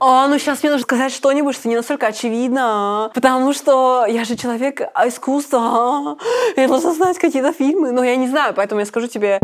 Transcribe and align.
О, 0.00 0.28
ну 0.28 0.38
сейчас 0.38 0.62
мне 0.62 0.70
нужно 0.70 0.84
сказать 0.84 1.12
что-нибудь, 1.12 1.56
что 1.56 1.68
не 1.68 1.74
настолько 1.74 2.06
очевидно, 2.06 3.10
потому 3.14 3.52
что 3.52 4.06
я 4.06 4.24
же 4.24 4.36
человек 4.36 4.80
искусства, 4.80 6.16
я 6.56 6.68
должна 6.68 6.94
знать 6.94 7.18
какие-то 7.18 7.52
фильмы, 7.52 7.90
но 7.90 8.04
я 8.04 8.14
не 8.14 8.28
знаю, 8.28 8.54
поэтому 8.54 8.80
я 8.80 8.86
скажу 8.86 9.08
тебе... 9.08 9.40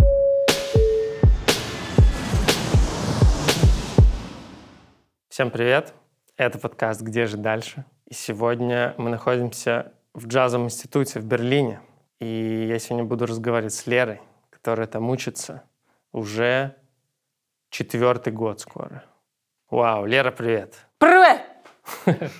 Всем 5.28 5.50
привет! 5.50 5.92
Это 6.36 6.60
подкаст 6.60 7.00
«Где 7.00 7.26
же 7.26 7.36
дальше?» 7.36 7.84
И 8.06 8.14
сегодня 8.14 8.94
мы 8.96 9.10
находимся 9.10 9.92
в 10.12 10.28
джазовом 10.28 10.66
институте 10.66 11.18
в 11.18 11.24
Берлине. 11.24 11.80
И 12.20 12.66
я 12.68 12.78
сегодня 12.78 13.04
буду 13.04 13.26
разговаривать 13.26 13.74
с 13.74 13.88
Лерой, 13.88 14.20
которая 14.50 14.86
там 14.86 15.10
учится 15.10 15.64
уже 16.12 16.76
четвертый 17.70 18.32
год 18.32 18.60
скоро. 18.60 19.02
Вау, 19.70 20.04
Лера, 20.06 20.30
привет. 20.30 20.74
Привет! 20.98 21.42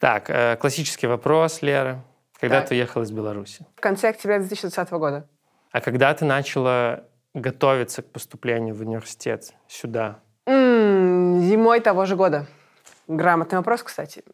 Так, 0.00 0.28
э, 0.28 0.56
классический 0.56 1.06
вопрос, 1.06 1.62
Лера. 1.62 2.02
Когда 2.38 2.60
Так. 2.60 2.68
ты 2.68 2.74
уехала 2.74 3.04
из 3.04 3.10
Беларуси? 3.10 3.64
В 3.74 3.80
конце 3.80 4.10
октября 4.10 4.38
2020 4.38 4.90
года. 4.92 5.26
А 5.72 5.80
когда 5.80 6.12
ты 6.12 6.26
начала 6.26 7.04
готовиться 7.32 8.02
к 8.02 8.10
поступлению 8.12 8.74
в 8.74 8.82
университет 8.82 9.54
сюда? 9.66 10.18
Зимой 10.46 11.80
того 11.80 12.04
же 12.04 12.16
года. 12.16 12.46
Грамотный 13.08 13.56
вопрос, 13.58 13.82
кстати. 13.82 14.24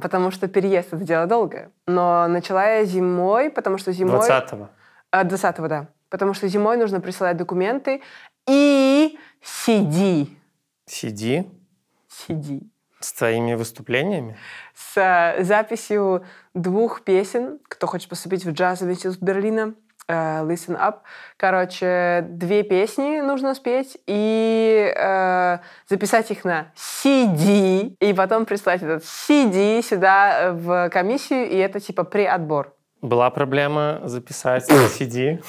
Потому 0.00 0.30
что 0.30 0.46
переезд— 0.46 0.88
это 0.92 1.02
дело 1.02 1.26
долгое. 1.26 1.72
Но 1.88 2.28
начала 2.28 2.64
я 2.66 2.84
зимой, 2.84 3.50
потому 3.50 3.76
что 3.78 3.90
зимой... 3.90 4.20
20-го? 4.20 4.68
А, 5.10 5.24
20-го, 5.24 5.66
да. 5.66 5.88
Потому 6.10 6.32
что 6.32 6.46
зимой 6.46 6.76
нужно 6.76 7.00
присылать 7.00 7.36
документы 7.36 8.02
и 8.46 9.18
CD. 9.42 10.28
CD 10.88 11.46
CD. 12.08 12.62
с 13.00 13.12
твоими 13.12 13.54
выступлениями? 13.54 14.36
С 14.74 14.96
э, 14.96 15.44
записью 15.44 16.24
двух 16.54 17.02
песен. 17.02 17.58
Кто 17.68 17.86
хочет 17.86 18.08
поступить 18.08 18.44
в 18.44 18.52
джазовый 18.52 18.94
институт 18.94 19.20
Берлина, 19.20 19.74
э, 20.08 20.42
Listen 20.42 20.76
Up. 20.76 21.00
Короче, 21.36 22.26
две 22.28 22.62
песни 22.62 23.20
нужно 23.20 23.54
спеть 23.54 23.98
и 24.06 24.92
э, 24.96 25.58
записать 25.88 26.30
их 26.30 26.44
на 26.44 26.72
CD. 26.74 27.94
И 28.00 28.12
потом 28.14 28.46
прислать 28.46 28.82
этот 28.82 29.04
CD 29.04 29.82
сюда 29.82 30.40
э, 30.40 30.52
в 30.52 30.90
комиссию, 30.90 31.48
и 31.48 31.56
это 31.56 31.80
типа 31.80 32.04
преотбор. 32.04 32.72
Была 33.00 33.30
проблема 33.30 34.00
записать 34.04 34.68
CD? 34.98 35.42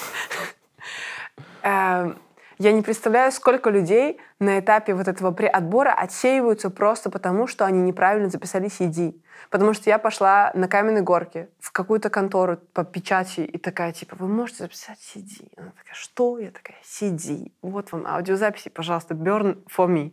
Я 2.61 2.73
не 2.73 2.81
представляю, 2.81 3.31
сколько 3.31 3.69
людей 3.69 4.19
на 4.39 4.59
этапе 4.59 4.93
вот 4.93 5.07
этого 5.07 5.31
преотбора 5.31 5.93
отсеиваются 5.93 6.69
просто 6.69 7.09
потому, 7.09 7.47
что 7.47 7.65
они 7.65 7.79
неправильно 7.79 8.29
записали 8.29 8.67
CD. 8.67 9.15
Потому 9.49 9.73
что 9.73 9.89
я 9.89 9.97
пошла 9.97 10.51
на 10.53 10.67
каменной 10.67 11.01
горке 11.01 11.47
в 11.61 11.71
какую-то 11.71 12.09
контору 12.09 12.57
по 12.73 12.83
печати 12.83 13.39
и 13.39 13.57
такая, 13.57 13.93
типа, 13.93 14.17
вы 14.19 14.27
можете 14.27 14.63
записать 14.63 14.99
CD? 14.99 15.47
Она 15.55 15.71
такая, 15.71 15.93
что? 15.93 16.37
Я 16.37 16.51
такая, 16.51 16.75
CD. 16.83 17.53
Вот 17.61 17.93
вам 17.93 18.05
аудиозаписи, 18.05 18.67
пожалуйста, 18.67 19.13
burn 19.13 19.63
for 19.73 19.87
me. 19.87 20.11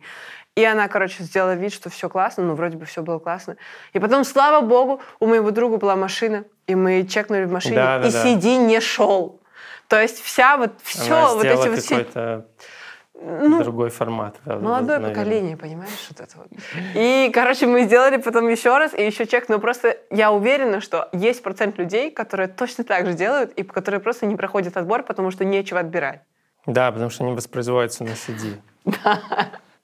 И 0.55 0.63
она, 0.63 0.87
короче, 0.87 1.23
сделала 1.23 1.53
вид, 1.53 1.73
что 1.73 1.89
все 1.89 2.07
классно, 2.07 2.45
ну, 2.45 2.55
вроде 2.55 2.77
бы 2.77 2.85
все 2.85 3.03
было 3.03 3.19
классно. 3.19 3.57
И 3.91 3.99
потом, 3.99 4.23
слава 4.23 4.65
богу, 4.65 5.01
у 5.19 5.27
моего 5.27 5.51
друга 5.51 5.75
была 5.75 5.97
машина, 5.97 6.45
и 6.65 6.75
мы 6.75 7.05
чекнули 7.05 7.43
в 7.43 7.51
машине, 7.51 7.75
Да, 7.75 7.99
да, 7.99 8.07
и 8.07 8.11
да. 8.11 8.25
CD 8.25 8.57
не 8.57 8.79
шел. 8.79 9.41
То 9.87 10.01
есть 10.01 10.21
вся 10.21 10.57
вот, 10.57 10.71
все, 10.83 11.13
Она 11.13 11.33
вот 11.33 11.45
эти 11.45 11.67
вот 11.67 11.79
все... 11.79 12.45
Ну, 13.19 13.63
другой 13.63 13.89
формат. 13.89 14.35
да, 14.45 14.59
Молодое 14.59 14.99
наверное. 14.99 15.09
поколение, 15.09 15.57
понимаешь, 15.57 16.07
вот 16.09 16.19
это 16.19 16.37
вот. 16.37 16.47
И, 16.93 17.31
короче, 17.33 17.65
мы 17.65 17.83
сделали 17.83 18.17
потом 18.17 18.47
еще 18.47 18.77
раз 18.77 18.93
и 18.93 19.03
еще 19.03 19.25
чек, 19.25 19.49
но 19.49 19.57
просто 19.57 19.97
я 20.11 20.31
уверена, 20.31 20.81
что 20.81 21.09
есть 21.13 21.41
процент 21.41 21.79
людей, 21.79 22.11
которые 22.11 22.47
точно 22.47 22.83
так 22.83 23.07
же 23.07 23.13
делают, 23.13 23.53
и 23.53 23.63
которые 23.63 24.01
просто 24.01 24.27
не 24.27 24.35
проходят 24.35 24.77
отбор, 24.77 25.01
потому 25.01 25.31
что 25.31 25.45
нечего 25.45 25.79
отбирать. 25.79 26.21
Да, 26.67 26.91
потому 26.91 27.09
что 27.09 27.23
они 27.23 27.33
воспроизводятся 27.33 28.03
на 28.03 28.09
CD. 28.09 28.59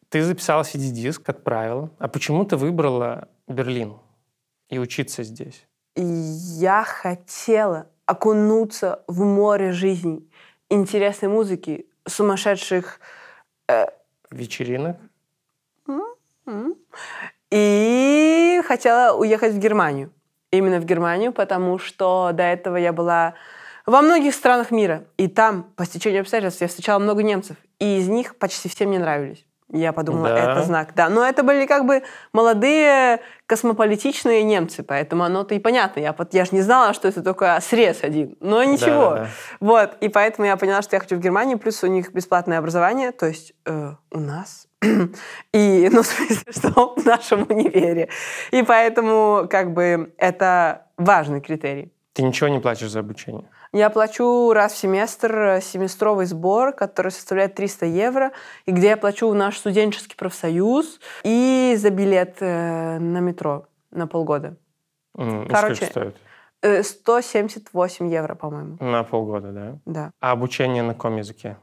Ты 0.10 0.22
записала 0.22 0.62
CD-диск, 0.62 1.28
отправила. 1.28 1.90
А 1.98 2.08
почему 2.08 2.46
ты 2.46 2.56
выбрала 2.56 3.30
Берлин 3.48 3.98
и 4.70 4.78
учиться 4.78 5.24
здесь? 5.24 5.66
Я 5.96 6.84
хотела 6.84 7.88
окунуться 8.06 9.04
в 9.08 9.24
море 9.24 9.72
жизни, 9.72 10.28
интересной 10.70 11.30
музыки, 11.30 11.86
сумасшедших 12.08 13.00
Вечеринок? 14.32 14.98
М. 16.46 16.76
И 17.52 18.62
хотела 18.66 19.16
уехать 19.16 19.54
в 19.54 19.60
Германию. 19.60 20.12
Именно 20.52 20.80
в 20.80 20.86
Германию, 20.86 21.32
потому 21.32 21.80
что 21.80 22.32
до 22.34 22.44
этого 22.44 22.76
я 22.78 22.92
была 22.94 23.36
во 23.86 24.02
многих 24.02 24.34
странах 24.34 24.72
мира. 24.72 25.04
И 25.18 25.28
там, 25.28 25.64
по 25.76 25.86
стечению 25.86 26.22
обстоятельств, 26.22 26.62
я 26.62 26.68
встречала 26.68 27.00
много 27.00 27.24
немцев. 27.24 27.58
И 27.80 27.98
из 28.00 28.08
них 28.08 28.36
почти 28.38 28.70
все 28.70 28.86
мне 28.86 29.00
нравились. 29.00 29.46
Я 29.70 29.94
подумала, 29.94 30.30
Да. 30.30 30.52
это 30.52 30.64
знак. 30.64 30.94
Да, 30.96 31.10
но 31.10 31.26
это 31.26 31.42
были 31.44 31.66
как 31.66 31.86
бы 31.86 32.04
молодые 32.34 33.22
космополитичные 33.54 34.42
немцы, 34.42 34.82
поэтому 34.82 35.24
оно-то 35.24 35.54
и 35.54 35.60
понятно. 35.60 36.00
Я, 36.00 36.16
я 36.32 36.46
же 36.46 36.56
не 36.56 36.62
знала, 36.62 36.96
что 36.96 37.08
это 37.08 37.22
только 37.22 37.60
срез 37.62 38.00
один. 38.02 38.36
Но 38.40 38.64
ничего. 38.64 39.12
Да-да-да. 39.12 39.28
Вот, 39.60 39.98
и 40.02 40.10
поэтому 40.10 40.48
я 40.48 40.58
поняла, 40.58 40.82
что 40.82 40.96
я 40.96 41.00
хочу 41.00 41.18
в 41.18 41.20
Германию, 41.20 41.60
плюс 41.60 41.84
у 41.84 41.88
них 41.88 42.12
бесплатное 42.14 42.58
образование, 42.58 43.12
то 43.12 43.28
есть 43.28 43.54
э, 43.66 43.92
у 44.10 44.20
нас. 44.20 44.68
И, 45.54 45.90
ну, 45.94 46.02
в 46.02 46.08
смысле, 46.08 46.52
что 46.52 46.96
в 46.98 47.06
нашем 47.06 47.46
универе. 47.48 48.10
И 48.50 48.64
поэтому, 48.64 49.48
как 49.48 49.72
бы, 49.72 50.12
это 50.18 50.88
важный 50.98 51.40
критерий. 51.40 51.94
Ты 52.14 52.24
ничего 52.24 52.50
не 52.50 52.60
платишь 52.60 52.90
за 52.90 53.02
обучение? 53.02 53.46
Я 53.74 53.90
плачу 53.90 54.54
раз 54.54 54.74
в 54.74 54.78
семестр 54.78 55.36
э, 55.36 55.62
семестровый 55.62 56.28
сбор, 56.28 56.74
который 56.74 57.12
составляет 57.12 57.56
300 57.56 57.88
евро, 57.88 58.32
и 58.68 58.72
где 58.72 58.90
я 58.90 58.98
плачу 58.98 59.28
в 59.28 59.34
наш 59.34 59.58
студенческий 59.58 60.16
профсоюз 60.16 61.00
и 61.24 61.76
за 61.76 61.90
билет 61.90 62.38
э, 62.40 63.00
на 63.00 63.18
метро 63.18 63.66
на 63.90 64.06
полгода. 64.06 64.58
И 65.18 65.48
Короче, 65.50 65.76
сколько 65.76 65.86
стоит? 65.86 66.18
Э, 66.62 66.84
178 66.84 68.08
евро, 68.08 68.36
по-моему. 68.36 68.78
На 68.80 69.04
полгода, 69.04 69.52
да? 69.52 69.80
Да, 69.86 70.12
А 70.20 70.32
обучение 70.32 70.84
на 70.84 70.94
каком 70.94 71.18
языке? 71.18 71.58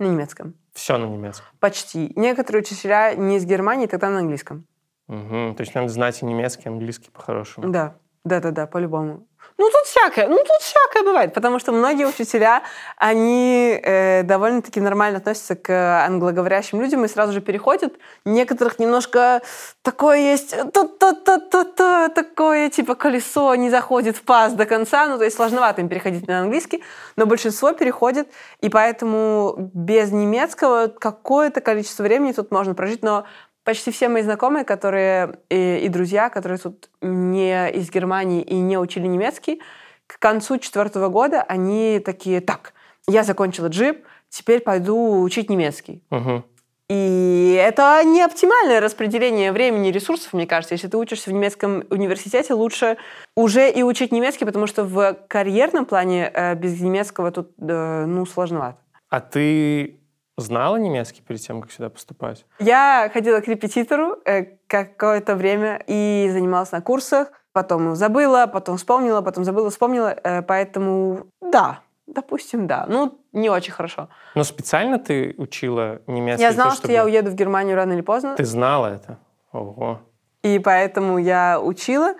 на 0.00 0.06
немецком. 0.06 0.54
Все 0.72 0.98
на 0.98 1.06
немецком. 1.06 1.46
Почти. 1.60 2.12
Некоторые 2.16 2.62
учителя 2.62 3.14
не 3.14 3.36
из 3.36 3.44
Германии, 3.44 3.86
тогда 3.86 4.10
на 4.10 4.18
английском. 4.18 4.66
Мгм. 5.06 5.54
То 5.54 5.60
есть 5.60 5.72
надо 5.72 5.86
знать 5.88 6.20
и 6.20 6.26
немецкий, 6.26 6.64
и 6.64 6.68
английский 6.68 7.10
по-хорошему. 7.12 7.68
Да, 7.68 7.94
да, 8.24 8.40
да, 8.40 8.50
да, 8.50 8.66
по-любому. 8.66 9.28
Ну, 9.56 9.70
тут 9.70 9.86
всякое, 9.86 10.26
ну, 10.28 10.36
тут 10.36 10.60
всякое 10.60 11.04
бывает, 11.04 11.32
потому 11.32 11.60
что 11.60 11.70
многие 11.70 12.08
учителя, 12.08 12.64
они 12.96 13.80
э, 13.80 14.24
довольно-таки 14.24 14.80
нормально 14.80 15.18
относятся 15.18 15.54
к 15.54 16.04
англоговорящим 16.04 16.80
людям 16.80 17.04
и 17.04 17.08
сразу 17.08 17.32
же 17.32 17.40
переходят. 17.40 17.94
Некоторых 18.24 18.80
немножко 18.80 19.42
такое 19.82 20.18
есть, 20.18 20.56
та-та-та-та-та, 20.72 22.08
такое, 22.08 22.68
типа, 22.68 22.96
колесо 22.96 23.54
не 23.54 23.70
заходит 23.70 24.16
в 24.16 24.22
паз 24.22 24.54
до 24.54 24.66
конца, 24.66 25.06
ну, 25.06 25.18
то 25.18 25.24
есть 25.24 25.36
сложновато 25.36 25.82
им 25.82 25.88
переходить 25.88 26.26
на 26.26 26.40
английский, 26.40 26.82
но 27.14 27.26
большинство 27.26 27.72
переходит, 27.72 28.28
и 28.60 28.68
поэтому 28.68 29.54
без 29.72 30.10
немецкого 30.10 30.88
какое-то 30.88 31.60
количество 31.60 32.02
времени 32.02 32.32
тут 32.32 32.50
можно 32.50 32.74
прожить, 32.74 33.04
но 33.04 33.24
почти 33.64 33.90
все 33.90 34.08
мои 34.08 34.22
знакомые, 34.22 34.64
которые 34.64 35.38
и, 35.50 35.80
и 35.84 35.88
друзья, 35.88 36.28
которые 36.28 36.58
тут 36.58 36.88
не 37.00 37.70
из 37.70 37.90
Германии 37.90 38.42
и 38.42 38.54
не 38.54 38.78
учили 38.78 39.06
немецкий, 39.06 39.60
к 40.06 40.18
концу 40.18 40.58
четвертого 40.58 41.08
года 41.08 41.42
они 41.42 42.00
такие, 42.04 42.40
так, 42.40 42.74
я 43.08 43.24
закончила 43.24 43.68
джип, 43.68 44.04
теперь 44.28 44.60
пойду 44.60 45.22
учить 45.22 45.50
немецкий. 45.50 46.02
Мгм. 46.10 46.44
И 46.90 47.58
это 47.58 48.02
не 48.04 48.20
оптимальное 48.20 48.78
распределение 48.78 49.52
времени 49.52 49.88
и 49.88 49.92
ресурсов, 49.92 50.34
мне 50.34 50.46
кажется. 50.46 50.74
Если 50.74 50.88
ты 50.88 50.98
учишься 50.98 51.30
в 51.30 51.32
немецком 51.32 51.84
университете, 51.88 52.52
лучше 52.52 52.98
уже 53.34 53.70
и 53.70 53.82
учить 53.82 54.12
немецкий, 54.12 54.44
потому 54.44 54.66
что 54.66 54.84
в 54.84 55.16
карьерном 55.28 55.86
плане 55.86 56.30
э, 56.32 56.54
без 56.54 56.78
немецкого 56.80 57.30
тут, 57.30 57.52
э, 57.58 58.04
ну, 58.06 58.26
сложновато. 58.26 58.76
А 59.08 59.20
ты 59.20 59.98
знала 60.36 60.76
немецкий 60.76 61.22
перед 61.22 61.40
тем, 61.40 61.60
как 61.60 61.70
сюда 61.70 61.90
поступать? 61.90 62.44
Я 62.58 63.10
ходила 63.12 63.40
к 63.40 63.48
репетитору 63.48 64.16
э, 64.24 64.44
какое-то 64.66 65.36
время 65.36 65.82
и 65.86 66.28
занималась 66.32 66.72
на 66.72 66.80
курсах. 66.80 67.28
Потом 67.52 67.94
забыла, 67.94 68.46
потом 68.46 68.76
вспомнила, 68.76 69.20
потом 69.20 69.44
забыла, 69.44 69.70
вспомнила. 69.70 70.16
Э, 70.24 70.42
поэтому 70.42 71.26
да, 71.40 71.80
допустим, 72.06 72.66
да. 72.66 72.86
Ну, 72.88 73.18
не 73.32 73.48
очень 73.48 73.72
хорошо. 73.72 74.08
Но 74.34 74.42
специально 74.44 74.98
ты 74.98 75.34
учила 75.38 76.00
немецкий? 76.06 76.42
я 76.42 76.52
знала, 76.52 76.70
того, 76.70 76.82
что 76.82 76.92
я 76.92 77.00
чтобы- 77.00 77.12
уеду 77.12 77.30
в 77.30 77.34
Германию 77.34 77.76
рано 77.76 77.92
или 77.92 78.00
поздно. 78.02 78.34
Ты 78.36 78.44
знала 78.44 78.88
это? 78.88 79.18
Ого. 79.52 80.00
И 80.42 80.58
поэтому 80.58 81.18
я 81.18 81.60
учила. 81.60 82.14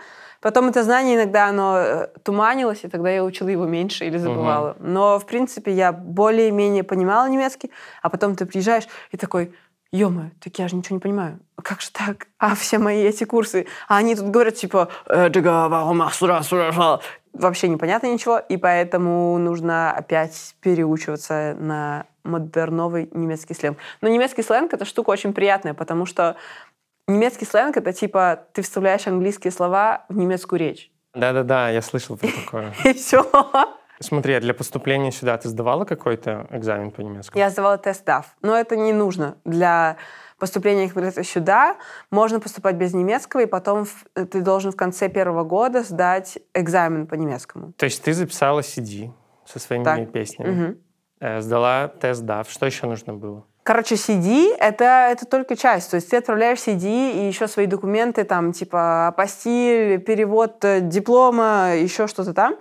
Потом 0.44 0.68
это 0.68 0.82
знание 0.82 1.16
иногда 1.16 1.48
оно 1.48 1.78
э, 1.78 2.08
туманилось, 2.22 2.84
и 2.84 2.88
тогда 2.88 3.08
я 3.08 3.24
учила 3.24 3.48
его 3.48 3.64
меньше 3.64 4.04
или 4.04 4.18
забывала. 4.18 4.76
Но, 4.78 5.18
в 5.18 5.24
принципе, 5.24 5.72
я 5.72 5.90
более-менее 5.90 6.82
понимала 6.82 7.26
немецкий, 7.30 7.70
а 8.02 8.10
потом 8.10 8.36
ты 8.36 8.44
приезжаешь 8.44 8.84
и 9.10 9.16
такой, 9.16 9.54
ё 9.90 10.12
так 10.42 10.58
я 10.58 10.68
же 10.68 10.76
ничего 10.76 10.96
не 10.96 11.00
понимаю. 11.00 11.38
Как 11.62 11.80
же 11.80 11.90
так? 11.90 12.26
А 12.38 12.54
все 12.54 12.78
мои 12.78 13.02
эти 13.04 13.24
курсы, 13.24 13.66
а 13.88 13.96
они 13.96 14.14
тут 14.14 14.26
говорят, 14.26 14.56
типа, 14.56 14.88
«Э, 15.06 15.30
вообще 17.32 17.68
непонятно 17.68 18.12
ничего, 18.12 18.38
и 18.38 18.58
поэтому 18.58 19.38
нужно 19.38 19.92
опять 19.92 20.56
переучиваться 20.60 21.56
на 21.58 22.04
модерновый 22.24 23.10
немецкий 23.12 23.54
сленг. 23.54 23.78
Но 24.00 24.08
немецкий 24.08 24.42
сленг— 24.42 24.72
это 24.74 24.84
штука 24.84 25.10
очень 25.10 25.34
приятная, 25.34 25.74
потому 25.74 26.06
что 26.06 26.36
немецкий 27.08 27.44
сленг— 27.44 27.76
это 27.78 27.92
типа 27.92 28.46
ты 28.52 28.62
вставляешь 28.62 29.06
английские 29.06 29.50
слова 29.50 30.04
в 30.08 30.16
немецкую 30.16 30.60
речь. 30.60 30.90
Да-да-да, 31.14 31.70
я 31.70 31.82
слышал 31.82 32.16
про 32.16 32.28
такое. 32.28 32.74
И 32.84 32.92
все. 32.94 33.24
Смотри, 34.00 34.34
а 34.34 34.40
для 34.40 34.54
поступления 34.54 35.12
сюда 35.12 35.38
ты 35.38 35.48
сдавала 35.48 35.84
какой-то 35.84 36.46
экзамен 36.50 36.90
по 36.90 37.00
немецкому? 37.00 37.38
Я 37.38 37.50
сдавала 37.50 37.78
тест 37.78 38.06
DAF, 38.06 38.24
но 38.42 38.56
это 38.56 38.76
не 38.76 38.92
нужно. 38.92 39.38
Для 39.44 39.96
поступления 40.38 40.88
сюда 41.22 41.76
можно 42.10 42.40
поступать 42.40 42.74
без 42.74 42.92
немецкого, 42.92 43.42
и 43.42 43.46
потом 43.46 43.86
ты 44.14 44.40
должен 44.40 44.72
в 44.72 44.76
конце 44.76 45.08
первого 45.08 45.44
года 45.44 45.84
сдать 45.84 46.38
экзамен 46.54 47.06
по 47.06 47.14
немецкому. 47.14 47.72
То 47.74 47.84
есть 47.84 48.02
ты 48.02 48.12
записала 48.12 48.60
CD 48.60 49.12
со 49.46 49.60
своими 49.60 49.84
так. 49.84 50.10
песнями, 50.10 50.78
угу. 51.20 51.40
сдала 51.40 51.88
тест 51.88 52.24
DAF. 52.24 52.46
Что 52.50 52.66
еще 52.66 52.86
нужно 52.86 53.14
было? 53.14 53.46
Короче, 53.64 53.94
CD 53.94 54.54
это, 54.58 55.08
это 55.10 55.24
только 55.24 55.56
часть. 55.56 55.90
То 55.90 55.96
есть 55.96 56.10
ты 56.10 56.18
отправляешь 56.18 56.58
CD 56.58 57.12
и 57.12 57.26
еще 57.26 57.48
свои 57.48 57.64
документы, 57.64 58.24
там, 58.24 58.52
типа 58.52 59.08
апостиль, 59.08 60.00
перевод 60.00 60.62
э, 60.66 60.80
диплома, 60.82 61.74
еще 61.74 62.06
что-то 62.06 62.34
там. 62.34 62.56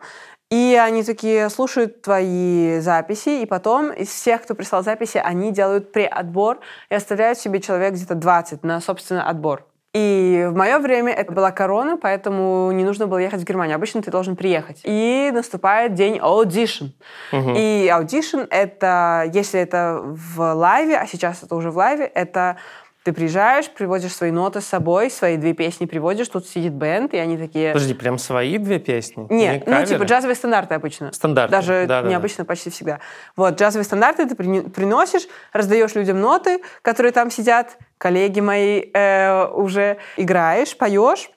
И 0.49 0.79
они 0.81 1.03
такие 1.03 1.49
слушают 1.49 2.03
твои 2.03 2.79
записи, 2.79 3.41
и 3.41 3.45
потом 3.45 3.91
из 3.91 4.07
всех, 4.07 4.43
кто 4.43 4.55
прислал 4.55 4.81
записи, 4.81 5.17
они 5.17 5.51
делают 5.51 5.91
преотбор 5.91 6.59
и 6.89 6.95
оставляют 6.95 7.37
себе 7.37 7.59
человек 7.59 7.95
где-то 7.95 8.15
20 8.15 8.63
на, 8.63 8.79
собственно, 8.79 9.27
отбор. 9.27 9.67
И 9.93 10.47
в 10.49 10.55
мое 10.55 10.79
время 10.79 11.13
это 11.13 11.31
была 11.31 11.51
корона, 11.51 11.97
поэтому 11.97 12.71
не 12.71 12.83
нужно 12.83 13.05
было 13.05 13.19
ехать 13.19 13.41
в 13.41 13.43
Германию. 13.43 13.75
Обычно 13.75 14.01
ты 14.01 14.09
должен 14.09 14.35
приехать. 14.35 14.81
И 14.83 15.29
наступает 15.31 15.93
день 15.93 16.17
audition. 16.17 16.93
Угу. 17.31 17.53
И 17.55 17.91
audition— 17.93 18.47
это, 18.49 19.29
если 19.31 19.59
это 19.59 20.01
в 20.03 20.53
лайве, 20.53 20.97
а 20.97 21.05
сейчас 21.05 21.43
это 21.43 21.55
уже 21.55 21.69
в 21.69 21.77
лайве, 21.77 22.05
это 22.05 22.57
ты 23.03 23.11
приезжаешь, 23.11 23.69
приводишь 23.69 24.13
свои 24.13 24.31
ноты 24.31 24.61
с 24.61 24.65
собой, 24.65 25.11
свои 25.11 25.35
две 25.35 25.53
песни 25.53 25.85
приводишь, 25.85 26.29
тут 26.29 26.47
сидит 26.47 26.71
бенд, 26.71 27.13
и 27.13 27.17
они 27.17 27.37
такие... 27.37 27.73
Подожди, 27.73 27.93
прям 27.93 28.17
свои 28.17 28.57
две 28.57 28.79
песни? 28.79 29.27
Нет, 29.29 29.67
не 29.67 29.73
ну 29.73 29.85
типа 29.85 30.03
джазовые 30.03 30.35
стандарты 30.35 30.73
обычно. 30.73 31.11
Стандарты, 31.11 31.51
Даже 31.51 31.85
да, 31.85 32.01
необычно 32.01 32.45
да. 32.45 32.47
почти 32.47 32.69
всегда. 32.69 32.99
Вот, 33.35 33.59
джазовые 33.59 33.83
стандарты 33.83 34.27
ты 34.27 34.35
приносишь, 34.35 35.27
раздаешь 35.51 35.95
людям 35.95 36.21
ноты, 36.21 36.61
которые 36.81 37.11
там 37.11 37.29
сидят, 37.29 37.77
коллеги 37.97 38.39
мои 38.39 38.85
э, 38.93 39.47
уже 39.47 39.97
играешь, 40.15 40.77
поешь, 40.77 41.29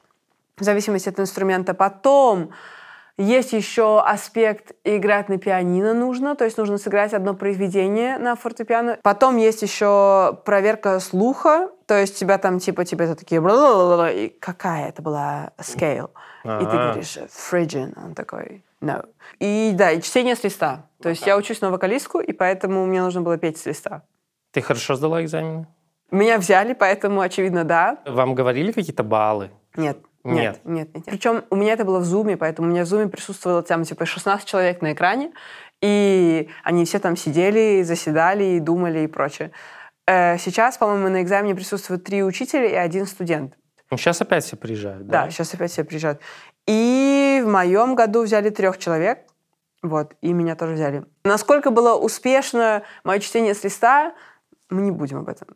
в 0.57 0.63
зависимости 0.63 1.09
от 1.09 1.19
инструмента. 1.19 1.75
Потом 1.75 2.53
есть 3.19 3.53
еще 3.53 4.01
аспект 4.01 4.73
играть 4.85 5.29
на 5.29 5.39
пианино 5.39 5.95
нужно, 5.95 6.37
то 6.37 6.45
есть 6.45 6.59
нужно 6.59 6.79
сыграть 6.79 7.15
одно 7.15 7.35
произведение 7.35 8.19
на 8.19 8.37
фортепиано. 8.37 8.99
Потом 9.03 9.37
есть 9.37 9.63
еще 9.63 10.39
проверка 10.45 11.01
слуха, 11.01 11.71
то 11.87 11.97
есть 11.97 12.19
тебя 12.19 12.39
там 12.39 12.59
типа 12.59 12.85
тебе 12.85 13.15
такие 13.15 13.41
и 14.13 14.29
какая 14.29 14.89
это 14.89 15.03
была 15.03 15.53
scale, 15.59 16.11
А-а-а. 16.45 16.63
и 16.63 16.65
ты 16.65 16.71
говоришь 16.71 17.19
Phrygian, 17.29 17.93
он 17.97 18.15
такой 18.15 18.65
no. 18.83 19.09
И 19.39 19.73
да, 19.75 19.93
и 19.93 20.03
чтение 20.03 20.37
с 20.37 20.45
листа. 20.45 20.87
То 21.03 21.09
есть 21.09 21.27
я 21.27 21.37
учусь 21.37 21.61
на 21.61 21.71
вокалистку, 21.71 22.21
и 22.21 22.33
поэтому 22.33 22.87
мне 22.87 23.03
нужно 23.03 23.23
было 23.23 23.39
петь 23.39 23.59
с 23.59 23.67
листа. 23.67 24.03
Ты 24.53 24.61
хорошо 24.61 24.95
сдала 24.95 25.23
экзамены? 25.23 25.67
Меня 26.11 26.39
взяли, 26.39 26.73
поэтому, 26.73 27.21
очевидно, 27.21 27.65
да. 27.65 27.99
Вам 28.07 28.35
говорили 28.35 28.73
какие-то 28.73 29.03
баллы? 29.03 29.51
Нет. 29.77 29.99
Нет. 30.27 30.61
Нет, 30.65 30.89
нет, 30.95 30.95
нет. 30.95 31.05
Причем 31.07 31.45
у 31.51 31.57
меня 31.57 31.73
это 31.73 31.85
было 31.85 31.99
в 31.99 32.05
зуме, 32.05 32.37
поэтому 32.37 32.69
у 32.69 32.71
меня 32.71 32.85
в 32.85 32.87
зуме 32.87 33.09
присутствовало 33.09 33.63
там 33.63 33.85
типа 33.85 34.07
16 34.07 34.47
человек 34.47 34.83
на 34.83 34.93
экране, 34.93 35.33
и 35.81 36.49
они 36.65 36.85
все 36.85 36.99
там 36.99 37.17
сидели, 37.17 37.83
заседали, 37.83 38.45
и 38.45 38.61
думали 38.61 39.01
и 39.01 39.07
прочее. 39.07 39.53
Э, 40.07 40.39
сейчас, 40.39 40.79
по-моему, 40.79 41.09
на 41.09 41.23
экзамене 41.23 41.55
присутствуют 41.55 42.05
три 42.05 42.23
учителя 42.23 42.67
и 42.67 42.75
один 42.75 43.07
студент. 43.07 43.57
Ну, 43.91 43.97
сейчас 43.97 44.21
опять 44.21 44.45
все 44.45 44.57
приезжают, 44.57 45.07
да? 45.07 45.25
Да, 45.25 45.31
сейчас 45.31 45.55
опять 45.55 45.71
все 45.71 45.85
приезжают. 45.85 46.21
И 46.67 47.41
в 47.45 47.49
моем 47.49 47.95
году 47.95 48.23
взяли 48.23 48.51
трех 48.51 48.79
человек, 48.79 49.21
вот, 49.83 50.15
и 50.21 50.33
меня 50.33 50.57
тоже 50.57 50.75
взяли. 50.75 51.05
Насколько 51.25 51.71
было 51.71 51.95
успешно 51.95 52.83
мое 53.05 53.21
чтение 53.21 53.55
с 53.55 53.63
листа, 53.63 54.15
мы 54.71 54.83
не 54.83 54.91
будем 54.91 55.19
об 55.19 55.29
этом. 55.29 55.49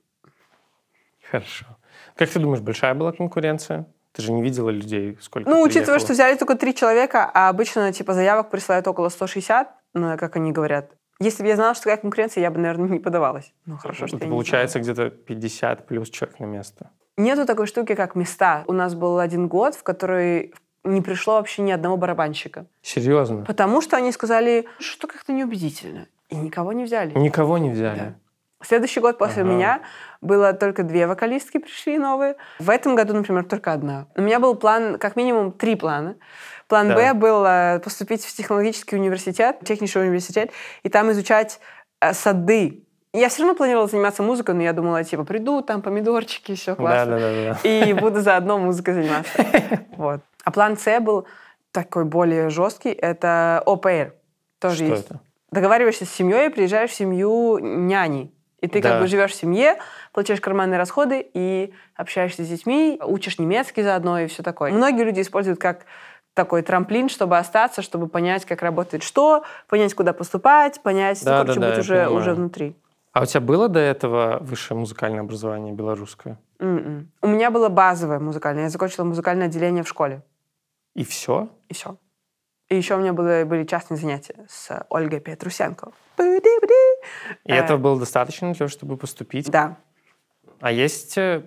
Хорошо. 1.30 1.66
Как 2.14 2.28
ты 2.28 2.38
думаешь, 2.38 2.60
большая 2.60 2.94
была 2.94 3.12
конкуренция? 3.12 3.86
Ты 4.12 4.22
же 4.22 4.32
не 4.32 4.42
видела 4.42 4.70
людей, 4.70 5.16
сколько 5.20 5.48
Ну, 5.48 5.62
учитывая, 5.62 5.98
что 5.98 6.12
взяли 6.12 6.36
только 6.36 6.56
три 6.56 6.74
человека, 6.74 7.30
а 7.32 7.48
обычно 7.48 7.92
типа 7.92 8.12
заявок 8.14 8.50
присылают 8.50 8.86
около 8.88 9.08
160, 9.08 9.68
ну, 9.94 10.18
как 10.18 10.36
они 10.36 10.52
говорят. 10.52 10.90
Если 11.20 11.42
бы 11.42 11.48
я 11.48 11.56
знала, 11.56 11.74
что 11.74 11.84
такая 11.84 11.98
конкуренция, 11.98 12.40
я 12.40 12.50
бы, 12.50 12.58
наверное, 12.58 12.88
не 12.88 12.98
подавалась. 12.98 13.52
Ну, 13.66 13.76
хорошо, 13.76 14.06
что 14.06 14.16
Это 14.16 14.26
получается 14.26 14.80
где-то 14.80 15.10
50 15.10 15.86
плюс 15.86 16.08
человек 16.08 16.40
на 16.40 16.46
место. 16.46 16.90
Нету 17.18 17.44
такой 17.44 17.66
штуки, 17.66 17.94
как 17.94 18.14
места. 18.14 18.64
У 18.66 18.72
нас 18.72 18.94
был 18.94 19.18
один 19.18 19.46
год, 19.46 19.74
в 19.74 19.82
который 19.82 20.54
не 20.82 21.02
пришло 21.02 21.34
вообще 21.34 21.60
ни 21.60 21.70
одного 21.70 21.98
барабанщика. 21.98 22.66
Серьезно? 22.80 23.44
Потому 23.44 23.82
что 23.82 23.98
они 23.98 24.12
сказали, 24.12 24.66
что 24.78 25.06
как-то 25.06 25.32
неубедительно. 25.34 26.06
И 26.30 26.36
никого 26.36 26.72
не 26.72 26.84
взяли. 26.84 27.16
Никого 27.18 27.58
не 27.58 27.70
взяли? 27.70 27.98
Да. 27.98 28.14
Следующий 28.62 29.00
год 29.00 29.16
после 29.16 29.42
ага. 29.42 29.50
меня 29.50 29.80
было 30.20 30.52
только 30.52 30.82
две 30.82 31.06
вокалистки 31.06 31.58
пришли 31.58 31.98
новые. 31.98 32.36
В 32.58 32.68
этом 32.68 32.94
году, 32.94 33.14
например, 33.14 33.44
только 33.44 33.72
одна. 33.72 34.06
У 34.16 34.20
меня 34.20 34.38
был 34.38 34.54
план, 34.54 34.98
как 34.98 35.16
минимум, 35.16 35.52
три 35.52 35.76
плана. 35.76 36.16
План 36.68 36.88
да. 36.88 36.94
Б 36.94 37.14
был 37.14 37.44
э, 37.44 37.80
поступить 37.80 38.24
в 38.24 38.36
технологический 38.36 38.96
университет, 38.96 39.58
технический 39.64 40.00
университет, 40.00 40.50
и 40.82 40.88
там 40.88 41.10
изучать 41.10 41.58
э, 42.00 42.12
сады. 42.12 42.84
Я 43.12 43.28
все 43.28 43.42
равно 43.42 43.56
планировала 43.56 43.88
заниматься 43.88 44.22
музыкой, 44.22 44.54
но 44.54 44.62
я 44.62 44.72
думала, 44.72 45.02
типа, 45.02 45.24
приду, 45.24 45.62
там 45.62 45.82
помидорчики, 45.82 46.54
все 46.54 46.76
классно. 46.76 47.18
Да, 47.18 47.18
да, 47.18 47.32
да, 47.32 47.58
да. 47.62 47.68
И 47.68 47.92
буду 47.92 48.20
заодно 48.20 48.58
музыкой 48.58 48.94
заниматься. 48.94 49.46
Вот. 49.96 50.20
А 50.44 50.50
план 50.50 50.78
С 50.78 51.00
был 51.00 51.26
такой 51.72 52.04
более 52.04 52.50
жесткий. 52.50 52.90
Это 52.90 53.62
ОПР. 53.66 54.14
Тоже 54.60 54.76
Что 54.76 54.84
есть. 54.84 55.06
это? 55.06 55.20
Договариваешься 55.50 56.04
с 56.04 56.10
семьей, 56.10 56.50
приезжаешь 56.50 56.90
в 56.90 56.94
семью 56.94 57.58
няни. 57.58 58.32
И 58.60 58.68
ты 58.68 58.82
да. 58.82 58.90
как 58.90 59.00
бы 59.00 59.06
живешь 59.06 59.32
в 59.32 59.34
семье, 59.34 59.78
получаешь 60.12 60.40
карманные 60.40 60.78
расходы 60.78 61.26
и 61.32 61.72
общаешься 61.94 62.44
с 62.44 62.48
детьми, 62.48 63.00
учишь 63.02 63.38
немецкий 63.38 63.82
заодно 63.82 64.18
и 64.20 64.26
все 64.26 64.42
такое. 64.42 64.72
Многие 64.72 65.04
люди 65.04 65.20
используют 65.20 65.58
как 65.58 65.86
такой 66.34 66.62
трамплин, 66.62 67.08
чтобы 67.08 67.38
остаться, 67.38 67.82
чтобы 67.82 68.08
понять, 68.08 68.44
как 68.44 68.62
работает 68.62 69.02
что, 69.02 69.44
понять, 69.68 69.94
куда 69.94 70.12
поступать, 70.12 70.80
понять, 70.82 71.24
да, 71.24 71.38
ну, 71.38 71.42
короче, 71.42 71.60
да, 71.60 71.70
быть 71.70 71.78
уже, 71.78 72.08
уже 72.08 72.34
внутри. 72.34 72.76
А 73.12 73.22
у 73.22 73.26
тебя 73.26 73.40
было 73.40 73.68
до 73.68 73.80
этого 73.80 74.38
высшее 74.40 74.78
музыкальное 74.78 75.20
образование 75.20 75.72
белорусское? 75.72 76.38
Mm-mm. 76.60 76.78
М-м. 76.78 77.12
У 77.22 77.26
меня 77.26 77.50
было 77.50 77.68
базовое 77.68 78.20
музыкальное. 78.20 78.64
Я 78.64 78.70
закончила 78.70 79.04
музыкальное 79.04 79.46
отделение 79.46 79.82
в 79.82 79.88
школе. 79.88 80.22
И 80.94 81.04
все? 81.04 81.48
И 81.68 81.74
все. 81.74 81.96
И 82.68 82.76
еще 82.76 82.94
у 82.94 82.98
меня 82.98 83.12
были, 83.12 83.42
были 83.42 83.64
частные 83.64 83.98
занятия 83.98 84.46
с 84.48 84.86
Ольгой 84.90 85.18
Петрусенко. 85.18 85.90
И 87.44 87.52
этого 87.52 87.78
было 87.78 87.98
достаточно 87.98 88.48
для 88.48 88.58
того, 88.58 88.68
чтобы 88.68 88.96
поступить? 88.96 89.50
Да. 89.50 89.76
А 90.60 90.72
есть 90.72 91.16
э, 91.16 91.42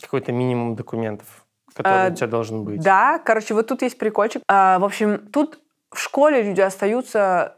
какой-то 0.00 0.32
минимум 0.32 0.76
документов, 0.76 1.46
который 1.74 2.08
а, 2.08 2.10
у 2.10 2.14
тебя 2.14 2.26
должен 2.26 2.64
быть? 2.64 2.82
Да, 2.82 3.18
короче, 3.18 3.54
вот 3.54 3.66
тут 3.66 3.82
есть 3.82 3.98
прикольчик. 3.98 4.42
А, 4.48 4.78
в 4.78 4.84
общем, 4.84 5.18
тут 5.32 5.60
в 5.90 5.98
школе 5.98 6.42
люди 6.42 6.60
остаются 6.60 7.56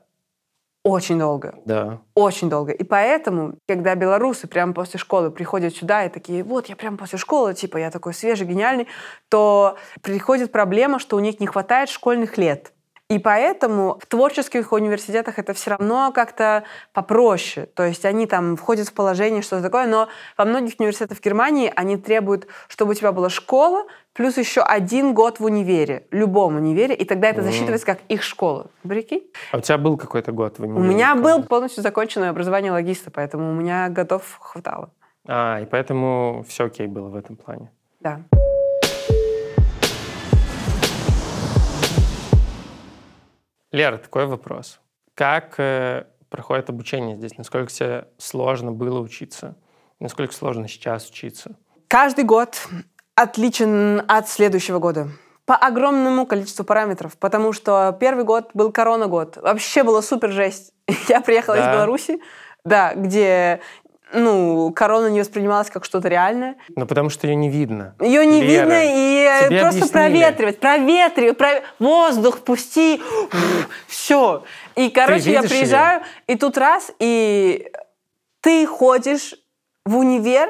очень 0.84 1.18
долго. 1.18 1.54
Да. 1.64 2.00
Очень 2.14 2.50
долго. 2.50 2.72
И 2.72 2.82
поэтому, 2.82 3.56
когда 3.68 3.94
белорусы 3.94 4.48
прямо 4.48 4.72
после 4.72 4.98
школы 4.98 5.30
приходят 5.30 5.74
сюда 5.74 6.04
и 6.04 6.08
такие, 6.08 6.42
вот, 6.42 6.66
я 6.66 6.74
прямо 6.76 6.96
после 6.96 7.18
школы, 7.18 7.54
типа, 7.54 7.76
я 7.76 7.90
такой 7.90 8.14
свежий, 8.14 8.46
гениальный, 8.46 8.88
то 9.28 9.76
приходит 10.02 10.50
проблема, 10.50 10.98
что 10.98 11.16
у 11.16 11.20
них 11.20 11.38
не 11.38 11.46
хватает 11.46 11.88
школьных 11.88 12.36
лет. 12.36 12.72
И 13.12 13.18
поэтому 13.18 13.98
в 14.00 14.06
творческих 14.06 14.72
университетах 14.72 15.38
это 15.38 15.52
все 15.52 15.72
равно 15.72 16.12
как-то 16.12 16.64
попроще. 16.94 17.66
То 17.74 17.82
есть 17.82 18.06
они 18.06 18.26
там 18.26 18.56
входят 18.56 18.88
в 18.88 18.94
положение, 18.94 19.42
что-то 19.42 19.64
такое, 19.64 19.86
но 19.86 20.08
во 20.38 20.46
многих 20.46 20.76
университетах 20.78 21.20
Германии 21.20 21.70
они 21.76 21.98
требуют, 21.98 22.46
чтобы 22.68 22.92
у 22.92 22.94
тебя 22.94 23.12
была 23.12 23.28
школа, 23.28 23.84
плюс 24.14 24.38
еще 24.38 24.62
один 24.62 25.12
год 25.12 25.40
в 25.40 25.44
универе, 25.44 26.06
любом 26.10 26.56
универе, 26.56 26.94
и 26.94 27.04
тогда 27.04 27.28
это 27.28 27.42
засчитывается 27.42 27.84
как 27.84 27.98
их 28.08 28.22
школа. 28.22 28.68
Прикинь? 28.82 29.24
А 29.50 29.58
у 29.58 29.60
тебя 29.60 29.76
был 29.76 29.98
какой-то 29.98 30.32
год 30.32 30.58
в 30.58 30.62
универе? 30.62 30.80
У 30.80 30.82
меня 30.82 31.14
был 31.14 31.42
полностью 31.42 31.82
законченное 31.82 32.30
образование 32.30 32.72
логиста, 32.72 33.10
поэтому 33.10 33.50
у 33.50 33.54
меня 33.54 33.90
готов 33.90 34.38
хватало. 34.40 34.88
А, 35.28 35.60
и 35.60 35.66
поэтому 35.66 36.46
все 36.48 36.64
окей 36.64 36.86
было 36.86 37.10
в 37.10 37.16
этом 37.16 37.36
плане. 37.36 37.70
Да. 38.00 38.22
Лера, 43.72 43.98
такой 43.98 44.26
вопрос. 44.26 44.80
Как 45.14 45.54
э, 45.58 46.04
проходит 46.30 46.70
обучение 46.70 47.16
здесь? 47.16 47.36
Насколько 47.36 47.72
тебе 47.72 48.08
сложно 48.18 48.72
было 48.72 49.00
учиться 49.00 49.56
Насколько 50.02 50.34
сложно 50.34 50.66
сейчас 50.66 51.08
учиться? 51.08 51.52
Каждый 51.86 52.24
год 52.24 52.66
отличен 53.14 54.02
от 54.08 54.28
следующего 54.28 54.80
года 54.80 55.10
по 55.44 55.54
огромному 55.54 56.26
количеству 56.26 56.64
параметров, 56.64 57.16
потому 57.18 57.52
что 57.52 57.96
первый 58.00 58.24
год 58.24 58.50
был 58.52 58.72
корона-год. 58.72 59.36
Вообще 59.36 59.84
было 59.84 60.00
супер 60.00 60.32
жесть. 60.32 60.72
Я 61.08 61.20
приехала 61.20 61.56
да. 61.56 61.62
из 61.62 61.72
Беларуси, 61.76 62.20
да, 62.64 62.94
где 62.94 63.60
ну, 64.12 64.72
корона 64.72 65.08
не 65.08 65.20
воспринималась 65.20 65.70
как 65.70 65.84
что-то 65.84 66.08
реальное. 66.08 66.56
Ну, 66.76 66.86
потому 66.86 67.10
что 67.10 67.26
ее 67.26 67.34
не 67.34 67.48
видно. 67.48 67.94
Ее 68.00 68.26
не 68.26 68.42
Лера, 68.42 68.62
видно, 68.62 68.82
и 68.84 69.46
Тебе 69.48 69.60
просто 69.60 69.78
объяснили. 69.80 69.92
проветривать, 69.92 70.60
проветривать, 70.60 71.38
пров... 71.38 71.62
воздух 71.78 72.40
пусти, 72.40 73.00
все. 73.86 74.44
И, 74.76 74.90
короче, 74.90 75.32
я 75.32 75.42
приезжаю, 75.42 76.00
ее? 76.00 76.06
и 76.28 76.36
тут 76.36 76.58
раз, 76.58 76.92
и 76.98 77.70
ты 78.40 78.66
ходишь 78.66 79.34
в 79.84 79.96
универ, 79.96 80.48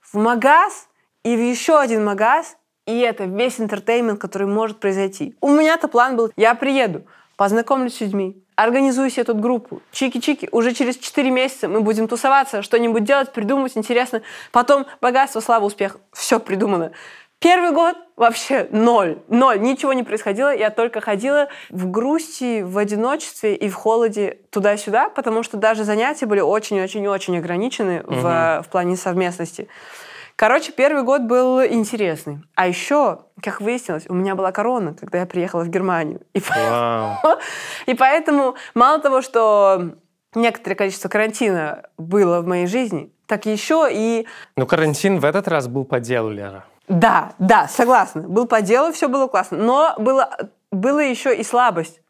в 0.00 0.14
магаз, 0.16 0.88
и 1.24 1.36
в 1.36 1.40
еще 1.40 1.78
один 1.78 2.04
магаз, 2.04 2.56
и 2.86 2.98
это 2.98 3.24
весь 3.24 3.60
интертеймент, 3.60 4.20
который 4.20 4.46
может 4.46 4.80
произойти. 4.80 5.36
У 5.40 5.50
меня-то 5.50 5.88
план 5.88 6.16
был, 6.16 6.32
я 6.36 6.54
приеду, 6.54 7.06
познакомлюсь 7.36 7.96
с 7.96 8.00
людьми, 8.00 8.42
организую 8.56 9.10
себе 9.10 9.24
тут 9.24 9.40
группу, 9.40 9.82
чики-чики, 9.92 10.48
уже 10.52 10.72
через 10.72 10.96
4 10.96 11.30
месяца 11.30 11.68
мы 11.68 11.80
будем 11.80 12.08
тусоваться, 12.08 12.62
что-нибудь 12.62 13.04
делать, 13.04 13.32
придумывать 13.32 13.76
интересно. 13.76 14.22
Потом 14.50 14.86
богатство, 15.00 15.40
слава, 15.40 15.64
успех, 15.64 15.98
все 16.12 16.38
придумано. 16.38 16.92
Первый 17.42 17.72
год 17.72 17.96
вообще 18.14 18.68
ноль, 18.70 19.18
ноль, 19.26 19.60
ничего 19.60 19.92
не 19.94 20.04
происходило. 20.04 20.54
Я 20.54 20.70
только 20.70 21.00
ходила 21.00 21.48
в 21.70 21.90
грусти, 21.90 22.62
в 22.62 22.78
одиночестве 22.78 23.56
и 23.56 23.68
в 23.68 23.74
холоде 23.74 24.38
туда-сюда, 24.50 25.08
потому 25.08 25.42
что 25.42 25.56
даже 25.56 25.82
занятия 25.82 26.26
были 26.26 26.38
очень-очень-очень 26.38 27.36
ограничены 27.38 28.02
угу. 28.02 28.14
в, 28.14 28.62
в 28.64 28.70
плане 28.70 28.96
совместности. 28.96 29.66
Короче, 30.36 30.72
первый 30.72 31.02
год 31.02 31.22
был 31.22 31.62
интересный. 31.62 32.40
А 32.54 32.66
еще, 32.66 33.20
как 33.42 33.60
выяснилось, 33.60 34.06
у 34.08 34.14
меня 34.14 34.34
была 34.34 34.52
корона, 34.52 34.94
когда 34.94 35.20
я 35.20 35.26
приехала 35.26 35.62
в 35.62 35.68
Германию. 35.68 36.20
И 36.34 36.40
поэтому, 36.48 37.18
и 37.86 37.94
поэтому 37.94 38.54
мало 38.74 39.00
того, 39.00 39.22
что 39.22 39.94
некоторое 40.34 40.74
количество 40.74 41.08
карантина 41.08 41.84
было 41.98 42.40
в 42.40 42.46
моей 42.46 42.66
жизни, 42.66 43.12
так 43.26 43.46
еще 43.46 43.88
и... 43.90 44.26
Ну, 44.56 44.66
карантин 44.66 45.18
в 45.18 45.24
этот 45.24 45.48
раз 45.48 45.68
был 45.68 45.84
по 45.84 46.00
делу, 46.00 46.30
Лера. 46.30 46.64
Да, 46.88 47.32
да, 47.38 47.68
согласна. 47.68 48.22
Был 48.22 48.46
по 48.46 48.60
делу, 48.60 48.92
все 48.92 49.08
было 49.08 49.26
классно. 49.26 49.58
Но 49.58 49.94
было, 49.98 50.30
было 50.70 50.98
еще 50.98 51.34
и 51.34 51.42
слабость. 51.42 52.00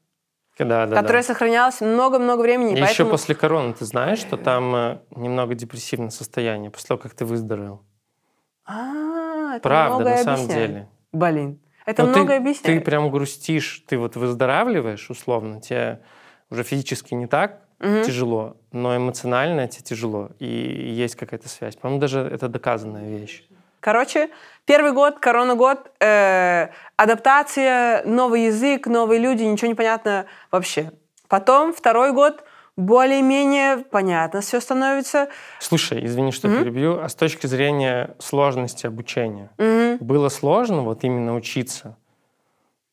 Да, 0.59 0.87
да, 0.87 0.97
которая 0.97 1.23
да. 1.23 1.27
сохранялась 1.27 1.81
много-много 1.81 2.43
времени. 2.43 2.73
И 2.73 2.81
поэтому... 2.81 2.91
еще 2.91 3.05
после 3.05 3.35
короны, 3.35 3.73
ты 3.73 3.85
знаешь, 3.85 4.19
что 4.19 4.37
там 4.37 4.75
э, 4.75 4.99
немного 5.17 5.55
депрессивное 5.55 6.11
состояние 6.11 6.71
после 6.71 6.89
того, 6.89 6.99
как 6.99 7.15
ты 7.15 7.25
выздоровел? 7.25 7.83
А, 8.73 9.57
это 9.57 9.63
Правда, 9.63 10.05
на 10.05 10.17
самом 10.19 10.45
объясняет. 10.45 10.71
деле. 10.71 10.89
Блин, 11.13 11.61
это 11.85 12.05
Но 12.05 12.09
многое 12.09 12.39
ты, 12.39 12.43
объясняет. 12.43 12.79
Ты 12.79 12.85
прям 12.85 13.11
грустишь, 13.11 13.85
ты 13.87 13.99
вот 13.99 14.17
выздоравливаешь, 14.17 15.11
условно, 15.11 15.61
тебе 15.61 16.01
уже 16.51 16.63
физически 16.63 17.15
не 17.15 17.27
так 17.27 17.61
угу. 17.81 18.03
тяжело, 18.03 18.57
но 18.73 18.97
эмоционально 18.97 19.69
тебе 19.69 19.83
тяжело, 19.83 20.31
и 20.39 20.47
есть 20.47 21.17
какая-то 21.17 21.49
связь. 21.49 21.77
По-моему, 21.77 22.01
даже 22.01 22.21
это 22.21 22.49
доказанная 22.49 23.09
вещь. 23.09 23.45
Короче, 23.81 24.31
первый 24.65 24.93
год, 24.93 25.19
корона-год, 25.19 25.91
э, 26.01 26.69
адаптация, 26.97 28.05
новый 28.05 28.45
язык, 28.45 28.87
новые 28.87 29.21
люди, 29.21 29.43
ничего 29.43 29.69
не 29.69 29.75
понятно 29.75 30.27
вообще. 30.53 30.93
Потом 31.29 31.75
второй 31.75 32.13
год 32.13 32.45
более-менее 32.77 33.79
понятно 33.79 34.41
все 34.41 34.61
становится. 34.61 35.29
Слушай, 35.61 36.05
извини, 36.05 36.33
что 36.33 36.49
mm-hmm. 36.49 36.59
перебью, 36.63 37.01
а 37.01 37.09
с 37.09 37.15
точки 37.15 37.47
зрения 37.47 38.15
сложности 38.19 38.87
обучения, 38.87 39.51
mm-hmm. 39.59 39.99
было 39.99 40.29
сложно 40.29 40.83
вот 40.83 41.05
именно 41.05 41.35
учиться 41.35 41.97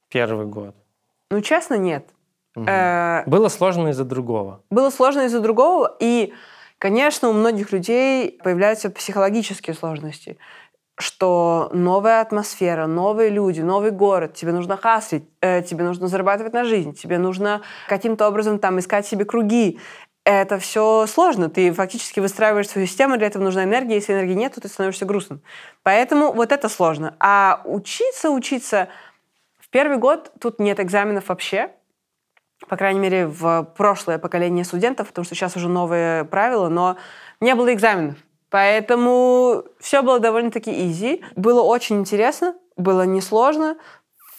первый 0.10 0.46
год? 0.46 0.76
Ну, 1.32 1.42
честно, 1.42 1.76
нет. 1.76 2.06
Угу. 2.56 2.66
Э- 2.68 3.24
было 3.26 3.48
сложно 3.50 3.90
из-за 3.90 4.04
другого. 4.04 4.62
Было 4.70 4.90
сложно 4.90 5.22
из-за 5.22 5.40
другого, 5.40 5.96
и, 6.00 6.34
конечно, 6.80 7.30
у 7.30 7.34
многих 7.34 7.72
людей 7.72 8.40
появляются 8.44 8.90
психологические 8.90 9.76
сложности 9.76 10.38
что 11.00 11.70
новая 11.74 12.22
атмосфера, 12.22 12.86
новые 12.86 13.30
люди, 13.30 13.62
новый 13.62 13.92
город, 13.92 14.34
тебе 14.34 14.52
нужно 14.52 14.76
хаслить, 14.76 15.24
э, 15.42 15.62
тебе 15.62 15.84
нужно 15.84 16.08
зарабатывать 16.08 16.54
на 16.54 16.66
жизнь, 16.66 16.94
тебе 16.94 17.18
нужно 17.18 17.62
каким-то 17.88 18.28
образом 18.28 18.60
там 18.60 18.80
искать 18.80 19.08
себе 19.08 19.24
круги. 19.24 19.80
Это 20.26 20.60
все 20.60 21.08
сложно. 21.08 21.50
Ты 21.50 21.72
фактически 21.72 22.20
выстраиваешь 22.20 22.68
свою 22.68 22.86
систему, 22.86 23.18
для 23.18 23.28
этого 23.28 23.42
нужна 23.42 23.64
энергия. 23.64 23.96
Если 23.96 24.14
энергии 24.14 24.34
нет, 24.34 24.54
то 24.54 24.62
ты 24.62 24.68
становишься 24.68 25.06
грустным. 25.06 25.42
Поэтому 25.82 26.34
вот 26.34 26.52
это 26.52 26.70
сложно. 26.70 27.16
А 27.20 27.62
учиться, 27.66 28.30
учиться... 28.30 28.90
В 29.58 29.72
первый 29.72 29.98
год 29.98 30.32
тут 30.40 30.60
нет 30.60 30.80
экзаменов 30.80 31.30
вообще. 31.30 31.72
По 32.68 32.76
крайней 32.76 33.00
мере, 33.00 33.28
в 33.28 33.64
прошлое 33.78 34.18
поколение 34.18 34.66
студентов, 34.66 35.08
потому 35.10 35.26
что 35.26 35.36
сейчас 35.36 35.56
уже 35.56 35.70
новые 35.70 36.26
правила, 36.26 36.70
но 36.70 36.98
не 37.40 37.56
было 37.56 37.72
экзаменов. 37.74 38.18
Поэтому 38.50 39.64
все 39.80 40.02
было 40.02 40.20
довольно-таки 40.20 40.88
изи. 40.88 41.24
Было 41.36 41.62
очень 41.62 42.00
интересно, 42.00 42.56
было 42.78 43.04
несложно. 43.04 43.78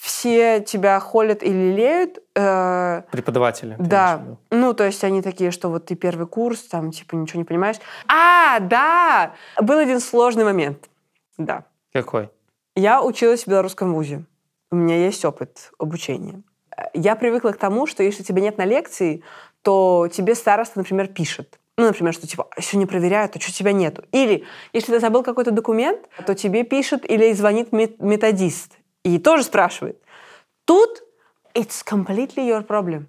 Все 0.01 0.61
тебя 0.61 0.99
холят 0.99 1.43
и 1.43 1.49
лелеют. 1.53 2.21
Э, 2.35 3.03
Преподаватели. 3.13 3.77
Да. 3.79 4.23
Ну, 4.51 4.73
то 4.73 4.85
есть 4.85 5.05
они 5.05 5.21
такие, 5.21 5.51
что 5.51 5.69
вот 5.69 5.87
ты 5.87 5.95
первый 5.95 6.27
курс, 6.27 6.63
там, 6.63 6.91
типа, 6.91 7.15
ничего 7.17 7.39
не 7.41 7.45
понимаешь. 7.45 7.77
А, 8.09 8.61
да! 8.61 9.35
Был 9.61 9.79
один 9.79 10.01
сложный 10.01 10.45
момент. 10.45 10.89
Да. 11.37 11.65
Какой? 11.93 12.31
Я 12.75 13.03
училась 13.03 13.45
в 13.45 13.49
белорусском 13.49 13.93
вузе. 13.93 14.25
У 14.71 14.77
меня 14.77 14.97
есть 14.97 15.23
опыт 15.25 15.71
обучения. 15.79 16.43
Я 16.95 17.15
привыкла 17.15 17.51
к 17.51 17.59
тому, 17.59 17.87
что 17.87 18.03
если 18.03 18.23
тебя 18.23 18.41
нет 18.41 18.57
на 18.57 18.65
лекции, 18.65 19.23
то 19.61 20.09
тебе 20.11 20.35
староста, 20.35 20.79
например, 20.79 21.09
пишет. 21.09 21.60
Ну, 21.81 21.87
например, 21.87 22.13
что 22.13 22.27
типа 22.27 22.47
сегодня 22.61 22.87
проверяют, 22.87 23.37
а 23.37 23.41
что 23.41 23.55
тебя 23.55 23.73
нету. 23.73 24.05
Или 24.13 24.45
если 24.75 24.93
ты 24.93 25.01
забыл 25.01 25.23
какой-то 25.23 25.51
документ, 25.51 26.11
то 26.27 26.35
тебе 26.35 26.63
пишет 26.63 27.11
или 27.11 27.33
звонит 27.33 27.73
методист 27.73 28.73
и 29.03 29.19
тоже 29.19 29.45
спрашивает. 29.45 29.99
Тут 30.67 31.03
it's 31.55 31.83
completely 31.83 32.47
your 32.47 32.67
problem. 32.67 33.07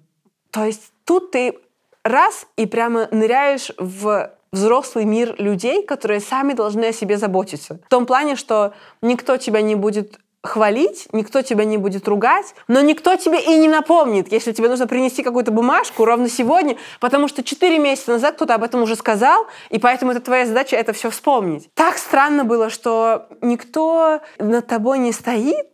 То 0.50 0.64
есть 0.64 0.90
тут 1.04 1.32
ты 1.32 1.58
раз 2.02 2.46
и 2.56 2.64
прямо 2.64 3.08
ныряешь 3.10 3.72
в 3.76 4.30
взрослый 4.52 5.04
мир 5.04 5.34
людей, 5.38 5.82
которые 5.82 6.20
сами 6.20 6.54
должны 6.54 6.86
о 6.86 6.92
себе 6.94 7.18
заботиться. 7.18 7.78
В 7.84 7.90
том 7.90 8.06
плане, 8.06 8.36
что 8.36 8.72
никто 9.02 9.36
тебя 9.36 9.60
не 9.60 9.74
будет 9.74 10.18
хвалить, 10.42 11.08
никто 11.12 11.42
тебя 11.42 11.64
не 11.64 11.78
будет 11.78 12.08
ругать, 12.08 12.54
но 12.66 12.80
никто 12.80 13.16
тебе 13.16 13.40
и 13.40 13.56
не 13.56 13.68
напомнит, 13.68 14.32
если 14.32 14.52
тебе 14.52 14.68
нужно 14.68 14.86
принести 14.86 15.22
какую-то 15.22 15.52
бумажку 15.52 16.04
ровно 16.04 16.28
сегодня, 16.28 16.76
потому 17.00 17.28
что 17.28 17.44
4 17.44 17.78
месяца 17.78 18.12
назад 18.12 18.34
кто-то 18.34 18.54
об 18.54 18.64
этом 18.64 18.82
уже 18.82 18.96
сказал, 18.96 19.46
и 19.70 19.78
поэтому 19.78 20.12
это 20.12 20.20
твоя 20.20 20.46
задача 20.46 20.76
это 20.76 20.92
все 20.92 21.10
вспомнить. 21.10 21.68
Так 21.74 21.96
странно 21.96 22.44
было, 22.44 22.70
что 22.70 23.28
никто 23.40 24.20
над 24.38 24.66
тобой 24.66 24.98
не 24.98 25.12
стоит, 25.12 25.66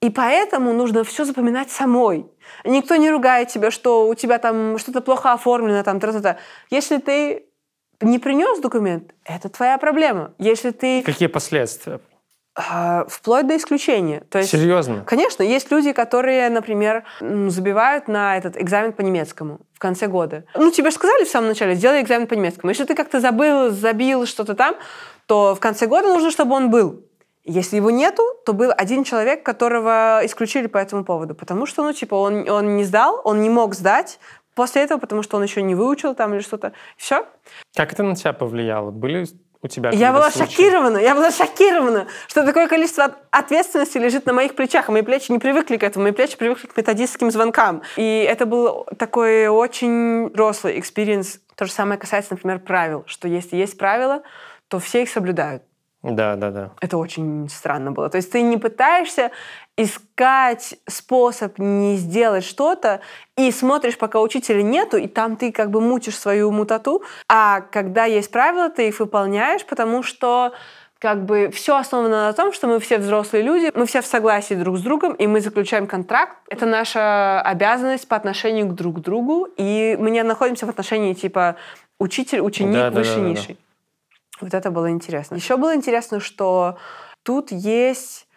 и 0.00 0.10
поэтому 0.10 0.72
нужно 0.72 1.04
все 1.04 1.24
запоминать 1.24 1.70
самой. 1.70 2.26
Никто 2.64 2.96
не 2.96 3.10
ругает 3.10 3.48
тебя, 3.48 3.70
что 3.70 4.08
у 4.08 4.14
тебя 4.14 4.38
там 4.38 4.78
что-то 4.78 5.00
плохо 5.00 5.32
оформлено, 5.32 5.82
там, 5.82 6.00
тра 6.00 6.12
-та 6.12 6.20
-та. 6.20 6.36
Если 6.70 6.98
ты 6.98 7.42
не 8.00 8.18
принес 8.18 8.60
документ, 8.60 9.14
это 9.24 9.48
твоя 9.48 9.78
проблема. 9.78 10.30
Если 10.38 10.70
ты... 10.70 11.02
Какие 11.02 11.28
последствия? 11.28 12.00
А, 12.60 13.04
вплоть 13.08 13.46
до 13.46 13.56
исключения. 13.56 14.24
То 14.30 14.38
есть, 14.38 14.50
Серьезно? 14.50 15.04
Конечно, 15.06 15.44
есть 15.44 15.70
люди, 15.70 15.92
которые, 15.92 16.50
например, 16.50 17.04
забивают 17.20 18.08
на 18.08 18.36
этот 18.36 18.60
экзамен 18.60 18.92
по 18.92 19.02
немецкому 19.02 19.60
в 19.74 19.78
конце 19.78 20.08
года. 20.08 20.44
Ну, 20.56 20.72
тебе 20.72 20.90
же 20.90 20.96
сказали 20.96 21.24
в 21.24 21.28
самом 21.28 21.48
начале, 21.48 21.76
сделай 21.76 22.02
экзамен 22.02 22.26
по 22.26 22.34
немецкому. 22.34 22.70
Если 22.70 22.84
ты 22.84 22.96
как-то 22.96 23.20
забыл, 23.20 23.70
забил 23.70 24.26
что-то 24.26 24.54
там, 24.54 24.74
то 25.26 25.54
в 25.54 25.60
конце 25.60 25.86
года 25.86 26.08
нужно, 26.08 26.32
чтобы 26.32 26.56
он 26.56 26.70
был. 26.70 27.04
Если 27.44 27.76
его 27.76 27.92
нету, 27.92 28.24
то 28.44 28.52
был 28.52 28.72
один 28.76 29.04
человек, 29.04 29.44
которого 29.44 30.20
исключили 30.24 30.66
по 30.66 30.78
этому 30.78 31.04
поводу. 31.04 31.36
Потому 31.36 31.64
что, 31.64 31.84
ну, 31.84 31.92
типа, 31.92 32.16
он, 32.16 32.48
он 32.50 32.76
не 32.76 32.82
сдал, 32.82 33.20
он 33.22 33.40
не 33.40 33.50
мог 33.50 33.76
сдать 33.76 34.18
после 34.56 34.82
этого, 34.82 34.98
потому 34.98 35.22
что 35.22 35.36
он 35.36 35.44
еще 35.44 35.62
не 35.62 35.76
выучил 35.76 36.16
там 36.16 36.34
или 36.34 36.40
что-то. 36.40 36.72
Все. 36.96 37.24
Как 37.76 37.92
это 37.92 38.02
на 38.02 38.16
тебя 38.16 38.32
повлияло? 38.32 38.90
Были 38.90 39.28
у 39.62 39.68
тебя? 39.68 39.90
Я 39.90 40.12
была 40.12 40.30
случаи? 40.30 40.50
шокирована, 40.50 40.98
я 40.98 41.14
была 41.14 41.30
шокирована, 41.30 42.06
что 42.26 42.44
такое 42.44 42.68
количество 42.68 43.16
ответственности 43.30 43.98
лежит 43.98 44.26
на 44.26 44.32
моих 44.32 44.54
плечах. 44.54 44.88
Мои 44.88 45.02
плечи 45.02 45.32
не 45.32 45.38
привыкли 45.38 45.76
к 45.76 45.82
этому, 45.82 46.04
мои 46.04 46.12
плечи 46.12 46.36
привыкли 46.36 46.66
к 46.66 46.76
методистским 46.76 47.30
звонкам. 47.30 47.82
И 47.96 48.26
это 48.28 48.46
был 48.46 48.86
такой 48.98 49.48
очень 49.48 50.28
взрослый 50.28 50.78
experience. 50.78 51.40
То 51.56 51.64
же 51.64 51.72
самое 51.72 51.98
касается, 51.98 52.34
например, 52.34 52.60
правил, 52.60 53.04
что 53.06 53.26
если 53.26 53.56
есть 53.56 53.76
правила, 53.76 54.22
то 54.68 54.78
все 54.78 55.02
их 55.02 55.10
соблюдают. 55.10 55.62
Да, 56.02 56.36
да, 56.36 56.50
да. 56.50 56.70
Это 56.80 56.96
очень 56.96 57.48
странно 57.48 57.90
было. 57.90 58.08
То 58.08 58.16
есть 58.16 58.30
ты 58.30 58.42
не 58.42 58.56
пытаешься 58.56 59.32
искать 59.78 60.74
способ 60.88 61.58
не 61.58 61.96
сделать 61.96 62.44
что-то 62.44 63.00
и 63.36 63.52
смотришь, 63.52 63.96
пока 63.96 64.20
учителя 64.20 64.60
нету, 64.60 64.96
и 64.96 65.06
там 65.06 65.36
ты 65.36 65.52
как 65.52 65.70
бы 65.70 65.80
мутишь 65.80 66.18
свою 66.18 66.50
мутату. 66.50 67.04
А 67.28 67.60
когда 67.60 68.04
есть 68.04 68.30
правила, 68.32 68.70
ты 68.70 68.88
их 68.88 68.98
выполняешь, 68.98 69.64
потому 69.64 70.02
что 70.02 70.52
как 70.98 71.24
бы 71.24 71.48
все 71.54 71.76
основано 71.76 72.26
на 72.26 72.32
том, 72.32 72.52
что 72.52 72.66
мы 72.66 72.80
все 72.80 72.98
взрослые 72.98 73.44
люди, 73.44 73.70
мы 73.76 73.86
все 73.86 74.02
в 74.02 74.06
согласии 74.06 74.54
друг 74.54 74.78
с 74.78 74.80
другом, 74.80 75.12
и 75.12 75.28
мы 75.28 75.40
заключаем 75.40 75.86
контракт. 75.86 76.36
Это 76.48 76.66
наша 76.66 77.40
обязанность 77.40 78.08
по 78.08 78.16
отношению 78.16 78.66
к 78.66 78.74
друг 78.74 79.00
другу, 79.00 79.46
и 79.56 79.96
мы 80.00 80.10
не 80.10 80.24
находимся 80.24 80.66
в 80.66 80.70
отношении 80.70 81.14
типа 81.14 81.54
учитель, 82.00 82.40
ученик, 82.40 82.74
Да, 82.74 82.90
да, 82.90 82.98
выше, 82.98 83.10
да, 83.10 83.16
да, 83.16 83.22
да. 83.22 83.28
низший. 83.28 83.58
Вот 84.40 84.54
это 84.54 84.72
было 84.72 84.90
интересно. 84.90 85.36
Еще 85.36 85.56
было 85.56 85.76
интересно, 85.76 86.18
что 86.18 86.78
тут 87.22 87.52
есть 87.52 88.27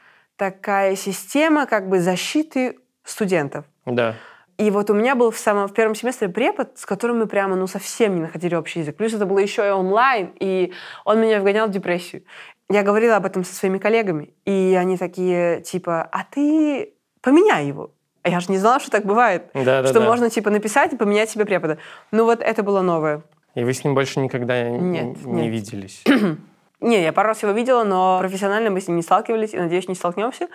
такая 0.42 0.96
система 0.96 1.68
как 1.68 1.88
бы 1.88 2.00
защиты 2.00 2.80
студентов. 3.04 3.64
Да. 3.86 4.16
И 4.58 4.72
вот 4.72 4.90
у 4.90 4.96
меня 4.96 5.14
был 5.14 5.30
в 5.30 5.38
самом 5.38 5.68
в 5.68 5.74
первом 5.76 5.94
семестре 5.94 6.30
препод, 6.30 6.80
с 6.80 6.88
которым 6.88 7.20
мы 7.20 7.28
прямо 7.28 7.56
ну 7.56 7.68
совсем 7.68 8.16
не 8.16 8.22
находили 8.22 8.56
общий 8.56 8.80
язык. 8.80 8.98
Плюс 8.98 9.14
это 9.14 9.28
было 9.28 9.38
еще 9.38 9.68
и 9.68 9.70
онлайн, 9.70 10.34
и 10.40 10.74
он 11.06 11.22
меня 11.22 11.42
вгонял 11.42 11.68
в 11.68 11.70
депрессию. 11.70 12.24
Я 12.72 12.82
говорила 12.82 13.18
об 13.18 13.28
этом 13.28 13.44
со 13.44 13.54
своими 13.54 13.78
коллегами, 13.78 14.34
и 14.46 14.76
они 14.80 14.98
такие 14.98 15.62
типа, 15.62 16.10
а 16.12 16.24
ты 16.24 16.96
поменяй 17.22 17.68
его. 17.68 17.92
А 18.24 18.30
я 18.30 18.40
же 18.40 18.52
не 18.52 18.58
знала, 18.58 18.80
что 18.80 18.90
так 18.90 19.06
бывает. 19.06 19.52
Да, 19.54 19.84
да, 19.84 19.88
что 19.90 20.00
да. 20.00 20.06
можно 20.08 20.32
типа 20.32 20.50
написать 20.50 20.92
и 20.94 20.96
поменять 20.98 21.30
себе 21.30 21.46
препода. 21.46 21.78
Ну 22.10 22.26
вот 22.26 22.42
это 22.42 22.64
было 22.64 22.82
новое. 22.82 23.22
И 23.54 23.64
вы 23.64 23.74
с 23.76 23.84
ним 23.84 23.94
больше 23.94 24.20
никогда 24.20 24.68
Нет, 24.68 25.24
не 25.24 25.44
нет. 25.44 25.52
виделись. 25.52 26.04
Не, 26.82 27.04
я 27.04 27.14
пару 27.14 27.30
раз 27.30 27.44
его 27.44 27.52
видела, 27.52 27.84
но 27.84 28.20
профессионально 28.20 28.72
мы 28.72 28.82
с 28.82 28.88
ним 28.88 28.98
не 28.98 29.04
сталкивались, 29.04 29.54
и, 29.54 29.58
надеюсь, 29.58 29.88
не 29.88 29.96
столкнемся. 29.96 30.50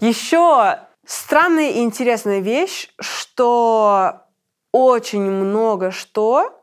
Еще 0.00 0.78
странная 1.04 1.70
и 1.70 1.80
интересная 1.80 2.40
вещь, 2.40 2.88
что 3.00 4.22
очень 4.72 5.22
много 5.22 5.90
что 5.90 6.62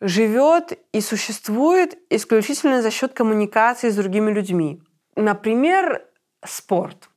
живет 0.00 0.78
и 0.92 1.00
существует 1.00 1.98
исключительно 2.10 2.82
за 2.82 2.90
счет 2.90 3.12
коммуникации 3.12 3.90
с 3.90 3.96
другими 3.96 4.30
людьми. 4.30 4.82
Например, 5.16 6.02
спорт. 6.44 7.08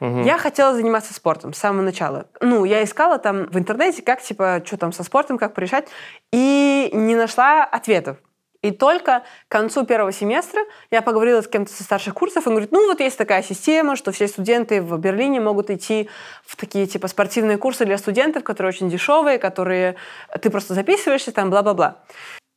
Мгм. 0.00 0.22
Я 0.22 0.38
хотела 0.38 0.74
заниматься 0.74 1.14
спортом 1.14 1.52
с 1.52 1.58
самого 1.58 1.82
начала. 1.82 2.26
Ну, 2.40 2.64
я 2.64 2.82
искала 2.82 3.18
там 3.18 3.46
в 3.46 3.58
интернете, 3.58 4.02
как, 4.02 4.20
типа, 4.20 4.62
что 4.64 4.76
там 4.76 4.92
со 4.92 5.04
спортом, 5.04 5.38
как 5.38 5.54
порешать, 5.54 5.88
и 6.32 6.90
не 6.92 7.14
нашла 7.14 7.64
ответов. 7.64 8.18
И 8.62 8.70
только 8.70 9.24
к 9.48 9.52
концу 9.52 9.84
первого 9.84 10.12
семестра 10.12 10.62
я 10.90 11.02
поговорила 11.02 11.42
с 11.42 11.48
кем-то 11.48 11.72
со 11.72 11.82
старших 11.82 12.14
курсов, 12.14 12.46
и 12.46 12.48
он 12.48 12.54
говорит, 12.54 12.72
ну 12.72 12.86
вот 12.86 13.00
есть 13.00 13.18
такая 13.18 13.42
система, 13.42 13.96
что 13.96 14.12
все 14.12 14.28
студенты 14.28 14.80
в 14.80 14.96
Берлине 14.98 15.40
могут 15.40 15.68
идти 15.68 16.08
в 16.46 16.56
такие 16.56 16.86
типа 16.86 17.08
спортивные 17.08 17.58
курсы 17.58 17.84
для 17.84 17.98
студентов, 17.98 18.44
которые 18.44 18.70
очень 18.70 18.88
дешевые, 18.88 19.38
которые 19.38 19.96
ты 20.40 20.48
просто 20.48 20.74
записываешься, 20.74 21.32
там 21.32 21.50
бла-бла-бла. 21.50 21.96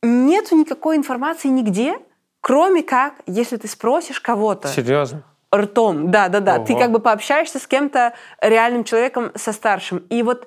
Нету 0.02 0.56
никакой 0.56 0.96
информации 0.96 1.48
нигде, 1.48 1.98
кроме 2.40 2.84
как, 2.84 3.14
если 3.26 3.56
ты 3.56 3.66
спросишь 3.66 4.20
кого-то 4.20 4.68
Серьезно? 4.68 5.24
ртом. 5.52 6.10
Да, 6.10 6.28
да, 6.28 6.40
да. 6.40 6.58
Ты 6.60 6.76
как 6.76 6.92
бы 6.92 7.00
пообщаешься 7.00 7.58
с 7.58 7.66
кем-то 7.66 8.14
реальным 8.40 8.84
человеком, 8.84 9.32
со 9.34 9.52
старшим. 9.52 9.98
И 10.10 10.22
вот 10.22 10.46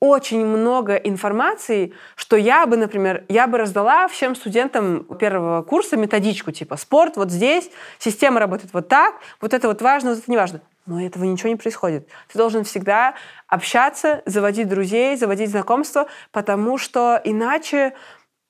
очень 0.00 0.44
много 0.44 0.94
информации, 0.94 1.92
что 2.14 2.36
я 2.36 2.66
бы, 2.66 2.76
например, 2.76 3.24
я 3.28 3.46
бы 3.46 3.58
раздала 3.58 4.06
всем 4.08 4.36
студентам 4.36 5.04
первого 5.18 5.62
курса 5.62 5.96
методичку, 5.96 6.52
типа 6.52 6.76
спорт 6.76 7.16
вот 7.16 7.30
здесь, 7.30 7.70
система 7.98 8.38
работает 8.38 8.72
вот 8.72 8.88
так, 8.88 9.16
вот 9.40 9.54
это 9.54 9.68
вот 9.68 9.82
важно, 9.82 10.10
вот 10.10 10.18
это 10.20 10.30
не 10.30 10.36
важно. 10.36 10.60
Но 10.86 11.04
этого 11.04 11.24
ничего 11.24 11.50
не 11.50 11.56
происходит. 11.56 12.08
Ты 12.32 12.38
должен 12.38 12.64
всегда 12.64 13.14
общаться, 13.46 14.22
заводить 14.24 14.68
друзей, 14.68 15.16
заводить 15.16 15.50
знакомства, 15.50 16.06
потому 16.32 16.78
что 16.78 17.20
иначе 17.24 17.94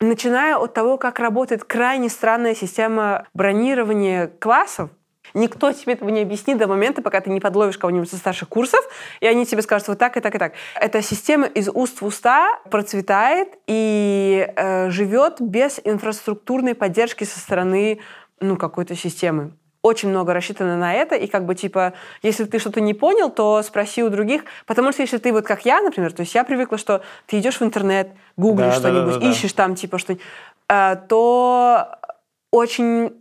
начиная 0.01 0.57
от 0.57 0.75
того, 0.75 0.99
как 0.99 1.19
работает 1.19 1.65
крайне 1.65 2.09
странная 2.09 2.55
система 2.55 3.27
бронирования 3.35 4.29
классов, 4.29 4.91
Никто 5.35 5.73
тебе 5.73 5.95
этого 5.95 6.09
не 6.11 6.23
объяснит 6.23 6.59
до 6.59 6.67
момента, 6.67 7.03
пока 7.03 7.21
ты 7.21 7.31
не 7.31 7.41
подловишь 7.41 7.79
кого-нибудь 7.79 8.11
со 8.11 8.17
старших 8.17 8.49
курсов, 8.49 8.81
и 9.21 9.27
они 9.27 9.47
тебе 9.47 9.63
скажут 9.63 9.89
вот 9.89 9.99
так 9.99 10.17
и 10.17 10.21
так 10.21 10.35
и 10.35 10.39
так. 10.39 10.53
Эта 10.75 11.03
система 11.03 11.47
из 11.47 11.69
уст 11.69 12.01
в 12.01 12.07
уста 12.07 12.59
процветает 12.71 13.49
и 13.67 14.49
э, 14.57 14.91
живет 14.91 15.41
без 15.41 15.81
инфраструктурной 15.85 16.75
поддержки 16.75 17.25
со 17.25 17.39
стороны 17.39 18.01
ну, 18.41 18.57
какой-то 18.57 18.95
системы. 18.95 19.53
Очень 19.81 20.09
много 20.09 20.35
рассчитано 20.35 20.77
на 20.77 20.93
это, 20.93 21.15
и 21.15 21.29
как 21.29 21.47
бы 21.47 21.55
типа, 21.55 21.93
если 22.23 22.45
ты 22.45 22.59
что-то 22.59 22.81
не 22.81 22.95
понял, 22.95 23.31
то 23.31 23.63
спроси 23.63 24.03
у 24.03 24.11
других, 24.11 24.43
потому 24.67 24.91
что 24.93 25.03
если 25.03 25.19
ты 25.19 25.33
вот 25.33 25.47
как 25.47 25.65
я, 25.65 25.81
например, 25.81 26.13
то 26.13 26.23
есть 26.23 26.35
я 26.35 26.43
привыкла, 26.43 26.79
что 26.79 27.03
ты 27.27 27.39
идешь 27.39 27.61
в 27.61 27.63
интернет, 27.63 28.11
гуглишь 28.37 28.75
Да, 28.75 28.81
да, 28.81 28.81
да, 28.81 28.89
что-нибудь, 28.89 29.15
да, 29.15 29.21
да. 29.21 29.31
ищешь 29.31 29.53
там 29.53 29.77
типа 29.77 29.99
что 29.99 30.17
то 31.09 31.99
очень 32.51 33.13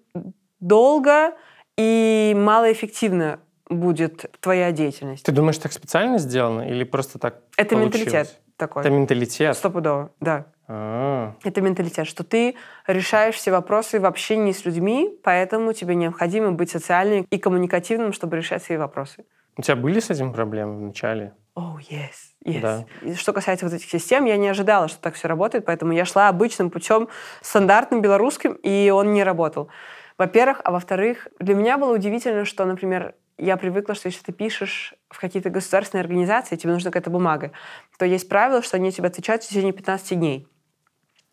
долго 0.59 1.33
и 1.77 2.33
малоэффективно 2.37 3.39
будет 3.69 4.25
твоя 4.39 4.71
деятельность. 4.71 5.23
Ты 5.23 5.31
думаешь, 5.31 5.57
так 5.57 5.71
специально 5.73 6.17
сделано 6.17 6.69
или 6.69 6.83
просто 6.83 7.19
так 7.19 7.41
Это 7.57 7.75
получилось? 7.75 8.05
менталитет 8.05 8.39
такой. 8.57 8.81
Это 8.81 8.89
менталитет? 8.91 9.57
Стопудово, 9.57 10.11
да. 10.19 10.45
А, 10.69 11.33
Это 11.43 11.61
менталитет, 11.61 12.07
что 12.07 12.23
ты 12.23 12.55
решаешь 12.87 13.35
все 13.35 13.51
вопросы 13.51 13.99
в 13.99 14.05
общении 14.05 14.51
с 14.51 14.65
людьми, 14.65 15.17
поэтому 15.23 15.73
тебе 15.73 15.95
необходимо 15.95 16.51
быть 16.51 16.69
социальным 16.71 17.25
и 17.29 17.37
коммуникативным, 17.37 18.13
чтобы 18.13 18.37
решать 18.37 18.63
свои 18.63 18.77
вопросы. 18.77 19.25
У 19.55 19.61
тебя 19.61 19.75
были 19.75 19.99
с 19.99 20.09
этим 20.09 20.33
проблемы 20.33 20.77
в 20.77 20.81
начале? 20.81 21.33
Oh, 21.55 21.77
yes, 21.89 22.11
yes. 22.45 22.61
Да. 22.61 22.85
И 23.01 23.15
что 23.15 23.33
касается 23.33 23.65
вот 23.65 23.73
этих 23.73 23.89
систем, 23.89 24.25
я 24.25 24.37
не 24.37 24.47
ожидала, 24.47 24.87
что 24.87 25.01
так 25.01 25.15
все 25.15 25.27
работает, 25.27 25.65
поэтому 25.65 25.91
я 25.93 26.05
шла 26.05 26.29
обычным 26.29 26.69
путем, 26.69 27.09
стандартным 27.41 28.01
белорусским, 28.01 28.53
и 28.53 28.91
он 28.91 29.13
не 29.13 29.23
работал. 29.23 29.69
Во-первых, 30.17 30.61
а 30.63 30.71
во-вторых, 30.71 31.27
для 31.39 31.55
меня 31.55 31.77
было 31.77 31.93
удивительно, 31.93 32.45
что, 32.45 32.65
например, 32.65 33.15
я 33.37 33.55
привыкла, 33.55 33.93
что 33.93 34.07
если 34.07 34.23
ты 34.23 34.31
пишешь 34.31 34.95
в 35.09 35.19
какие-то 35.19 35.49
государственные 35.49 36.01
организации, 36.01 36.55
тебе 36.55 36.73
нужна 36.73 36.89
какая-то 36.89 37.11
бумага, 37.11 37.51
то 37.97 38.05
есть 38.05 38.27
правило, 38.27 38.63
что 38.63 38.77
они 38.77 38.91
тебе 38.91 39.07
отвечают 39.07 39.43
в 39.43 39.47
течение 39.47 39.73
15 39.73 40.17
дней. 40.17 40.47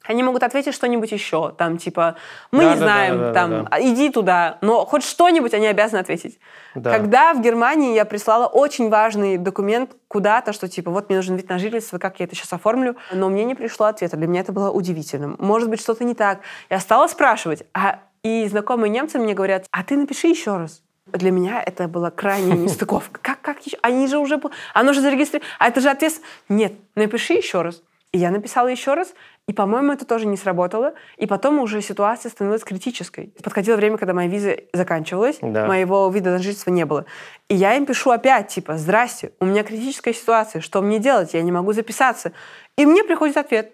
Они 0.07 0.23
могут 0.23 0.42
ответить 0.42 0.75
что-нибудь 0.75 1.12
еще, 1.12 1.55
там 1.57 1.79
типа 1.79 2.16
мы 2.51 2.64
Да, 2.64 2.75
не 2.75 2.75
да, 2.75 2.81
да, 2.81 2.85
знаем, 2.85 3.18
да, 3.18 3.25
да, 3.25 3.33
там 3.33 3.51
да. 3.51 3.68
«А, 3.70 3.81
иди 3.81 4.11
туда, 4.11 4.59
но 4.61 4.85
хоть 4.85 5.03
что-нибудь 5.03 5.55
они 5.55 5.66
обязаны 5.66 6.01
ответить. 6.01 6.38
Да. 6.75 6.90
Когда 6.90 7.33
в 7.33 7.40
Германии 7.40 7.94
я 7.94 8.05
прислала 8.05 8.47
очень 8.47 8.90
важный 8.90 9.38
документ 9.38 9.97
куда-то, 10.09 10.53
что 10.53 10.68
типа 10.68 10.90
вот 10.90 11.09
мне 11.09 11.16
нужен 11.16 11.37
вид 11.37 11.49
на 11.49 11.59
жительство, 11.59 11.99
как 11.99 12.20
я 12.20 12.27
это 12.27 12.35
сейчас 12.35 12.53
оформлю, 12.53 12.97
но 13.12 13.31
мне 13.31 13.44
не 13.44 13.55
пришло 13.55 13.87
ответа. 13.87 14.18
Для 14.18 14.27
меня 14.27 14.42
это 14.42 14.53
было 14.53 14.70
удивительным. 14.70 15.37
Может 15.38 15.70
быть, 15.70 15.81
что-то 15.81 16.05
не 16.05 16.14
так. 16.14 16.40
Я 16.68 16.81
стала 16.81 17.07
спрашивать, 17.07 17.64
а 17.73 18.01
и 18.25 18.47
знакомые 18.49 18.91
немцы 18.91 19.19
мне 19.19 19.35
говорят, 19.35 19.67
а 19.71 19.85
ты 19.85 19.97
напиши 19.97 20.27
еще 20.29 20.57
раз. 20.57 20.83
Для 21.07 21.31
меня 21.31 21.63
это 21.65 21.87
была 21.87 22.11
крайняя 22.11 22.57
нестыковка. 22.57 23.21
Как, 23.23 23.41
как 23.43 23.65
еще? 23.65 23.77
Они 23.83 24.09
же 24.09 24.19
уже... 24.19 24.41
Оно 24.73 24.93
же 24.95 25.01
зарегистрировано. 25.03 25.49
А 25.59 25.69
это 25.69 25.81
же 25.81 25.91
ответственность. 25.91 26.33
Нет, 26.49 26.73
напиши 26.97 27.35
еще 27.35 27.63
раз. 27.63 27.83
И 28.13 28.19
я 28.19 28.31
написала 28.31 28.69
еще 28.69 28.95
раз, 28.95 29.13
и, 29.49 29.53
по-моему, 29.53 29.93
это 29.93 30.05
тоже 30.07 30.27
не 30.27 30.37
сработало. 30.37 30.95
И 31.17 31.27
потом 31.27 31.59
уже 31.59 31.83
ситуация 31.83 32.31
становилась 32.31 32.63
критической. 32.63 33.35
Подходило 33.43 33.75
время, 33.77 33.99
когда 33.99 34.15
моя 34.15 34.29
виза 34.29 34.57
заканчивалась, 34.73 35.39
Да. 35.43 35.67
моего 35.67 36.09
вида 36.11 36.31
на 36.31 36.39
жительство 36.39 36.71
не 36.71 36.87
было. 36.87 37.07
И 37.49 37.57
я 37.57 37.75
им 37.77 37.87
пишу 37.87 38.11
опять, 38.11 38.49
типа, 38.49 38.79
здрасте, 38.79 39.33
у 39.41 39.45
меня 39.47 39.65
критическая 39.65 40.15
ситуация, 40.15 40.63
что 40.63 40.81
мне 40.81 41.01
делать? 41.01 41.35
Я 41.35 41.43
не 41.43 41.51
могу 41.53 41.73
записаться. 41.73 42.31
И 42.79 42.87
мне 42.87 43.03
приходит 43.03 43.37
ответ 43.37 43.73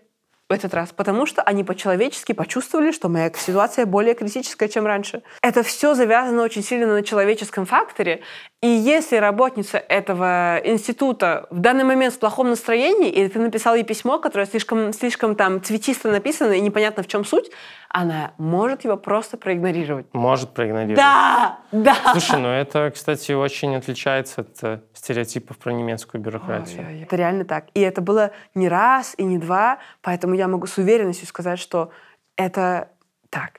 в 0.51 0.53
этот 0.53 0.75
раз, 0.75 0.91
потому 0.93 1.27
что 1.27 1.43
они 1.43 1.63
по-человечески 1.63 2.33
почувствовали, 2.33 2.91
что 2.91 3.09
моя 3.09 3.33
ситуация 3.33 3.87
более 3.87 4.15
критическая, 4.15 4.69
чем 4.69 4.85
раньше. 4.85 5.23
Это 5.43 5.63
все 5.63 5.95
завязано 5.95 6.43
очень 6.43 6.65
сильно 6.65 6.89
на 6.89 7.05
человеческом 7.05 7.67
факторе. 7.67 8.23
И 8.63 8.69
если 8.69 9.17
работница 9.17 9.79
этого 9.79 10.61
института 10.63 11.47
в 11.49 11.61
данный 11.61 11.85
момент 11.85 12.13
в 12.13 12.19
плохом 12.19 12.51
настроении, 12.51 13.09
или 13.09 13.29
ты 13.29 13.39
написал 13.39 13.75
ей 13.75 13.85
письмо, 13.85 14.19
которое 14.19 14.45
слишком, 14.45 14.93
слишком 14.93 15.35
там 15.35 15.63
цветисто 15.63 16.11
написано 16.11 16.53
и 16.53 16.61
непонятно 16.61 17.03
в 17.03 17.07
чем 17.07 17.25
суть, 17.25 17.51
она 17.89 18.33
может 18.37 18.85
его 18.85 18.99
просто 18.99 19.39
проигнорировать. 19.39 20.13
Может 20.13 20.51
проигнорировать. 20.51 20.97
Да, 20.97 21.61
да. 21.73 21.97
Слушай, 22.13 22.39
ну 22.39 22.49
это, 22.49 22.91
кстати, 22.91 23.33
очень 23.33 23.75
отличается 23.77 24.43
от 24.43 24.63
э, 24.63 24.81
стереотипов 24.93 25.57
про 25.57 25.73
немецкую 25.73 26.21
бюрократию. 26.21 26.81
Ой-ой-ой. 26.81 27.05
Это 27.05 27.17
реально 27.17 27.47
так. 27.47 27.69
И 27.73 27.81
это 27.81 28.03
было 28.03 28.31
не 28.55 28.69
раз 28.69 29.15
и 29.17 29.25
не 29.25 29.39
два, 29.39 29.79
поэтому 30.03 30.35
я 30.35 30.49
могу 30.49 30.67
с 30.67 30.77
уверенностью 30.77 31.27
сказать, 31.27 31.59
что 31.59 31.93
это 32.37 32.91
так. 33.31 33.53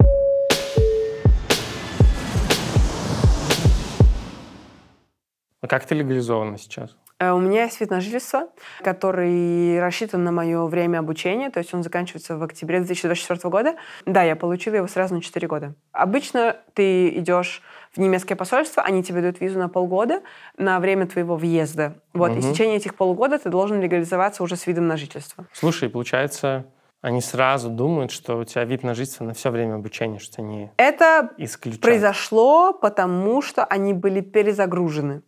А 5.62 5.68
как 5.68 5.86
ты 5.86 5.94
легализована 5.96 6.58
сейчас? 6.58 6.98
Э, 7.20 7.32
у 7.32 7.40
меня 7.40 7.66
есть 7.66 7.80
вид 7.80 7.92
на 7.92 8.02
жительство, 8.02 8.50
который 8.82 9.80
рассчитан 9.80 10.24
на 10.24 10.32
мое 10.32 10.66
время 10.66 10.98
обучения, 11.00 11.52
то 11.52 11.60
есть 11.60 11.72
он 11.72 11.84
заканчивается 11.84 12.36
в 12.36 12.42
октябре 12.42 12.80
2024 12.80 13.50
года. 13.50 13.76
Да, 14.08 14.24
я 14.24 14.36
получила 14.36 14.76
его 14.76 14.88
сразу 14.88 15.14
на 15.14 15.22
4 15.22 15.48
года. 15.48 15.76
Обычно 15.92 16.58
ты 16.74 17.10
идешь 17.10 17.62
в 17.94 18.00
немецкое 18.00 18.36
посольство, 18.36 18.82
они 18.82 19.04
тебе 19.04 19.22
дают 19.22 19.40
визу 19.40 19.60
на 19.60 19.70
полгода 19.70 20.24
на 20.58 20.80
время 20.80 21.06
твоего 21.06 21.36
въезда. 21.36 22.02
Вот, 22.14 22.32
угу. 22.32 22.40
и 22.40 22.42
в 22.42 22.52
течение 22.52 22.78
этих 22.78 22.96
полгода 22.96 23.38
ты 23.38 23.50
должен 23.50 23.80
легализоваться 23.80 24.42
уже 24.42 24.56
с 24.56 24.66
видом 24.66 24.88
на 24.88 24.98
жительство. 24.98 25.46
Слушай, 25.54 25.90
получается, 25.90 26.66
они 27.02 27.22
сразу 27.22 27.70
думают, 27.70 28.12
что 28.12 28.38
у 28.38 28.44
тебя 28.46 28.64
вид 28.64 28.82
на 28.82 28.96
жительство 28.96 29.26
на 29.26 29.36
все 29.36 29.52
время 29.52 29.76
обучения, 29.76 30.18
что 30.18 30.42
они 30.42 30.72
Это 30.78 31.30
исключают. 31.38 31.82
произошло, 31.82 32.74
потому 32.74 33.44
что 33.44 33.64
они 33.64 33.94
были 33.94 34.22
перезагружены 34.22 35.22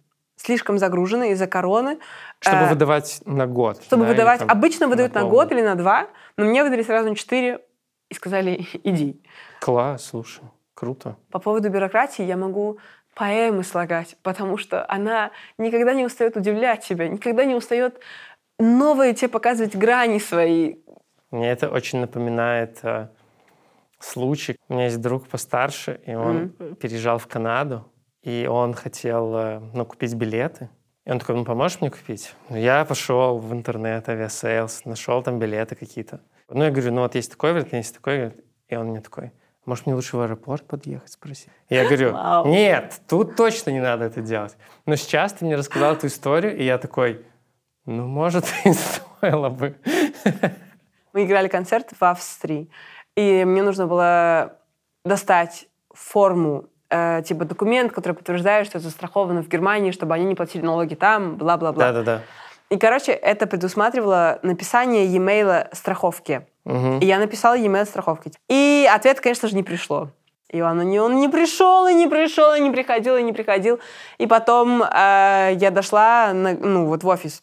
слишком 0.44 0.78
загружены 0.78 1.32
из-за 1.32 1.48
короны. 1.48 2.00
Чтобы 2.40 2.64
э, 2.64 2.70
выдавать 2.70 3.22
на 3.26 3.48
год. 3.48 3.82
Чтобы 3.84 4.04
да, 4.04 4.10
выдавать. 4.10 4.40
Там, 4.40 4.50
обычно 4.50 4.88
выдают 4.88 5.14
на, 5.14 5.22
на 5.22 5.30
год 5.30 5.52
или 5.52 5.62
на 5.62 5.76
два, 5.76 6.08
но 6.38 6.46
мне 6.46 6.64
выдали 6.64 6.84
сразу 6.84 7.10
на 7.10 7.16
четыре 7.16 7.62
и 8.10 8.14
сказали 8.14 8.68
иди. 8.84 9.22
Класс, 9.60 10.06
слушай. 10.06 10.44
Круто. 10.74 11.16
По 11.32 11.40
поводу 11.40 11.70
бюрократии 11.70 12.26
я 12.26 12.36
могу 12.36 12.80
поэмы 13.14 13.64
слагать, 13.64 14.18
потому 14.24 14.58
что 14.58 14.90
она 14.90 15.32
никогда 15.58 15.94
не 15.94 16.04
устает 16.04 16.36
удивлять 16.36 16.84
тебя, 16.84 17.08
никогда 17.08 17.46
не 17.46 17.54
устает 17.56 18.00
новые 18.60 19.14
тебе 19.14 19.30
показывать 19.30 19.76
грани 19.76 20.20
свои. 20.20 20.76
Мне 21.32 21.52
это 21.52 21.70
очень 21.70 22.00
напоминает 22.00 22.80
э, 22.84 23.08
случай. 24.00 24.58
У 24.68 24.74
меня 24.74 24.86
есть 24.86 25.00
друг 25.00 25.28
постарше, 25.28 26.02
и 26.06 26.16
он 26.16 26.54
mm-hmm. 26.58 26.76
переезжал 26.76 27.20
в 27.20 27.28
Канаду, 27.28 27.86
и 28.24 28.48
он 28.50 28.74
хотел 28.74 29.36
э, 29.36 29.60
ну, 29.74 29.86
купить 29.86 30.14
билеты. 30.16 30.70
И 31.06 31.12
он 31.12 31.20
такой, 31.20 31.36
ну, 31.36 31.44
поможешь 31.44 31.82
мне 31.82 31.92
купить? 31.92 32.34
Ну, 32.50 32.58
я 32.58 32.86
пошел 32.86 33.38
в 33.38 33.54
интернет, 33.54 34.08
Aviasales, 34.08 34.86
нашел 34.86 35.22
там 35.22 35.40
билеты 35.40 35.76
какие-то. 35.76 36.22
Ну, 36.50 36.64
я 36.64 36.72
говорю, 36.72 36.94
ну, 36.94 37.02
вот 37.02 37.16
есть 37.16 37.32
такой 37.32 37.52
вариант, 37.52 37.74
есть 37.74 37.96
такой. 37.96 38.34
И 38.70 38.76
он 38.76 38.88
мне 38.88 39.02
такой, 39.02 39.34
может, 39.66 39.86
мне 39.86 39.96
лучше 39.96 40.16
в 40.16 40.22
аэропорт 40.22 40.66
подъехать, 40.66 41.12
спроси. 41.12 41.50
Я 41.70 41.84
говорю, 41.84 42.16
нет, 42.50 43.02
тут 43.08 43.36
точно 43.36 43.72
не 43.72 43.82
надо 43.82 44.06
это 44.06 44.22
делать. 44.22 44.58
Но 44.86 44.96
сейчас 44.96 45.34
ты 45.34 45.46
мне 45.46 45.56
рассказал 45.56 45.94
эту 45.94 46.08
историю, 46.08 46.58
и 46.58 46.64
я 46.64 46.78
такой, 46.78 47.26
ну, 47.86 48.08
может, 48.08 48.46
и 48.66 48.72
стоило 48.72 49.50
бы. 49.50 49.78
Мы 51.12 51.26
играли 51.26 51.50
концерт 51.50 51.92
в 51.98 52.04
Австрии, 52.04 52.70
и 53.16 53.44
мне 53.46 53.64
нужно 53.64 53.88
было 53.88 54.58
достать 55.06 55.68
форму, 55.94 56.70
э, 56.94 57.24
типа 57.26 57.46
документ, 57.46 57.92
который 57.92 58.14
подтверждает, 58.14 58.68
что 58.68 58.78
это 58.78 58.88
застраховано 58.88 59.42
в 59.42 59.48
Германии, 59.48 59.92
чтобы 59.92 60.14
они 60.14 60.26
не 60.26 60.36
платили 60.36 60.64
налоги 60.64 60.96
там, 60.96 61.36
бла-бла-бла. 61.36 61.92
Да-да-да. 61.92 62.22
И, 62.70 62.78
короче, 62.78 63.12
это 63.12 63.46
предусматривало 63.46 64.40
написание 64.42 65.06
e-mail 65.06 65.68
страховки. 65.74 66.46
Угу. 66.66 67.00
И 67.02 67.06
я 67.06 67.20
написала 67.20 67.56
e-mail 67.56 67.86
страховки. 67.86 68.32
И 68.50 68.90
ответ, 68.92 69.20
конечно 69.20 69.48
же, 69.48 69.56
не 69.56 69.64
пришло. 69.64 70.10
И 70.50 70.62
он, 70.62 70.80
не, 70.82 71.00
он 71.00 71.20
не 71.20 71.30
пришел, 71.30 71.88
и 71.88 71.94
не 71.94 72.08
пришел, 72.08 72.54
и 72.54 72.60
не 72.60 72.72
приходил, 72.72 73.18
и 73.18 73.24
не 73.24 73.34
приходил. 73.34 73.80
И 74.20 74.28
потом 74.28 74.84
э, 74.84 75.52
я 75.56 75.72
дошла 75.72 76.32
на, 76.34 76.54
ну, 76.54 76.86
вот 76.86 77.04
в 77.04 77.08
офис. 77.08 77.42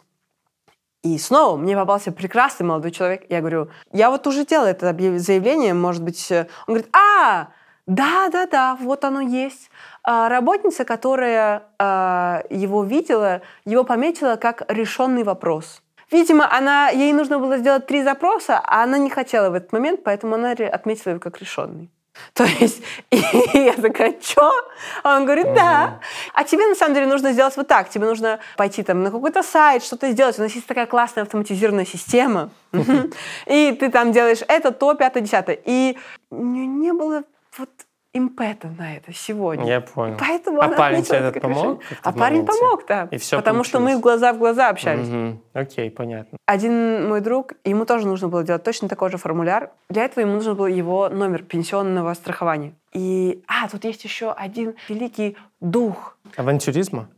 И 1.03 1.19
снова 1.19 1.57
мне 1.57 1.77
попался 1.77 2.13
прекрасный 2.13 2.67
молодой 2.67 2.91
человек. 2.91 3.25
Я 3.29 3.41
говорю, 3.41 3.69
я 3.93 4.11
вот 4.11 4.27
уже 4.27 4.45
делала 4.45 4.67
это 4.67 4.95
заявление, 5.19 5.75
может 5.75 6.03
быть... 6.03 6.31
Э, 6.31 6.47
он 6.67 6.75
говорит, 6.75 6.91
а, 6.95 7.49
да-да-да, 7.87 8.77
вот 8.81 9.05
оно 9.05 9.21
есть. 9.21 9.71
А, 10.03 10.29
работница, 10.29 10.85
которая 10.85 11.65
а, 11.79 12.43
его 12.51 12.85
видела, 12.85 13.43
его 13.65 13.85
пометила 13.85 14.37
как 14.37 14.63
решенный 14.69 15.25
вопрос. 15.25 15.83
Видимо, 16.11 16.53
она, 16.53 16.89
ей 16.89 17.13
нужно 17.13 17.39
было 17.39 17.59
сделать 17.59 17.87
три 17.87 18.03
запроса, 18.03 18.59
а 18.59 18.83
она 18.83 18.99
не 18.99 19.11
хотела 19.11 19.51
в 19.51 19.55
этот 19.55 19.73
момент, 19.73 20.03
поэтому 20.03 20.35
она 20.35 20.53
отметила 20.53 21.13
его 21.13 21.21
как 21.21 21.39
решенный. 21.41 21.91
То 22.35 22.45
есть, 22.45 22.83
и 23.11 23.21
я 23.55 23.73
такая, 23.75 24.15
что? 24.21 24.51
А 25.03 25.17
он 25.17 25.25
говорит, 25.25 25.53
да. 25.55 26.01
А 26.35 26.45
тебе, 26.45 26.67
на 26.67 26.75
самом 26.75 26.95
деле, 26.95 27.07
нужно 27.07 27.33
сделать 27.33 27.57
вот 27.57 27.69
так. 27.69 27.89
Тебе 27.89 28.07
нужно 28.07 28.41
пойти 28.57 28.83
там 28.83 29.03
на 29.03 29.11
какой-то 29.11 29.43
сайт, 29.43 29.85
что-то 29.85 30.11
сделать. 30.11 30.39
У 30.39 30.43
нас 30.43 30.53
есть 30.53 30.67
такая 30.67 30.87
классная 30.87 31.23
автоматизированная 31.23 31.85
система. 31.85 32.51
И 33.47 33.77
ты 33.79 33.91
там 33.91 34.13
делаешь 34.13 34.41
это, 34.49 34.73
то, 34.73 34.95
пятое, 34.95 35.23
десятое. 35.23 35.59
И 35.65 35.97
не 36.31 36.93
было 36.93 37.25
вот 37.59 37.71
импета 38.13 38.69
на 38.77 38.97
это 38.97 39.13
сегодня. 39.13 39.67
Я 39.67 39.81
понял. 39.81 40.17
Поэтому 40.19 40.61
а 40.61 40.69
парень 40.69 41.03
тебе 41.03 41.19
этот 41.19 41.41
помог? 41.41 41.81
А 42.03 42.13
парень 42.13 42.45
помог, 42.45 42.85
да. 42.87 43.09
И 43.11 43.19
все 43.19 43.37
Потому 43.37 43.59
получилось. 43.59 43.69
что 43.69 43.97
мы 43.97 44.01
глаза 44.01 44.33
в 44.33 44.39
глаза 44.39 44.69
общались. 44.69 45.09
Угу. 45.09 45.43
Окей, 45.55 45.91
понятно. 45.91 46.37
Один 46.47 47.09
мой 47.09 47.21
друг, 47.21 47.53
ему 47.65 47.85
тоже 47.85 48.09
нужно 48.09 48.29
было 48.29 48.43
делать 48.43 48.65
точно 48.65 48.89
такой 48.89 49.11
же 49.11 49.17
формуляр. 49.17 49.71
Для 49.89 50.05
этого 50.05 50.25
ему 50.25 50.35
нужен 50.35 50.57
был 50.57 50.67
его 50.67 51.09
номер 51.09 51.45
пенсионного 51.45 52.13
страхования. 52.15 52.75
И, 52.93 53.45
а, 53.47 53.69
тут 53.69 53.85
есть 53.85 54.03
еще 54.03 54.33
один 54.33 54.75
великий 54.89 55.37
дух. 55.61 56.17
Авантюризма? 56.37 57.09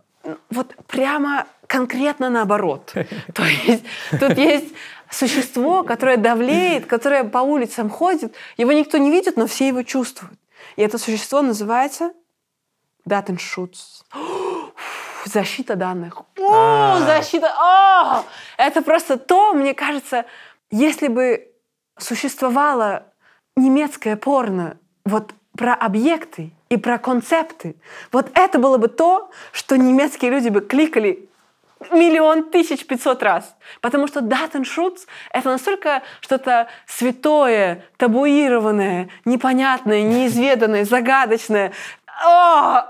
Вот 0.50 0.74
прямо 0.86 1.46
конкретно 1.66 2.28
наоборот. 2.28 2.92
То 3.34 3.44
есть 3.44 3.82
тут 4.20 4.36
есть 4.36 4.74
существо, 5.12 5.84
которое 5.84 6.16
давлеет, 6.16 6.86
которое 6.86 7.24
по 7.24 7.38
улицам 7.38 7.90
ходит. 7.90 8.34
Его 8.56 8.72
никто 8.72 8.98
не 8.98 9.10
видит, 9.10 9.36
но 9.36 9.46
все 9.46 9.68
его 9.68 9.82
чувствуют. 9.82 10.38
И 10.76 10.82
это 10.82 10.98
существо 10.98 11.42
называется 11.42 12.12
Datenschutz. 13.06 14.02
Защита 15.24 15.76
данных. 15.76 16.22
О, 16.38 16.52
а. 16.52 17.00
защита! 17.00 17.52
О! 17.56 18.24
Это 18.56 18.82
просто 18.82 19.16
то, 19.18 19.52
мне 19.52 19.72
кажется, 19.72 20.24
если 20.70 21.06
бы 21.06 21.48
существовало 21.96 23.04
немецкое 23.54 24.16
порно 24.16 24.78
вот 25.04 25.32
про 25.56 25.74
объекты 25.74 26.50
и 26.70 26.76
про 26.76 26.98
концепты, 26.98 27.76
вот 28.10 28.30
это 28.34 28.58
было 28.58 28.78
бы 28.78 28.88
то, 28.88 29.30
что 29.52 29.76
немецкие 29.76 30.30
люди 30.30 30.48
бы 30.48 30.60
кликали 30.60 31.28
миллион 31.90 32.50
тысяч 32.50 32.86
пятьсот 32.86 33.22
раз. 33.22 33.56
Потому 33.80 34.06
что 34.06 34.20
Datenschutz— 34.20 35.06
это 35.32 35.48
настолько 35.48 36.02
что-то 36.20 36.68
святое, 36.86 37.84
табуированное, 37.96 39.08
непонятное, 39.24 40.02
неизведанное, 40.02 40.84
загадочное. 40.84 41.72
О, 42.24 42.84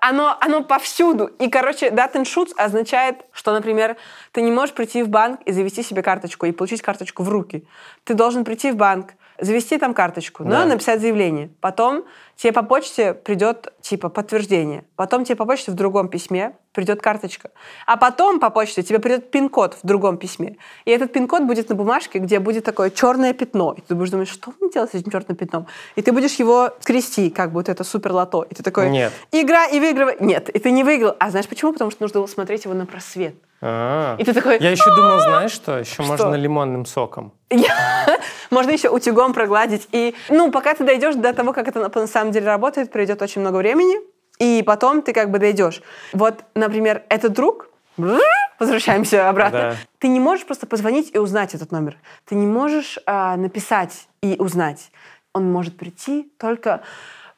оно, 0.00 0.36
оно 0.40 0.62
повсюду. 0.62 1.26
И, 1.26 1.48
короче, 1.48 1.88
Datenschutz 1.88 2.52
означает, 2.56 3.24
что, 3.32 3.52
например, 3.52 3.96
ты 4.32 4.42
не 4.42 4.50
можешь 4.50 4.74
прийти 4.74 5.02
в 5.02 5.08
банк 5.08 5.40
и 5.42 5.52
завести 5.52 5.82
себе 5.82 6.02
карточку 6.02 6.46
и 6.46 6.52
получить 6.52 6.82
карточку 6.82 7.22
в 7.22 7.28
руки. 7.28 7.66
Ты 8.04 8.14
должен 8.14 8.44
прийти 8.44 8.70
в 8.70 8.76
банк, 8.76 9.14
завести 9.38 9.78
там 9.78 9.94
карточку, 9.94 10.44
да. 10.44 10.50
но 10.50 10.66
написать 10.66 11.00
заявление. 11.00 11.50
Потом 11.60 12.04
тебе 12.42 12.52
по 12.52 12.64
почте 12.64 13.14
придет 13.14 13.72
типа 13.80 14.08
подтверждение. 14.08 14.84
Потом 14.96 15.24
тебе 15.24 15.36
по 15.36 15.44
почте 15.44 15.70
в 15.70 15.74
другом 15.74 16.08
письме 16.08 16.56
придет 16.72 17.00
карточка. 17.00 17.50
А 17.86 17.96
потом 17.96 18.40
по 18.40 18.50
почте 18.50 18.82
тебе 18.82 18.98
придет 18.98 19.30
пин-код 19.30 19.78
в 19.80 19.86
другом 19.86 20.16
письме. 20.16 20.56
И 20.84 20.90
этот 20.90 21.12
пин-код 21.12 21.44
будет 21.44 21.68
на 21.68 21.76
бумажке, 21.76 22.18
где 22.18 22.40
будет 22.40 22.64
такое 22.64 22.90
черное 22.90 23.32
пятно. 23.32 23.74
И 23.76 23.80
ты 23.80 23.94
будешь 23.94 24.10
думать, 24.10 24.28
что 24.28 24.52
мне 24.58 24.70
делать 24.70 24.90
с 24.90 24.94
этим 24.94 25.12
черным 25.12 25.36
пятном? 25.36 25.68
И 25.94 26.02
ты 26.02 26.10
будешь 26.10 26.34
его 26.34 26.70
скрести, 26.80 27.30
как 27.30 27.52
будто 27.52 27.70
это 27.70 27.84
супер 27.84 28.12
лото. 28.12 28.42
И 28.42 28.54
ты 28.56 28.64
такой, 28.64 28.90
Нет. 28.90 29.12
игра 29.30 29.66
и 29.66 29.78
выигрывай. 29.78 30.16
Нет, 30.18 30.48
и 30.48 30.58
ты 30.58 30.72
не 30.72 30.82
выиграл. 30.82 31.14
А 31.20 31.30
знаешь 31.30 31.46
почему? 31.48 31.72
Потому 31.72 31.92
что 31.92 32.02
нужно 32.02 32.20
было 32.20 32.26
смотреть 32.26 32.64
его 32.64 32.74
на 32.74 32.86
просвет. 32.86 33.36
А-а-а. 33.60 34.20
И 34.20 34.24
ты 34.24 34.34
такой... 34.34 34.58
Я 34.58 34.72
еще 34.72 34.92
думал, 34.96 35.20
знаешь 35.20 35.52
что? 35.52 35.78
Еще 35.78 35.92
что? 35.92 36.02
можно 36.02 36.34
лимонным 36.34 36.84
соком. 36.84 37.32
Можно 38.50 38.70
еще 38.70 38.88
утюгом 38.88 39.32
прогладить. 39.32 39.88
И, 39.92 40.14
ну, 40.28 40.50
пока 40.50 40.74
ты 40.74 40.84
дойдешь 40.84 41.14
до 41.14 41.32
того, 41.32 41.52
как 41.52 41.68
это 41.68 41.80
на 41.80 42.06
самом 42.06 42.31
деле 42.32 42.46
работает, 42.46 42.90
пройдет 42.90 43.22
очень 43.22 43.40
много 43.40 43.56
времени, 43.56 43.96
и 44.38 44.62
потом 44.66 45.02
ты 45.02 45.12
как 45.12 45.30
бы 45.30 45.38
дойдешь. 45.38 45.82
Вот, 46.12 46.44
например, 46.54 47.04
этот 47.08 47.32
друг, 47.32 47.68
возвращаемся 48.58 49.28
обратно, 49.28 49.58
да. 49.58 49.76
ты 49.98 50.08
не 50.08 50.20
можешь 50.20 50.46
просто 50.46 50.66
позвонить 50.66 51.14
и 51.14 51.18
узнать 51.18 51.54
этот 51.54 51.72
номер. 51.72 51.98
Ты 52.24 52.34
не 52.34 52.46
можешь 52.46 52.98
а, 53.06 53.36
написать 53.36 54.08
и 54.22 54.36
узнать. 54.38 54.90
Он 55.32 55.50
может 55.50 55.76
прийти 55.76 56.32
только 56.38 56.82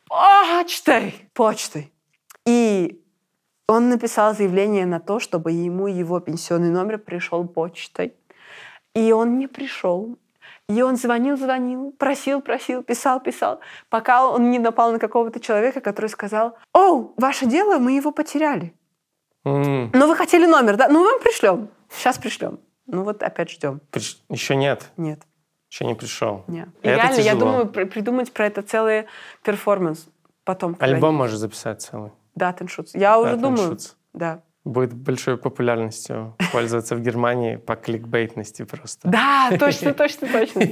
почтой. 0.08 1.28
Почтой. 1.34 1.92
И 2.46 3.00
он 3.66 3.88
написал 3.88 4.34
заявление 4.34 4.86
на 4.86 5.00
то, 5.00 5.20
чтобы 5.20 5.52
ему 5.52 5.86
его 5.86 6.20
пенсионный 6.20 6.70
номер 6.70 6.98
пришел 6.98 7.46
почтой. 7.46 8.14
И 8.94 9.12
он 9.12 9.38
не 9.38 9.46
пришел. 9.46 10.18
И 10.68 10.82
он 10.82 10.96
звонил, 10.96 11.36
звонил, 11.36 11.92
просил, 11.92 12.40
просил, 12.40 12.82
писал, 12.82 13.20
писал, 13.20 13.60
пока 13.90 14.26
он 14.26 14.50
не 14.50 14.58
напал 14.58 14.92
на 14.92 14.98
какого-то 14.98 15.38
человека, 15.38 15.80
который 15.80 16.08
сказал, 16.08 16.56
«О, 16.72 17.12
ваше 17.16 17.46
дело, 17.46 17.78
мы 17.78 17.92
его 17.92 18.12
потеряли». 18.12 18.74
Mm. 19.44 19.90
Ну, 19.92 20.08
вы 20.08 20.16
хотели 20.16 20.46
номер, 20.46 20.76
да? 20.76 20.88
Ну, 20.88 21.00
мы 21.00 21.12
вам 21.12 21.20
пришлем. 21.20 21.68
Сейчас 21.90 22.16
пришлем. 22.16 22.60
Ну, 22.86 23.04
вот 23.04 23.22
опять 23.22 23.50
ждем. 23.50 23.80
Приш... 23.90 24.22
Еще 24.30 24.56
нет? 24.56 24.90
Нет. 24.96 25.20
Еще 25.70 25.84
не 25.84 25.94
пришел. 25.94 26.44
Нет. 26.46 26.68
И 26.82 26.88
это 26.88 26.96
реально, 26.96 27.16
тяжело. 27.16 27.30
я 27.30 27.34
думаю, 27.34 27.68
придумать 27.68 28.32
про 28.32 28.46
это 28.46 28.62
целый 28.62 29.06
перформанс 29.42 30.06
потом. 30.44 30.76
Альбом 30.78 31.14
можешь 31.16 31.36
записать 31.36 31.82
целый. 31.82 32.12
Да, 32.34 32.52
Теншутс. 32.52 32.94
Я 32.94 33.18
уже 33.18 33.36
думаю. 33.36 33.76
Да. 34.12 34.42
Будет 34.64 34.94
большой 34.94 35.36
популярностью 35.36 36.36
пользоваться 36.52 36.96
в 36.96 37.00
Германии 37.00 37.56
по 37.56 37.76
кликбейтности 37.76 38.64
просто. 38.64 39.08
Да, 39.08 39.50
точно, 39.58 39.92
точно, 39.94 40.28
точно. 40.28 40.62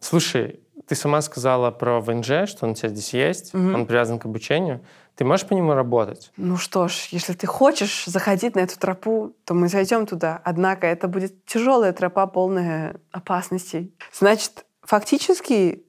Слушай, 0.00 0.60
ты 0.86 0.94
сама 0.94 1.20
сказала 1.20 1.70
про 1.70 2.00
ВНЖ, 2.00 2.46
что 2.48 2.64
он 2.66 2.70
у 2.70 2.74
тебя 2.74 2.88
здесь 2.90 3.12
есть, 3.12 3.54
Мгм. 3.54 3.74
он 3.74 3.86
привязан 3.86 4.18
к 4.18 4.24
обучению. 4.26 4.84
Ты 5.16 5.24
можешь 5.24 5.46
по 5.46 5.54
нему 5.54 5.72
работать? 5.72 6.30
Ну 6.36 6.56
что 6.58 6.88
ж, 6.88 7.08
если 7.10 7.32
ты 7.32 7.46
хочешь 7.46 8.04
заходить 8.06 8.54
на 8.54 8.60
эту 8.60 8.78
тропу, 8.78 9.34
то 9.44 9.54
мы 9.54 9.68
зайдем 9.68 10.06
туда. 10.06 10.40
Однако 10.44 10.86
это 10.86 11.08
будет 11.08 11.44
тяжелая 11.46 11.92
тропа, 11.92 12.26
полная 12.26 12.96
опасностей. 13.12 13.94
Значит, 14.12 14.66
фактически 14.82 15.82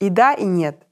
и 0.00 0.08
да, 0.08 0.32
и 0.32 0.44
нет. 0.44 0.86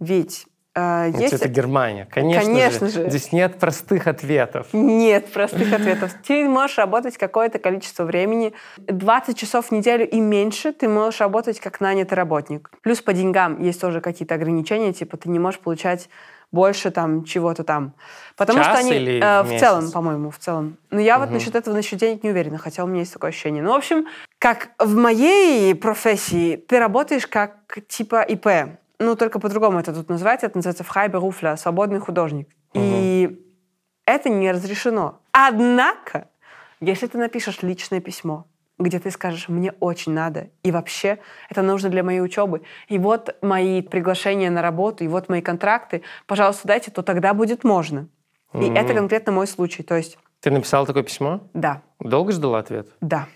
Ведь 0.00 0.46
э, 0.74 1.10
Ведь 1.10 1.20
есть... 1.20 1.34
это 1.34 1.48
Германия, 1.48 2.06
конечно, 2.10 2.52
Конечно 2.52 2.88
же. 2.88 3.08
Здесь 3.08 3.32
нет 3.32 3.58
простых 3.58 4.06
ответов. 4.06 4.68
Нет 4.72 5.32
простых 5.32 5.72
ответов. 5.72 6.12
Ты 6.26 6.48
можешь 6.48 6.78
работать 6.78 7.16
какое-то 7.18 7.58
количество 7.58 8.04
времени, 8.04 8.52
20 8.76 9.36
часов 9.36 9.66
в 9.66 9.72
неделю 9.72 10.08
и 10.08 10.20
меньше 10.20 10.72
ты 10.72 10.88
можешь 10.88 11.20
работать 11.20 11.60
как 11.60 11.80
нанятый 11.80 12.16
работник. 12.16 12.70
Плюс 12.82 13.00
по 13.00 13.12
деньгам 13.12 13.60
есть 13.62 13.80
тоже 13.80 14.00
какие-то 14.00 14.34
ограничения, 14.34 14.92
типа 14.92 15.16
ты 15.16 15.28
не 15.28 15.38
можешь 15.38 15.60
получать 15.60 16.08
больше 16.50 16.90
там 16.90 17.24
чего-то 17.24 17.62
там. 17.62 17.92
Потому 18.36 18.60
час 18.60 18.68
что 18.68 18.78
они 18.78 18.96
или 18.96 19.20
э, 19.22 19.42
в 19.42 19.60
целом, 19.60 19.90
по-моему, 19.90 20.30
в 20.30 20.38
целом. 20.38 20.78
Но 20.90 21.00
я 21.00 21.18
вот 21.18 21.26
Мгм. 21.26 21.34
насчет 21.34 21.54
этого 21.54 21.74
насчет 21.74 21.98
денег 21.98 22.22
не 22.22 22.30
уверена, 22.30 22.56
хотя 22.56 22.84
у 22.84 22.86
меня 22.86 23.00
есть 23.00 23.12
такое 23.12 23.30
ощущение. 23.30 23.62
Ну, 23.62 23.72
в 23.72 23.76
общем, 23.76 24.06
как 24.38 24.70
в 24.78 24.94
моей 24.96 25.74
профессии, 25.74 26.56
ты 26.56 26.78
работаешь 26.78 27.26
как 27.26 27.56
типа 27.88 28.22
ИП. 28.22 28.78
Ну, 28.98 29.14
только 29.16 29.38
по-другому 29.38 29.78
это 29.78 29.94
тут 29.94 30.08
называется. 30.08 30.46
Это 30.46 30.58
называется 30.58 30.84
фрайберуфля, 30.84 31.56
свободный 31.56 32.00
художник. 32.00 32.48
И 32.74 33.44
это 34.04 34.28
не 34.28 34.50
разрешено. 34.50 35.20
Однако, 35.32 36.28
если 36.80 37.06
ты 37.06 37.18
напишешь 37.18 37.62
личное 37.62 38.00
письмо, 38.00 38.46
где 38.78 38.98
ты 39.00 39.10
скажешь, 39.10 39.48
мне 39.48 39.72
очень 39.80 40.12
надо, 40.12 40.50
и 40.62 40.70
вообще 40.70 41.18
это 41.50 41.62
нужно 41.62 41.88
для 41.90 42.02
моей 42.04 42.20
учебы, 42.20 42.62
и 42.88 42.98
вот 42.98 43.36
мои 43.42 43.82
приглашения 43.82 44.50
на 44.50 44.62
работу, 44.62 45.02
и 45.04 45.08
вот 45.08 45.28
мои 45.28 45.40
контракты, 45.42 46.02
пожалуйста, 46.26 46.68
дайте, 46.68 46.90
то 46.92 47.02
тогда 47.02 47.34
будет 47.34 47.64
можно. 47.64 48.08
И 48.54 48.58
Мгм. 48.58 48.76
это 48.76 48.94
конкретно 48.94 49.32
мой 49.32 49.46
случай. 49.46 49.82
То 49.82 49.96
есть, 49.96 50.16
Ты 50.40 50.50
написала 50.52 50.86
такое 50.86 51.02
письмо? 51.02 51.40
да, 51.54 51.82
Долго 52.00 52.30
ждала 52.32 52.58
ответ? 52.60 52.88
да. 53.00 53.26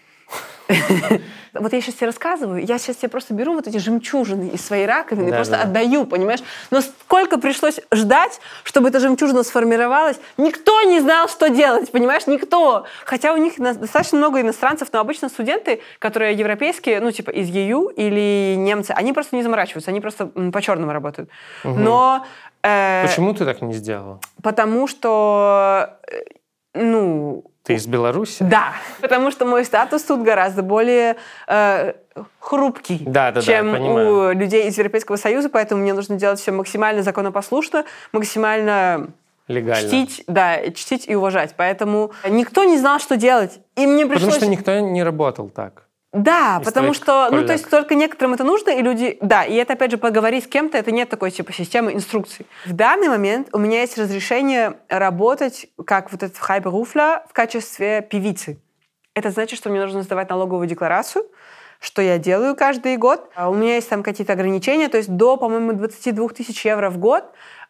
Вот 1.55 1.73
я 1.75 1.83
сейчас 1.83 1.97
тебе 1.97 2.07
рассказываю, 2.07 2.65
я 2.65 2.79
сейчас 2.79 2.97
тебе 2.97 3.11
просто 3.11 3.35
беру 3.35 3.53
вот 3.55 3.67
эти 3.67 3.77
жемчужины 3.77 4.49
из 4.55 4.65
своей 4.65 4.87
раковины 4.87 5.29
и 5.29 5.33
просто 5.33 5.57
да. 5.57 5.63
отдаю, 5.63 6.07
понимаешь? 6.07 6.41
Но 6.71 6.81
сколько 6.81 7.39
пришлось 7.39 7.79
ждать, 7.93 8.41
чтобы 8.65 8.89
эта 8.89 9.01
жемчужина 9.01 9.43
сформировалась, 9.43 10.19
никто 10.39 10.81
не 10.83 11.01
знал, 11.01 11.29
что 11.29 11.51
делать, 11.51 11.91
понимаешь? 11.93 12.27
Никто. 12.27 12.87
Хотя 13.05 13.35
у 13.35 13.37
них 13.37 13.59
достаточно 13.59 14.17
много 14.17 14.41
иностранцев, 14.41 14.89
но 14.93 15.01
обычно 15.01 15.29
студенты, 15.29 15.81
которые 15.99 16.35
европейские, 16.35 17.01
ну, 17.01 17.11
типа 17.11 17.31
из 17.31 17.49
ЕЮ 17.49 17.89
или 17.89 18.55
немцы, 18.57 18.93
они 18.93 19.13
просто 19.13 19.37
не 19.37 19.43
заморачиваются, 19.43 19.91
они 19.91 20.01
просто 20.01 20.27
по-черному 20.27 20.93
работают. 20.93 21.29
Но... 21.65 22.25
э, 22.63 23.07
Почему 23.07 23.35
ты 23.35 23.45
так 23.45 23.61
не 23.61 23.75
сделала? 23.75 24.21
Потому 24.43 24.87
что, 24.87 25.99
э, 26.11 26.23
ну, 26.75 27.45
Ты 27.63 27.75
из 27.75 27.87
Беларуси? 27.87 28.43
да, 28.43 28.75
потому 29.01 29.31
что 29.31 29.45
мой 29.45 29.65
статус 29.65 30.03
тут 30.03 30.23
гораздо 30.23 30.63
более 30.63 31.17
э, 31.47 31.93
хрупкий, 32.41 33.03
Да, 33.07 33.31
да, 33.31 33.41
да, 33.41 33.43
чем 33.43 33.73
понимаю. 33.73 34.31
у 34.31 34.33
людей 34.33 34.69
из 34.69 34.77
Европейского 34.77 35.17
Союза, 35.17 35.49
поэтому 35.49 35.83
мне 35.83 35.95
нужно 35.95 36.17
делать 36.17 36.41
все 36.41 36.51
максимально 36.51 37.03
законопослушно, 37.03 37.85
максимально 38.11 39.11
Легально. 39.49 39.89
чтить, 39.89 40.25
да, 40.27 40.71
чтить 40.71 41.09
и 41.09 41.15
уважать. 41.15 41.55
Поэтому 41.57 42.13
никто 42.29 42.65
не 42.65 42.79
знал, 42.79 42.99
что 42.99 43.17
делать. 43.17 43.61
И 43.77 43.87
мне 43.87 44.07
пришлось... 44.07 44.35
Потому 44.35 44.41
что 44.41 44.47
никто 44.51 44.81
не 44.81 45.03
работал 45.03 45.49
так. 45.49 45.85
Да, 46.13 46.59
из 46.61 46.67
потому 46.67 46.93
что, 46.93 47.29
ну, 47.31 47.37
коллег. 47.37 47.47
то 47.47 47.53
есть 47.55 47.71
только 47.71 47.95
некоторым 47.95 48.35
это 48.35 48.45
нужно, 48.45 48.71
и 48.71 48.83
люди, 48.83 49.17
да, 49.23 49.45
и 49.45 49.55
это, 49.55 49.73
опять 49.73 49.91
же, 49.91 49.97
поговорить 49.97 50.45
с 50.45 50.47
кем-то, 50.47 50.77
это 50.77 50.93
нет 50.93 51.09
такой, 51.09 51.31
типа, 51.31 51.53
системы 51.55 51.95
инструкций. 51.95 52.47
В 52.67 52.75
данный 52.75 53.09
момент 53.09 53.49
у 53.53 53.59
меня 53.59 53.81
есть 53.81 53.97
разрешение 53.97 54.75
работать, 54.91 55.69
как 55.87 56.13
вот 56.13 56.23
этот 56.23 56.37
хайберуфля, 56.37 57.25
в 57.31 57.33
качестве 57.33 58.03
певицы. 58.03 58.61
Это 59.15 59.31
значит, 59.31 59.59
что 59.59 59.71
мне 59.71 59.81
нужно 59.81 60.03
сдавать 60.03 60.29
налоговую 60.29 60.67
декларацию, 60.67 61.25
что 61.81 62.03
я 62.03 62.19
делаю 62.19 62.55
каждый 62.57 62.97
год. 62.99 63.31
А 63.35 63.49
У 63.51 63.55
меня 63.55 63.77
есть 63.77 63.89
там 63.89 64.03
какие-то 64.03 64.35
ограничения, 64.35 64.89
то 64.89 64.99
есть 64.99 65.09
до, 65.09 65.39
по-моему, 65.39 65.73
22 65.73 66.29
тысяч 66.29 66.65
евро 66.65 66.91
в 66.91 66.99
год 66.99 67.25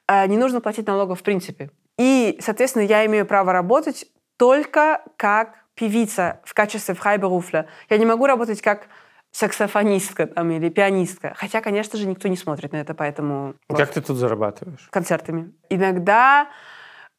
э, 0.08 0.26
не 0.26 0.36
нужно 0.36 0.60
платить 0.60 0.86
налогов 0.88 1.20
в 1.20 1.22
принципе. 1.22 1.70
И, 1.98 2.38
соответственно, 2.40 2.82
я 2.82 3.06
имею 3.06 3.24
право 3.24 3.52
работать 3.52 4.06
только 4.36 5.02
как 5.16 5.61
певица 5.74 6.40
в 6.44 6.54
качестве 6.54 6.94
фрайберуфля. 6.94 7.66
Я 7.88 7.98
не 7.98 8.06
могу 8.06 8.26
работать 8.26 8.60
как 8.62 8.88
саксофонистка 9.30 10.26
там, 10.26 10.50
или 10.50 10.68
пианистка. 10.68 11.32
Хотя, 11.36 11.60
конечно 11.60 11.98
же, 11.98 12.06
никто 12.06 12.28
не 12.28 12.36
смотрит 12.36 12.72
на 12.72 12.76
это, 12.76 12.94
поэтому... 12.94 13.54
вот 13.68 13.78
Как 13.78 13.90
ты 13.90 14.00
тут 14.02 14.16
зарабатываешь? 14.18 14.88
концертами. 14.90 15.52
Иногда 15.70 16.48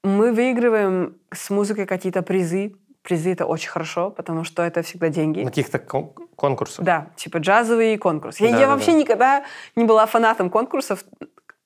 мы 0.04 0.32
выигрываем 0.32 1.18
с 1.34 1.50
музыкой 1.50 1.86
какие-то 1.88 2.22
призы. 2.22 2.76
Призы 3.02 3.34
это 3.34 3.46
очень 3.46 3.70
хорошо, 3.70 4.12
потому 4.12 4.44
что 4.46 4.62
это 4.64 4.82
всегда 4.84 5.10
деньги. 5.10 5.42
На 5.42 5.50
каких-то 5.50 5.80
кон- 5.80 6.14
конкурсах? 6.36 6.86
Да, 6.86 7.08
типа 7.18 7.38
джазовый 7.38 7.98
конкурс. 7.98 8.40
Я, 8.40 8.52
Да, 8.52 8.60
я 8.60 8.68
да, 8.68 8.74
вообще 8.74 8.92
да. 8.92 8.98
никогда 8.98 9.44
не 9.76 9.84
была 9.84 10.06
фанатом 10.06 10.50
конкурсов, 10.50 11.04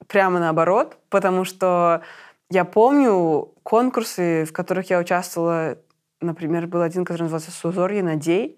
прямо 0.07 0.39
наоборот, 0.39 0.97
потому 1.09 1.43
что 1.43 2.01
я 2.49 2.63
помню 2.63 3.53
конкурсы, 3.63 4.45
в 4.45 4.53
которых 4.53 4.89
я 4.89 4.97
участвовала. 4.99 5.77
Например, 6.21 6.67
был 6.67 6.81
один, 6.81 7.05
который 7.05 7.23
назывался 7.23 7.51
«Сузорье 7.51 8.03
надей». 8.03 8.57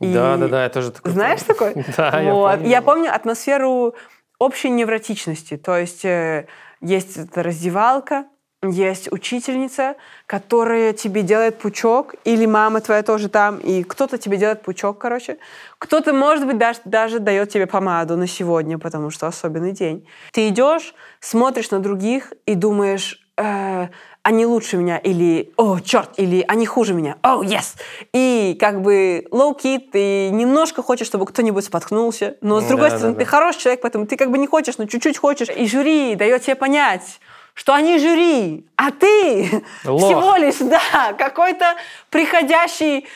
И 0.00 0.12
Да, 0.12 0.36
да, 0.36 0.48
да, 0.48 0.62
я 0.64 0.68
тоже 0.68 0.92
такой. 0.92 1.12
Знаешь 1.12 1.42
такой? 1.42 1.74
Да, 1.96 2.20
я 2.20 2.32
помню. 2.32 2.68
Я 2.68 2.82
помню 2.82 3.14
атмосферу 3.14 3.94
общей 4.38 4.70
невротичности. 4.70 5.56
То 5.56 5.76
есть 5.76 6.04
э, 6.04 6.46
есть 6.80 7.16
эта 7.16 7.42
раздевалка, 7.42 8.26
есть 8.62 9.10
учительница, 9.10 9.96
которая 10.26 10.92
тебе 10.92 11.22
делает 11.22 11.58
пучок, 11.58 12.14
или 12.24 12.44
мама 12.44 12.80
твоя 12.80 13.02
тоже 13.02 13.28
там, 13.28 13.56
и 13.58 13.82
кто-то 13.82 14.18
тебе 14.18 14.36
делает 14.36 14.62
пучок, 14.62 14.98
короче. 14.98 15.38
Кто-то, 15.78 16.12
может 16.12 16.46
быть, 16.46 16.58
даже, 16.58 16.80
даже 16.84 17.20
дает 17.20 17.48
тебе 17.48 17.66
помаду 17.66 18.16
на 18.16 18.26
сегодня, 18.26 18.78
потому 18.78 19.10
что 19.10 19.26
особенный 19.26 19.72
день. 19.72 20.06
Ты 20.32 20.48
идешь, 20.48 20.94
смотришь 21.20 21.70
на 21.70 21.80
других 21.80 22.34
и 22.44 22.54
думаешь, 22.54 23.26
э, 23.38 23.88
они 24.22 24.44
лучше 24.44 24.76
меня, 24.76 24.98
или 24.98 25.52
«О, 25.56 25.78
черт!» 25.80 26.10
или 26.18 26.44
«Они 26.46 26.66
хуже 26.66 26.92
меня!» 26.94 27.16
«О, 27.22 27.42
yes!» 27.42 27.76
И 28.12 28.56
как 28.60 28.82
бы 28.82 29.26
low-key 29.30 29.78
ты 29.90 30.30
немножко 30.30 30.82
хочешь, 30.82 31.06
чтобы 31.06 31.24
кто-нибудь 31.26 31.64
споткнулся, 31.64 32.36
но 32.42 32.60
с 32.60 32.64
другой 32.64 32.90
Да, 32.90 32.96
стороны, 32.96 33.14
да, 33.14 33.20
ты 33.20 33.24
да. 33.24 33.30
хороший 33.30 33.60
человек, 33.60 33.80
поэтому 33.80 34.06
ты 34.06 34.16
как 34.16 34.30
бы 34.30 34.38
не 34.38 34.46
хочешь, 34.46 34.76
но 34.78 34.84
чуть-чуть 34.86 35.16
хочешь. 35.16 35.48
И 35.48 35.66
жюри 35.66 36.16
дает 36.16 36.42
тебе 36.42 36.54
понять, 36.54 37.20
что 37.54 37.72
они 37.74 37.98
жюри, 37.98 38.66
а 38.76 38.90
ты 38.90 39.62
Лох. 39.84 40.02
всего 40.02 40.36
лишь, 40.36 40.56
да, 40.58 41.14
какой-то 41.16 41.76
приходящий 42.10 43.06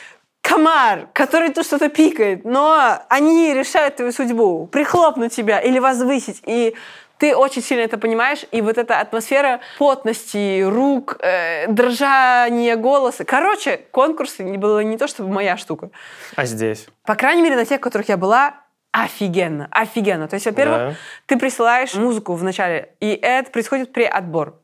комар, 0.41 1.07
который 1.13 1.49
тут 1.49 1.65
что-то 1.65 1.89
пикает, 1.89 2.45
но 2.45 2.99
они 3.09 3.53
решают 3.53 3.95
твою 3.97 4.11
судьбу, 4.11 4.67
прихлопнуть 4.67 5.35
тебя 5.35 5.59
или 5.59 5.79
возвысить. 5.79 6.41
И 6.45 6.75
ты 7.17 7.35
очень 7.35 7.61
сильно 7.61 7.83
это 7.83 7.97
понимаешь, 7.97 8.45
и 8.51 8.61
вот 8.61 8.77
эта 8.77 8.99
атмосфера 8.99 9.61
потности, 9.79 10.61
рук, 10.61 11.17
э, 11.21 11.67
дрожания 11.67 12.75
голоса. 12.75 13.23
Короче, 13.25 13.77
конкурсы 13.91 14.43
не 14.43 14.57
было 14.57 14.79
не 14.83 14.97
то 14.97 15.07
чтобы 15.07 15.29
моя 15.29 15.57
штука. 15.57 15.89
А 16.35 16.45
здесь? 16.45 16.87
По 17.05 17.15
крайней 17.15 17.41
мере, 17.41 17.55
на 17.55 17.65
тех, 17.65 17.79
которых 17.81 18.09
я 18.09 18.17
была, 18.17 18.55
офигенно, 18.91 19.67
офигенно. 19.71 20.27
То 20.27 20.35
есть, 20.35 20.45
во-первых, 20.45 20.77
Да. 20.77 20.93
ты 21.25 21.37
присылаешь 21.37 21.93
музыку 21.95 22.33
в 22.33 22.43
начале, 22.43 22.93
и 22.99 23.11
это 23.13 23.51
происходит 23.51 23.91
при 23.91 24.03
отбор. 24.03 24.59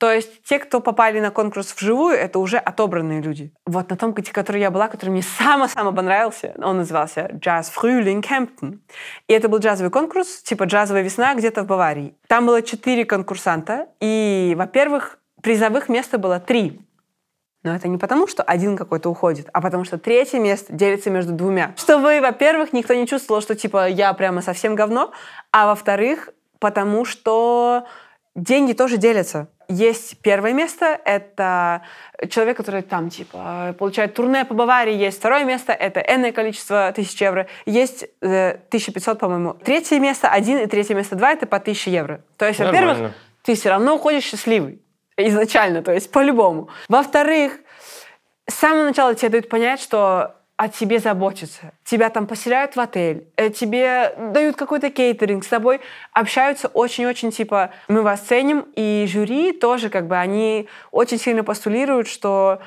То 0.00 0.10
есть 0.10 0.42
те, 0.44 0.58
кто 0.58 0.80
попали 0.80 1.20
на 1.20 1.30
конкурс 1.30 1.74
вживую, 1.76 2.16
это 2.16 2.38
уже 2.38 2.56
отобранные 2.56 3.20
люди. 3.20 3.52
Вот 3.66 3.90
на 3.90 3.96
том, 3.98 4.14
где- 4.14 4.32
который 4.32 4.62
я 4.62 4.70
была, 4.70 4.88
который 4.88 5.10
мне 5.10 5.22
самый-самый 5.22 5.94
понравился, 5.94 6.54
он 6.56 6.78
назывался 6.78 7.28
«Jazz 7.34 7.66
Frühling 7.70 8.22
Kempten». 8.22 8.78
И 9.28 9.34
это 9.34 9.50
был 9.50 9.58
джазовый 9.58 9.90
конкурс, 9.90 10.42
типа 10.42 10.64
«Джазовая 10.64 11.02
весна» 11.02 11.34
где-то 11.34 11.64
в 11.64 11.66
Баварии. 11.66 12.14
Там 12.28 12.46
было 12.46 12.62
четыре 12.62 13.04
конкурсанта, 13.04 13.88
и, 14.00 14.54
во-первых, 14.56 15.18
призовых 15.42 15.90
места 15.90 16.16
было 16.16 16.40
три. 16.40 16.80
Но 17.62 17.74
это 17.76 17.86
не 17.86 17.98
потому, 17.98 18.26
что 18.26 18.42
один 18.42 18.78
какой-то 18.78 19.10
уходит, 19.10 19.50
а 19.52 19.60
потому 19.60 19.84
что 19.84 19.98
третье 19.98 20.38
место 20.38 20.72
делится 20.72 21.10
между 21.10 21.34
двумя. 21.34 21.74
Чтобы, 21.76 22.22
во-первых, 22.22 22.72
никто 22.72 22.94
не 22.94 23.06
чувствовал, 23.06 23.42
что 23.42 23.54
типа 23.54 23.86
я 23.86 24.14
прямо 24.14 24.40
совсем 24.40 24.74
говно, 24.74 25.12
а 25.52 25.66
во-вторых, 25.66 26.30
потому 26.58 27.04
что 27.04 27.84
деньги 28.34 28.72
тоже 28.72 28.96
делятся. 28.96 29.48
Есть 29.68 30.18
первое 30.20 30.52
место, 30.52 31.00
это 31.04 31.82
человек, 32.28 32.56
который 32.56 32.82
там, 32.82 33.08
типа, 33.08 33.74
получает 33.78 34.14
турне 34.14 34.44
по 34.44 34.54
Баварии. 34.54 34.94
Есть 34.94 35.18
второе 35.18 35.44
место, 35.44 35.72
это 35.72 36.00
энное 36.00 36.32
количество 36.32 36.92
тысяч 36.92 37.20
евро. 37.20 37.46
Есть 37.66 38.04
э, 38.20 38.56
1500, 38.68 39.18
по-моему. 39.18 39.54
Третье 39.54 40.00
место 40.00 40.28
один 40.28 40.58
и 40.58 40.66
третье 40.66 40.94
место 40.94 41.14
два, 41.14 41.32
это 41.32 41.46
по 41.46 41.58
1000 41.58 41.90
евро. 41.90 42.24
То 42.36 42.48
есть, 42.48 42.58
во-первых, 42.58 43.12
ты 43.42 43.54
все 43.54 43.70
равно 43.70 43.94
уходишь 43.94 44.24
счастливый. 44.24 44.82
Изначально, 45.16 45.82
то 45.82 45.92
есть 45.92 46.10
по-любому. 46.10 46.68
Во-вторых, 46.88 47.52
с 48.48 48.54
самого 48.54 48.84
начала 48.84 49.14
тебе 49.14 49.28
дают 49.28 49.48
понять, 49.48 49.80
что 49.80 50.39
о 50.60 50.68
тебе 50.68 50.98
заботятся. 50.98 51.72
Тебя 51.84 52.10
там 52.10 52.26
поселяют 52.26 52.76
в 52.76 52.80
отель, 52.80 53.26
э, 53.38 53.48
тебе 53.48 54.14
дают 54.18 54.56
какой-то 54.56 54.90
кейтеринг, 54.90 55.42
с 55.42 55.48
тобой 55.48 55.80
общаются 56.12 56.68
очень-очень, 56.68 57.30
типа, 57.30 57.70
мы 57.88 58.02
вас 58.02 58.20
ценим, 58.20 58.66
и 58.76 59.06
жюри 59.08 59.52
тоже, 59.52 59.88
как 59.88 60.06
бы, 60.06 60.18
они 60.18 60.68
очень 60.90 61.18
сильно 61.18 61.42
постулируют, 61.44 62.08
что 62.08 62.58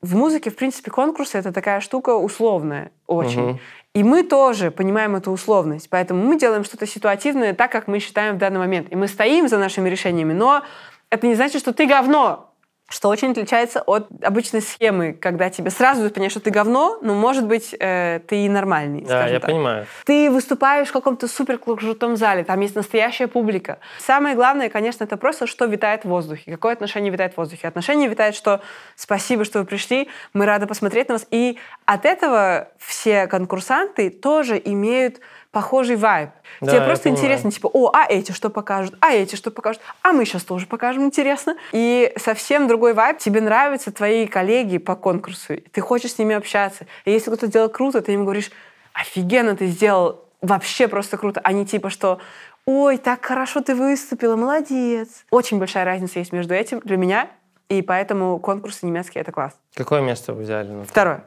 в 0.00 0.16
музыке, 0.16 0.48
в 0.48 0.56
принципе, 0.56 0.90
конкурсы— 0.90 1.36
это 1.38 1.52
такая 1.52 1.80
штука 1.80 2.14
условная 2.16 2.90
очень. 3.06 3.48
Мгм. 3.48 3.60
И 3.94 4.02
мы 4.02 4.22
тоже 4.22 4.70
понимаем 4.70 5.14
эту 5.14 5.30
условность, 5.30 5.90
поэтому 5.90 6.24
мы 6.24 6.38
делаем 6.38 6.64
что-то 6.64 6.86
ситуативное 6.86 7.52
так, 7.52 7.70
как 7.70 7.86
мы 7.86 7.98
считаем 7.98 8.36
в 8.36 8.38
данный 8.38 8.60
момент. 8.60 8.90
И 8.90 8.96
мы 8.96 9.08
стоим 9.08 9.46
за 9.46 9.58
нашими 9.58 9.90
решениями, 9.90 10.32
но 10.32 10.62
это 11.10 11.26
не 11.26 11.34
значит, 11.34 11.60
что 11.60 11.74
ты 11.74 11.84
говно, 11.84 12.49
что 12.90 13.08
очень 13.08 13.30
отличается 13.30 13.82
от 13.82 14.08
обычной 14.20 14.60
схемы, 14.60 15.12
когда 15.12 15.48
тебе 15.48 15.70
сразу 15.70 16.10
понять, 16.10 16.32
что 16.32 16.40
ты 16.40 16.50
говно, 16.50 16.98
но, 17.02 17.14
может 17.14 17.46
быть, 17.46 17.74
э, 17.78 18.20
ты 18.26 18.44
и 18.44 18.48
нормальный, 18.48 19.02
Да, 19.02 19.28
я 19.28 19.38
так. 19.38 19.48
понимаю. 19.48 19.86
Ты 20.04 20.28
выступаешь 20.28 20.88
в 20.88 20.92
каком-то 20.92 21.28
супер 21.28 21.58
крутом 21.58 22.16
зале, 22.16 22.42
там 22.42 22.58
есть 22.60 22.74
настоящая 22.74 23.28
публика. 23.28 23.78
Самое 24.00 24.34
главное, 24.34 24.68
конечно, 24.68 25.04
это 25.04 25.16
просто, 25.16 25.46
что 25.46 25.66
витает 25.66 26.04
в 26.04 26.08
воздухе. 26.08 26.50
Какое 26.50 26.72
отношение 26.72 27.12
витает 27.12 27.34
в 27.34 27.36
воздухе? 27.36 27.68
Отношение 27.68 28.08
витает, 28.08 28.34
что 28.34 28.60
спасибо, 28.96 29.44
что 29.44 29.60
вы 29.60 29.66
пришли, 29.66 30.08
мы 30.32 30.44
рады 30.44 30.66
посмотреть 30.66 31.08
на 31.08 31.14
вас. 31.14 31.26
И 31.30 31.58
от 31.84 32.04
этого 32.04 32.68
все 32.78 33.28
конкурсанты 33.28 34.10
тоже 34.10 34.60
имеют 34.64 35.20
похожий 35.50 35.96
вайб. 35.96 36.30
Да, 36.60 36.72
Тебе 36.72 36.82
просто 36.82 37.04
понимаю. 37.04 37.18
интересно, 37.24 37.50
типа, 37.50 37.68
о, 37.72 37.90
а 37.92 38.06
эти 38.08 38.32
что 38.32 38.50
покажут, 38.50 38.94
а 39.00 39.12
эти 39.12 39.34
что 39.34 39.50
покажут, 39.50 39.82
а 40.02 40.12
мы 40.12 40.24
сейчас 40.24 40.44
тоже 40.44 40.66
покажем, 40.66 41.04
интересно. 41.04 41.56
И 41.72 42.12
совсем 42.16 42.68
другой 42.68 42.94
вайб. 42.94 43.18
Тебе 43.18 43.40
нравятся 43.40 43.92
твои 43.92 44.26
коллеги 44.26 44.78
по 44.78 44.94
конкурсу, 44.94 45.56
ты 45.56 45.80
хочешь 45.80 46.12
с 46.12 46.18
ними 46.18 46.34
общаться. 46.34 46.86
И 47.04 47.10
если 47.10 47.30
кто-то 47.30 47.48
делал 47.48 47.68
круто, 47.68 48.00
ты 48.00 48.12
им 48.12 48.24
говоришь, 48.24 48.50
офигенно 48.92 49.56
ты 49.56 49.66
сделал, 49.66 50.24
вообще 50.40 50.88
просто 50.88 51.16
круто. 51.16 51.40
А 51.42 51.52
не 51.52 51.66
типа, 51.66 51.90
что 51.90 52.20
ой, 52.66 52.98
так 52.98 53.24
хорошо 53.24 53.60
ты 53.60 53.74
выступила, 53.74 54.36
молодец. 54.36 55.24
Очень 55.30 55.58
большая 55.58 55.84
разница 55.84 56.20
есть 56.20 56.32
между 56.32 56.54
этим 56.54 56.80
для 56.80 56.96
меня, 56.96 57.28
и 57.68 57.82
поэтому 57.82 58.38
конкурсы 58.38 58.86
немецкие— 58.86 59.20
это 59.22 59.32
класс. 59.32 59.54
Какое 59.74 60.00
место 60.00 60.32
вы 60.32 60.42
взяли? 60.42 60.68
Ну, 60.68 60.84
Второе. 60.84 61.24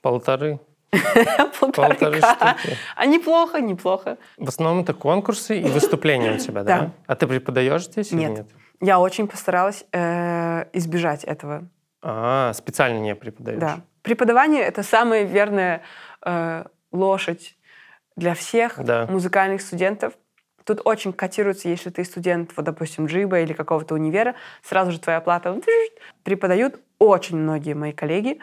Полторы. 0.00 0.60
Полтора 1.60 1.88
Полторы 1.88 2.18
штуки. 2.18 2.76
А 2.96 3.06
неплохо, 3.06 3.60
неплохо. 3.60 4.16
В 4.36 4.48
основном 4.48 4.82
это 4.82 4.94
конкурсы 4.94 5.60
и 5.60 5.68
выступления 5.68 6.34
у 6.34 6.38
тебя, 6.38 6.62
да? 6.62 6.90
А 7.06 7.14
ты 7.14 7.26
преподаешь 7.26 7.84
здесь 7.84 8.12
или 8.12 8.20
Нет. 8.20 8.46
Я 8.80 9.00
очень 9.00 9.26
постаралась 9.26 9.84
э, 9.92 10.66
избежать 10.72 11.24
этого. 11.24 11.68
А, 12.00 12.52
специально 12.52 12.98
не 12.98 13.14
преподаешь? 13.16 13.58
Да. 13.60 13.80
Преподавание— 14.02 14.62
это 14.64 14.84
самая 14.84 15.24
верная 15.24 15.82
э, 16.24 16.64
лошадь 16.92 17.56
для 18.14 18.34
всех 18.34 18.78
музыкальных 19.08 19.62
студентов. 19.62 20.14
Тут 20.64 20.80
очень 20.84 21.12
котируется, 21.12 21.68
если 21.68 21.90
ты 21.90 22.04
студент, 22.04 22.52
вот, 22.56 22.66
допустим, 22.66 23.06
джиба 23.06 23.40
или 23.40 23.52
какого-то 23.52 23.94
универа, 23.94 24.34
сразу 24.62 24.92
же 24.92 25.00
твоя 25.00 25.18
оплата 25.18 25.58
преподают 26.22 26.80
очень 26.98 27.36
многие 27.36 27.74
мои 27.74 27.92
коллеги. 27.92 28.38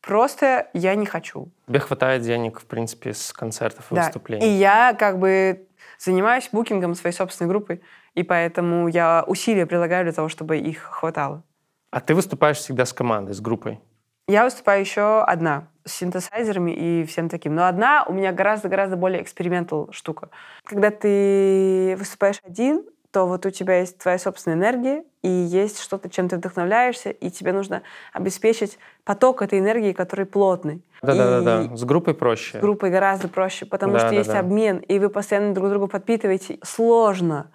Просто 0.00 0.68
я 0.74 0.94
не 0.94 1.06
хочу. 1.06 1.50
Тебе 1.66 1.80
хватает 1.80 2.22
денег, 2.22 2.60
в 2.60 2.66
принципе, 2.66 3.12
с 3.12 3.32
концертов 3.32 3.90
и 3.90 3.94
Да. 3.94 4.02
выступлений? 4.02 4.46
И 4.46 4.50
я 4.50 4.94
как 4.98 5.18
бы 5.18 5.66
занимаюсь 5.98 6.48
букингом 6.52 6.94
своей 6.94 7.14
собственной 7.14 7.48
группы, 7.48 7.80
и 8.14 8.22
поэтому 8.22 8.88
я 8.88 9.24
усилия 9.26 9.66
прилагаю 9.66 10.04
для 10.04 10.12
того, 10.12 10.28
чтобы 10.28 10.58
их 10.58 10.78
хватало. 10.82 11.42
А 11.90 12.00
ты 12.00 12.14
выступаешь 12.14 12.58
всегда 12.58 12.84
с 12.84 12.92
командой, 12.92 13.32
с 13.34 13.40
группой? 13.40 13.80
Я 14.28 14.44
выступаю 14.44 14.80
еще 14.80 15.22
одна, 15.22 15.68
с 15.86 15.92
синтезайзерами 15.92 16.70
и 16.70 17.04
всем 17.06 17.30
таким. 17.30 17.54
Но 17.54 17.66
одна 17.66 18.04
у 18.06 18.12
меня 18.12 18.30
гораздо-гораздо 18.32 18.96
более 18.96 19.22
экспериментал 19.22 19.90
штука. 19.90 20.28
Когда 20.64 20.90
ты 20.90 21.96
выступаешь 21.98 22.38
один, 22.44 22.84
то 23.10 23.26
вот 23.26 23.46
у 23.46 23.50
тебя 23.50 23.80
есть 23.80 23.98
твоя 23.98 24.18
собственная 24.18 24.56
энергия, 24.58 25.04
и 25.22 25.28
есть 25.28 25.80
что-то, 25.80 26.10
чем 26.10 26.28
ты 26.28 26.36
вдохновляешься, 26.36 27.10
и 27.10 27.30
тебе 27.30 27.52
нужно 27.52 27.82
обеспечить 28.12 28.78
поток 29.04 29.42
этой 29.42 29.58
энергии, 29.58 29.92
который 29.92 30.26
плотный. 30.26 30.82
Да-да-да. 31.02 31.74
С 31.76 31.84
группой 31.84 32.14
проще. 32.14 32.58
с 32.58 32.60
группой 32.60 32.90
гораздо 32.90 33.28
проще, 33.28 33.64
потому 33.66 33.94
Да, 33.94 33.98
что 34.00 34.10
да, 34.10 34.16
есть 34.16 34.30
да. 34.30 34.40
обмен, 34.40 34.78
и 34.78 34.98
вы 34.98 35.08
постоянно 35.08 35.54
друг 35.54 35.70
друга 35.70 35.86
подпитываете. 35.86 36.58
Сложно 36.62 37.50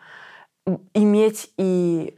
иметь 0.94 1.52
и 1.58 2.18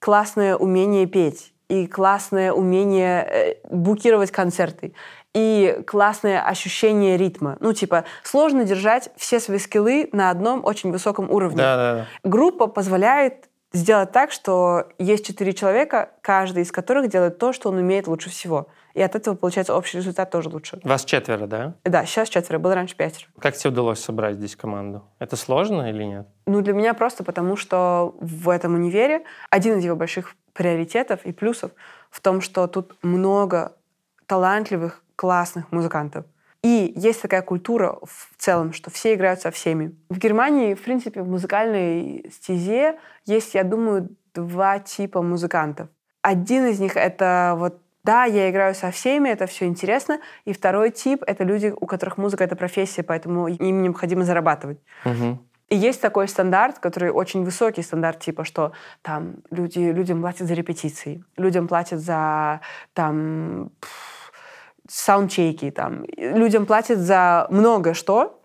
классное 0.00 0.56
умение 0.56 1.06
петь, 1.06 1.52
и 1.68 1.86
классное 1.86 2.52
умение 2.52 3.26
э, 3.28 3.54
букировать 3.70 4.30
концерты, 4.30 4.92
и 5.36 5.82
классное 5.86 6.40
ощущение 6.40 7.18
ритма. 7.18 7.58
Ну, 7.60 7.74
типа, 7.74 8.04
сложно 8.22 8.64
держать 8.64 9.10
все 9.16 9.38
свои 9.38 9.58
скиллы 9.58 10.08
на 10.12 10.30
одном 10.30 10.64
очень 10.64 10.90
высоком 10.90 11.30
уровне. 11.30 11.58
Да-да-да. 11.58 12.06
Группа 12.24 12.68
позволяет 12.68 13.50
сделать 13.74 14.12
так, 14.12 14.32
что 14.32 14.88
есть 14.98 15.26
четыре 15.26 15.52
человека, 15.52 16.08
каждый 16.22 16.62
из 16.62 16.72
которых 16.72 17.10
делает 17.10 17.36
то, 17.36 17.52
что 17.52 17.68
он 17.68 17.76
умеет 17.76 18.06
лучше 18.06 18.30
всего. 18.30 18.68
И 18.94 19.02
от 19.02 19.14
этого 19.14 19.34
получается 19.34 19.76
общий 19.76 19.98
результат 19.98 20.30
тоже 20.30 20.48
лучше. 20.48 20.80
Вас 20.82 21.04
четверо, 21.04 21.46
да? 21.46 21.74
Да, 21.84 22.06
сейчас 22.06 22.30
четверо, 22.30 22.58
было 22.58 22.74
раньше 22.74 22.96
пятеро. 22.96 23.26
Как 23.38 23.54
тебе 23.54 23.72
удалось 23.72 23.98
собрать 23.98 24.36
здесь 24.36 24.56
команду? 24.56 25.04
Это 25.18 25.36
сложно 25.36 25.90
или 25.90 26.02
нет? 26.02 26.26
Ну, 26.46 26.62
для 26.62 26.72
меня 26.72 26.94
просто 26.94 27.24
потому, 27.24 27.56
что 27.56 28.14
в 28.20 28.48
этом 28.48 28.72
универе 28.72 29.22
один 29.50 29.78
из 29.78 29.84
его 29.84 29.96
больших 29.96 30.34
приоритетов 30.54 31.20
и 31.24 31.32
плюсов 31.32 31.72
в 32.10 32.22
том, 32.22 32.40
что 32.40 32.66
тут 32.68 32.96
много 33.02 33.72
талантливых, 34.26 35.02
классных 35.16 35.72
музыкантов. 35.72 36.24
И 36.62 36.92
есть 36.96 37.22
такая 37.22 37.42
культура 37.42 37.98
в 38.02 38.28
целом, 38.38 38.72
что 38.72 38.90
все 38.90 39.14
играют 39.14 39.40
со 39.40 39.50
всеми. 39.50 39.94
В 40.08 40.18
Германии, 40.18 40.74
в 40.74 40.82
принципе, 40.82 41.22
в 41.22 41.28
музыкальной 41.28 42.30
стезе 42.32 42.98
есть, 43.24 43.54
я 43.54 43.62
думаю, 43.62 44.08
два 44.34 44.78
типа 44.78 45.22
музыкантов. 45.22 45.88
Один 46.22 46.66
из 46.66 46.80
них— 46.80 46.96
это 46.96 47.54
вот 47.56 47.80
да, 48.02 48.24
я 48.24 48.48
играю 48.50 48.74
со 48.74 48.92
всеми, 48.92 49.28
это 49.28 49.46
все 49.46 49.66
интересно. 49.66 50.20
И 50.44 50.52
второй 50.52 50.90
тип— 50.90 51.24
это 51.26 51.42
люди, 51.42 51.74
у 51.80 51.86
которых 51.86 52.18
музыка— 52.18 52.44
это 52.46 52.54
профессия, 52.54 53.02
поэтому 53.02 53.48
им 53.48 53.82
необходимо 53.82 54.24
зарабатывать. 54.24 54.78
Мгм. 55.04 55.40
И 55.68 55.76
есть 55.76 56.00
такой 56.00 56.28
стандарт, 56.28 56.78
который 56.78 57.10
очень 57.10 57.44
высокий 57.44 57.82
стандарт, 57.82 58.20
типа, 58.20 58.44
что 58.44 58.72
там 59.02 59.38
люди, 59.50 59.80
людям 59.80 60.20
платят 60.20 60.46
за 60.46 60.54
репетиции, 60.54 61.24
людям 61.36 61.66
платят 61.66 61.98
за 61.98 62.60
там 62.92 63.72
саундчеки, 64.98 65.70
там, 65.70 66.04
людям 66.16 66.66
платят 66.66 66.98
за 66.98 67.46
много 67.50 67.94
что. 67.94 68.40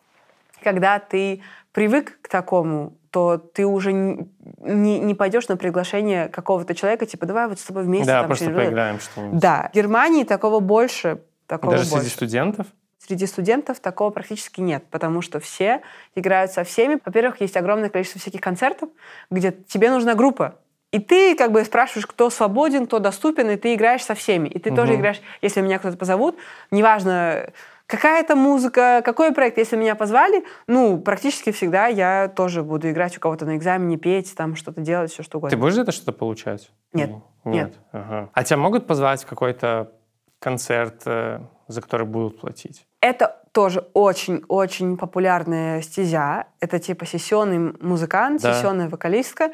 Когда 0.63 0.99
ты 0.99 1.41
привык 1.71 2.19
к 2.21 2.27
такому, 2.27 2.93
то 3.09 3.37
ты 3.37 3.65
уже 3.65 3.93
не, 3.93 4.29
не, 4.59 4.99
не 4.99 5.15
пойдешь 5.15 5.47
на 5.47 5.57
приглашение 5.57 6.27
какого-то 6.29 6.75
человека, 6.75 7.05
типа, 7.05 7.25
давай 7.25 7.47
вот 7.47 7.59
с 7.59 7.63
тобой 7.63 7.83
вместе. 7.83 8.07
Да, 8.07 8.19
там, 8.19 8.27
просто 8.27 8.45
что-нибудь». 8.45 8.65
поиграем 8.65 8.99
что-нибудь. 8.99 9.39
Да. 9.39 9.69
В 9.71 9.75
Германии 9.75 10.23
такого 10.23 10.59
больше. 10.59 11.21
Такого 11.47 11.73
Даже 11.73 11.89
больше. 11.89 12.05
среди 12.05 12.15
студентов? 12.15 12.67
Среди 12.99 13.25
студентов 13.25 13.79
такого 13.79 14.11
практически 14.11 14.61
нет, 14.61 14.85
потому 14.91 15.21
что 15.21 15.39
все 15.39 15.81
играют 16.15 16.51
со 16.51 16.63
всеми. 16.63 16.99
Во-первых, 17.03 17.41
есть 17.41 17.57
огромное 17.57 17.89
количество 17.89 18.21
всяких 18.21 18.41
концертов, 18.41 18.89
где 19.29 19.51
тебе 19.51 19.89
нужна 19.89 20.13
группа. 20.13 20.55
И 20.91 20.99
ты 20.99 21.35
как 21.35 21.51
бы 21.51 21.63
спрашиваешь, 21.63 22.05
кто 22.05 22.29
свободен, 22.29 22.85
кто 22.85 22.99
доступен, 22.99 23.49
и 23.49 23.55
ты 23.55 23.75
играешь 23.75 24.03
со 24.03 24.13
всеми. 24.13 24.49
И 24.49 24.59
ты 24.59 24.75
тоже 24.75 24.91
Мгм. 24.93 24.99
играешь, 25.01 25.21
если 25.41 25.61
меня 25.61 25.79
кто-то 25.79 25.95
позовут, 25.95 26.35
неважно, 26.69 27.51
какая 27.87 28.21
это 28.21 28.35
музыка, 28.35 29.01
какой 29.05 29.33
проект, 29.33 29.57
если 29.57 29.77
меня 29.77 29.95
позвали, 29.95 30.43
ну, 30.67 30.97
практически 30.99 31.51
всегда 31.51 31.87
я 31.87 32.27
тоже 32.27 32.61
буду 32.63 32.89
играть 32.89 33.15
у 33.17 33.21
кого-то 33.21 33.45
на 33.45 33.55
экзамене, 33.55 33.97
петь, 33.97 34.35
там 34.35 34.55
что-то 34.57 34.81
делать, 34.81 35.11
все 35.11 35.23
что 35.23 35.37
угодно. 35.37 35.55
Ты 35.55 35.61
будешь 35.61 35.75
за 35.75 35.81
это 35.83 35.91
что-то 35.93 36.11
получать? 36.11 36.69
Нет. 36.93 37.09
Или- 37.09 37.21
Нет. 37.53 37.73
Ага. 37.93 38.29
А 38.33 38.43
тебя 38.43 38.57
могут 38.57 38.85
позвать 38.85 39.23
в 39.23 39.25
какой-то 39.25 39.91
концерт, 40.39 41.03
э, 41.05 41.39
за 41.67 41.81
который 41.81 42.05
будут 42.05 42.39
платить? 42.41 42.85
Это 42.99 43.37
тоже 43.51 43.87
очень-очень 43.93 44.97
популярная 44.97 45.81
стезя. 45.81 46.45
Это 46.59 46.79
типа 46.79 47.05
сессионный 47.05 47.73
музыкант, 47.81 48.41
Да. 48.41 48.53
сессионная 48.53 48.89
вокалистка. 48.89 49.51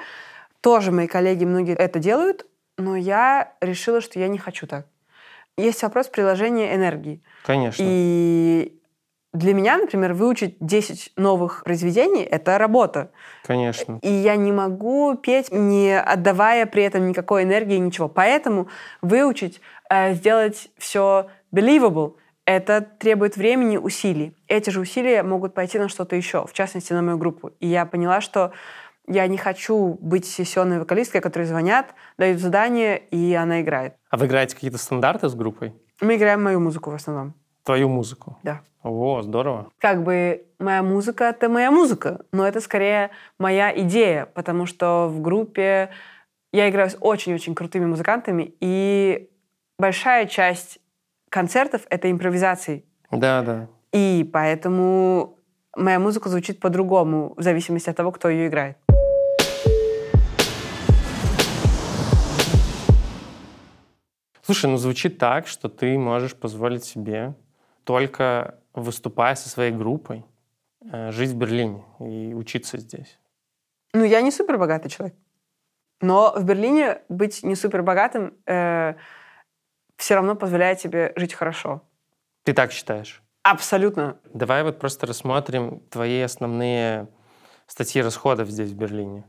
Тоже 0.61 0.91
мои 0.91 1.07
коллеги 1.07 1.45
многие 1.45 1.75
это 1.75 1.99
делают, 1.99 2.45
но 2.77 2.95
я 2.95 3.53
решила, 3.61 4.01
что 4.01 4.19
я 4.19 4.27
не 4.27 4.37
хочу 4.37 4.67
так. 4.67 4.87
Есть 5.57 5.81
вопрос 5.81 6.07
приложения 6.07 6.75
энергии. 6.75 7.21
Конечно. 7.43 7.83
И 7.85 8.73
Для 9.33 9.53
меня, 9.53 9.77
например, 9.77 10.13
выучить 10.13 10.55
10 10.59 11.11
новых 11.15 11.63
произведений— 11.63 12.23
это 12.31 12.57
работа. 12.57 13.11
Конечно. 13.45 13.99
И 14.01 14.09
я 14.09 14.35
не 14.35 14.51
могу 14.51 15.15
петь, 15.15 15.51
не 15.51 15.99
отдавая 15.99 16.65
при 16.65 16.83
этом 16.83 17.07
никакой 17.07 17.43
энергии, 17.43 17.77
ничего. 17.77 18.07
Поэтому 18.07 18.67
выучить, 19.01 19.61
э, 19.89 20.13
сделать 20.13 20.69
все 20.77 21.27
believable— 21.51 22.15
это 22.45 22.81
требует 22.81 23.35
времени, 23.35 23.77
усилий. 23.77 24.33
Эти 24.47 24.69
же 24.69 24.79
усилия 24.79 25.21
могут 25.21 25.53
пойти 25.53 25.77
на 25.77 25.89
что-то 25.89 26.15
еще, 26.15 26.47
в 26.47 26.53
частности, 26.53 26.93
на 26.93 27.01
мою 27.01 27.17
группу. 27.17 27.51
И 27.59 27.67
я 27.67 27.85
поняла, 27.85 28.21
что 28.21 28.53
я 29.07 29.27
не 29.27 29.37
хочу 29.37 29.97
быть 30.01 30.25
сессионной 30.25 30.79
вокалисткой, 30.79 31.21
которые 31.21 31.47
звонят, 31.47 31.93
дают 32.17 32.39
задание, 32.39 32.97
и 32.97 33.33
она 33.33 33.61
играет. 33.61 33.95
А 34.09 34.17
вы 34.17 34.25
играете 34.25 34.55
какие-то 34.55 34.77
стандарты 34.77 35.29
с 35.29 35.35
группой? 35.35 35.73
Мы 36.01 36.17
играем 36.17 36.43
мою 36.43 36.59
музыку 36.59 36.91
в 36.91 36.95
основном. 36.95 37.33
Твою 37.63 37.89
музыку? 37.89 38.37
Да. 38.43 38.61
О, 38.83 39.21
здорово. 39.21 39.69
Как 39.79 40.03
бы 40.03 40.45
моя 40.59 40.83
музыка— 40.83 41.23
это 41.25 41.49
моя 41.49 41.71
музыка, 41.71 42.21
но 42.31 42.47
это 42.47 42.61
скорее 42.61 43.09
моя 43.39 43.77
идея, 43.81 44.27
потому 44.27 44.65
что 44.65 45.07
в 45.09 45.21
группе 45.21 45.89
я 46.53 46.69
играю 46.69 46.89
с 46.89 46.97
очень-очень 46.99 47.55
крутыми 47.55 47.85
музыкантами, 47.85 48.53
и 48.61 49.29
большая 49.77 50.25
часть 50.27 50.79
концертов— 51.29 51.81
это 51.89 52.09
импровизации. 52.09 52.85
Да, 53.11 53.41
да. 53.41 53.67
И 53.91 54.29
поэтому 54.31 55.37
моя 55.75 55.99
музыка 55.99 56.29
звучит 56.29 56.59
по-другому, 56.59 57.33
в 57.35 57.41
зависимости 57.41 57.89
от 57.89 57.95
того, 57.97 58.11
кто 58.11 58.29
ее 58.29 58.47
играет. 58.47 58.77
Слушай, 64.47 64.67
ну 64.67 64.77
звучит 64.77 65.17
так, 65.17 65.45
что 65.45 65.67
ты 65.67 65.97
можешь 65.97 66.33
позволить 66.33 66.85
себе 66.85 67.33
только 67.83 68.57
выступая 68.73 69.35
со 69.35 69.49
своей 69.49 69.73
группой 69.73 70.23
э, 70.89 71.11
жить 71.11 71.31
в 71.31 71.35
Берлине 71.35 71.83
и 71.99 72.33
учиться 72.33 72.77
здесь. 72.77 73.19
Ну, 73.93 74.05
я 74.05 74.21
не 74.21 74.31
супер 74.31 74.57
богатый 74.57 74.87
человек. 74.87 75.17
Но 75.99 76.31
в 76.33 76.45
Берлине 76.45 77.01
быть 77.09 77.43
не 77.43 77.55
супер 77.55 77.83
богатым 77.83 78.37
э, 78.45 78.93
все 79.97 80.15
равно 80.15 80.33
позволяет 80.33 80.79
тебе 80.79 81.11
жить 81.17 81.33
хорошо. 81.33 81.81
Ты 82.43 82.53
так 82.53 82.71
считаешь? 82.71 83.21
Абсолютно. 83.43 84.17
Давай 84.33 84.63
вот 84.63 84.79
просто 84.79 85.07
рассмотрим 85.07 85.81
твои 85.89 86.21
основные 86.21 87.09
статьи 87.65 88.01
расходов 88.01 88.47
здесь, 88.47 88.69
в 88.71 88.77
Берлине. 88.77 89.25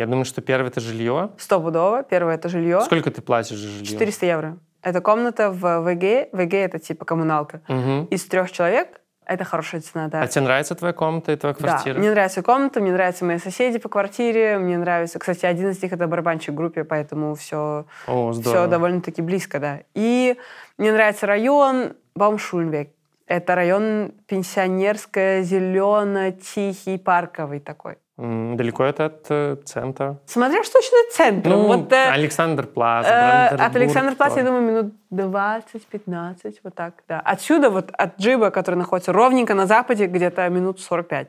Я 0.00 0.06
думаю, 0.06 0.24
что 0.24 0.40
первое 0.40 0.70
это 0.70 0.80
жилье. 0.80 1.32
Стопудово. 1.36 2.02
Первое 2.02 2.36
это 2.36 2.48
жилье. 2.48 2.80
Сколько 2.80 3.10
ты 3.10 3.20
платишь 3.20 3.58
за 3.58 3.68
жилье? 3.68 3.84
400 3.84 4.26
евро. 4.26 4.58
Это 4.80 5.02
комната 5.02 5.50
в 5.50 5.80
ВГ. 5.82 6.32
ВГ 6.32 6.54
это 6.54 6.78
типа 6.78 7.04
коммуналка. 7.04 7.60
Мгм. 7.68 8.06
Из 8.06 8.24
трех 8.24 8.50
человек 8.50 9.02
это 9.26 9.44
хорошая 9.44 9.82
цена, 9.82 10.08
да. 10.08 10.22
А 10.22 10.26
тебе 10.26 10.44
нравится 10.44 10.74
твоя 10.74 10.94
комната 10.94 11.32
и 11.32 11.36
твоя 11.36 11.54
квартира? 11.54 11.92
Да, 11.92 12.00
мне 12.00 12.10
нравится 12.10 12.40
комната, 12.40 12.80
мне 12.80 12.92
нравятся 12.92 13.26
мои 13.26 13.36
соседи 13.36 13.78
по 13.78 13.90
квартире, 13.90 14.56
мне 14.58 14.78
нравится... 14.78 15.18
Кстати, 15.18 15.44
один 15.44 15.68
из 15.68 15.82
них— 15.82 15.92
это 15.92 16.06
барабанщик 16.06 16.52
в 16.52 16.54
группе, 16.54 16.82
поэтому 16.84 17.34
все, 17.34 17.84
О, 18.06 18.32
все 18.32 18.66
довольно-таки 18.68 19.20
близко, 19.20 19.60
да. 19.60 19.80
И 19.94 20.38
мне 20.78 20.92
нравится 20.92 21.26
район 21.26 21.92
Баумшульнвек. 22.14 22.88
Это 23.30 23.54
район 23.54 24.12
пенсионерская, 24.26 25.42
зелено, 25.42 26.32
тихий, 26.32 26.98
парковый 26.98 27.60
такой. 27.60 27.98
Далеко 28.16 28.82
это 28.84 29.04
от 29.06 29.26
э, 29.28 29.56
центра? 29.64 30.18
Смотря 30.26 30.64
что 30.64 30.72
точно 30.72 30.96
центр. 31.12 31.48
Ну, 31.50 31.66
вот, 31.68 31.92
э, 31.92 32.10
Александр 32.10 32.66
Плац, 32.66 33.06
э, 33.06 33.08
от 33.08 33.50
Бранденбург 33.52 33.76
Александра 33.76 34.14
Плаца, 34.16 34.40
я 34.40 34.44
думаю, 34.44 34.62
минут 34.62 34.94
20-15, 35.12 36.54
вот 36.64 36.74
так, 36.74 36.94
да. 37.08 37.20
Отсюда, 37.20 37.70
вот 37.70 37.92
от 37.92 38.18
Джиба, 38.18 38.50
который 38.50 38.74
находится 38.74 39.12
ровненько 39.12 39.54
на 39.54 39.66
западе, 39.66 40.06
где-то 40.06 40.48
минут 40.48 40.80
45. 40.80 41.28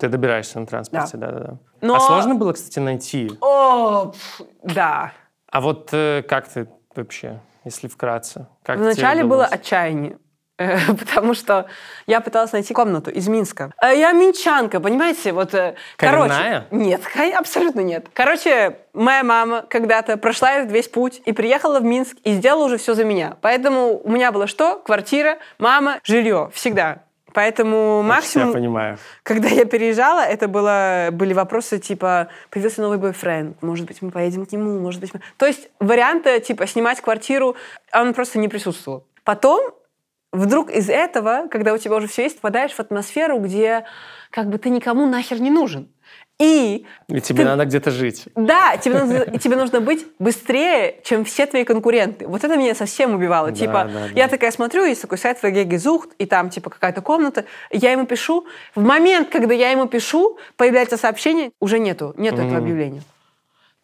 Ты 0.00 0.08
добираешься 0.08 0.58
на 0.58 0.64
транспорте, 0.66 1.18
да-да-да. 1.18 1.58
Но- 1.82 1.96
А 1.96 2.00
сложно 2.00 2.34
было, 2.34 2.54
кстати, 2.54 2.78
найти? 2.78 3.30
О, 3.42 4.06
пф, 4.06 4.40
да. 4.62 5.12
А 5.50 5.60
вот 5.60 5.90
э, 5.92 6.22
как 6.26 6.48
ты 6.48 6.66
вообще, 6.96 7.40
если 7.66 7.88
вкратце? 7.88 8.46
Как 8.62 8.78
Вначале 8.78 9.22
было 9.22 9.44
отчаяние. 9.44 10.16
Потому 10.56 11.34
что 11.34 11.66
я 12.06 12.20
пыталась 12.20 12.52
найти 12.52 12.74
комнату 12.74 13.10
из 13.10 13.26
Минска. 13.28 13.72
Э, 13.82 13.96
Я 13.96 14.12
минчанка, 14.12 14.78
понимаете? 14.80 15.32
Вот, 15.32 15.52
э, 15.54 15.74
Коренная? 15.96 16.66
короче, 16.70 16.84
нет, 16.84 17.00
абсолютно 17.36 17.80
нет. 17.80 18.06
Короче, 18.12 18.76
моя 18.92 19.24
мама 19.24 19.64
когда-то 19.68 20.16
прошла 20.16 20.52
этот 20.52 20.70
весь 20.70 20.88
путь 20.88 21.20
и 21.24 21.32
приехала 21.32 21.80
в 21.80 21.84
Минск 21.84 22.16
и 22.22 22.34
сделала 22.34 22.66
уже 22.66 22.78
все 22.78 22.94
за 22.94 23.04
меня. 23.04 23.36
Поэтому 23.40 24.00
у 24.02 24.10
меня 24.10 24.30
было 24.30 24.46
что? 24.46 24.76
Квартира, 24.78 25.38
мама, 25.58 25.98
жилье. 26.04 26.50
Всегда. 26.54 26.98
Поэтому 27.32 27.96
Я 28.02 28.08
максимум, 28.08 28.52
понимаю. 28.52 28.96
когда 29.24 29.48
я 29.48 29.64
переезжала, 29.64 30.20
это 30.20 30.46
было, 30.46 31.08
были 31.10 31.32
вопросы 31.32 31.80
типа 31.80 32.28
«появился 32.50 32.80
новый 32.80 32.98
бойфренд, 32.98 33.60
может 33.60 33.86
быть, 33.86 34.00
мы 34.02 34.12
поедем 34.12 34.46
к 34.46 34.52
нему, 34.52 34.78
может 34.78 35.00
быть...» 35.00 35.12
мы...» 35.12 35.20
То 35.36 35.46
есть 35.46 35.68
варианты 35.80 36.38
типа 36.38 36.68
снимать 36.68 37.00
квартиру, 37.00 37.56
он 37.92 38.14
просто 38.14 38.38
не 38.38 38.46
присутствовал. 38.46 39.04
Потом 39.24 39.74
вдруг 40.34 40.70
из 40.70 40.88
этого, 40.90 41.48
когда 41.50 41.72
у 41.72 41.78
тебя 41.78 41.96
уже 41.96 42.06
все 42.08 42.24
есть, 42.24 42.36
попадаешь 42.36 42.72
в 42.72 42.80
атмосферу, 42.80 43.38
где 43.38 43.84
как 44.30 44.48
бы 44.48 44.58
ты 44.58 44.68
никому 44.70 45.06
нахер 45.06 45.40
не 45.40 45.50
нужен. 45.50 45.88
И 46.40 46.84
И 47.06 47.20
тебе 47.20 47.44
Ты- 47.44 47.48
надо 47.50 47.64
где-то 47.64 47.92
жить. 47.92 48.24
да, 48.34 48.76
тебе 48.76 48.98
нужно, 48.98 49.18
и 49.22 49.38
тебе 49.38 49.54
нужно 49.54 49.80
быть 49.80 50.04
быстрее, 50.18 51.00
чем 51.04 51.24
все 51.24 51.46
твои 51.46 51.62
конкуренты. 51.62 52.26
Вот 52.26 52.42
это 52.42 52.56
меня 52.56 52.74
совсем 52.74 53.14
убивало. 53.14 53.50
Да, 53.50 53.54
типа, 53.56 53.72
да, 53.84 54.00
да. 54.00 54.06
я 54.16 54.26
такая 54.26 54.50
смотрю, 54.50 54.84
есть 54.84 55.00
такой 55.02 55.16
сайт 55.18 55.40
Вагегезухт, 55.44 56.10
и 56.18 56.26
там 56.26 56.50
типа 56.50 56.70
какая-то 56.70 57.02
комната, 57.02 57.44
я 57.70 57.92
ему 57.92 58.04
пишу. 58.04 58.46
В 58.74 58.82
момент, 58.82 59.28
когда 59.28 59.54
я 59.54 59.70
ему 59.70 59.86
пишу, 59.86 60.36
появляется 60.56 60.96
сообщение, 60.96 61.52
уже 61.60 61.78
нету, 61.78 62.14
нету 62.16 62.38
этого 62.38 62.48
Мгм. 62.56 62.56
объявления. 62.64 63.02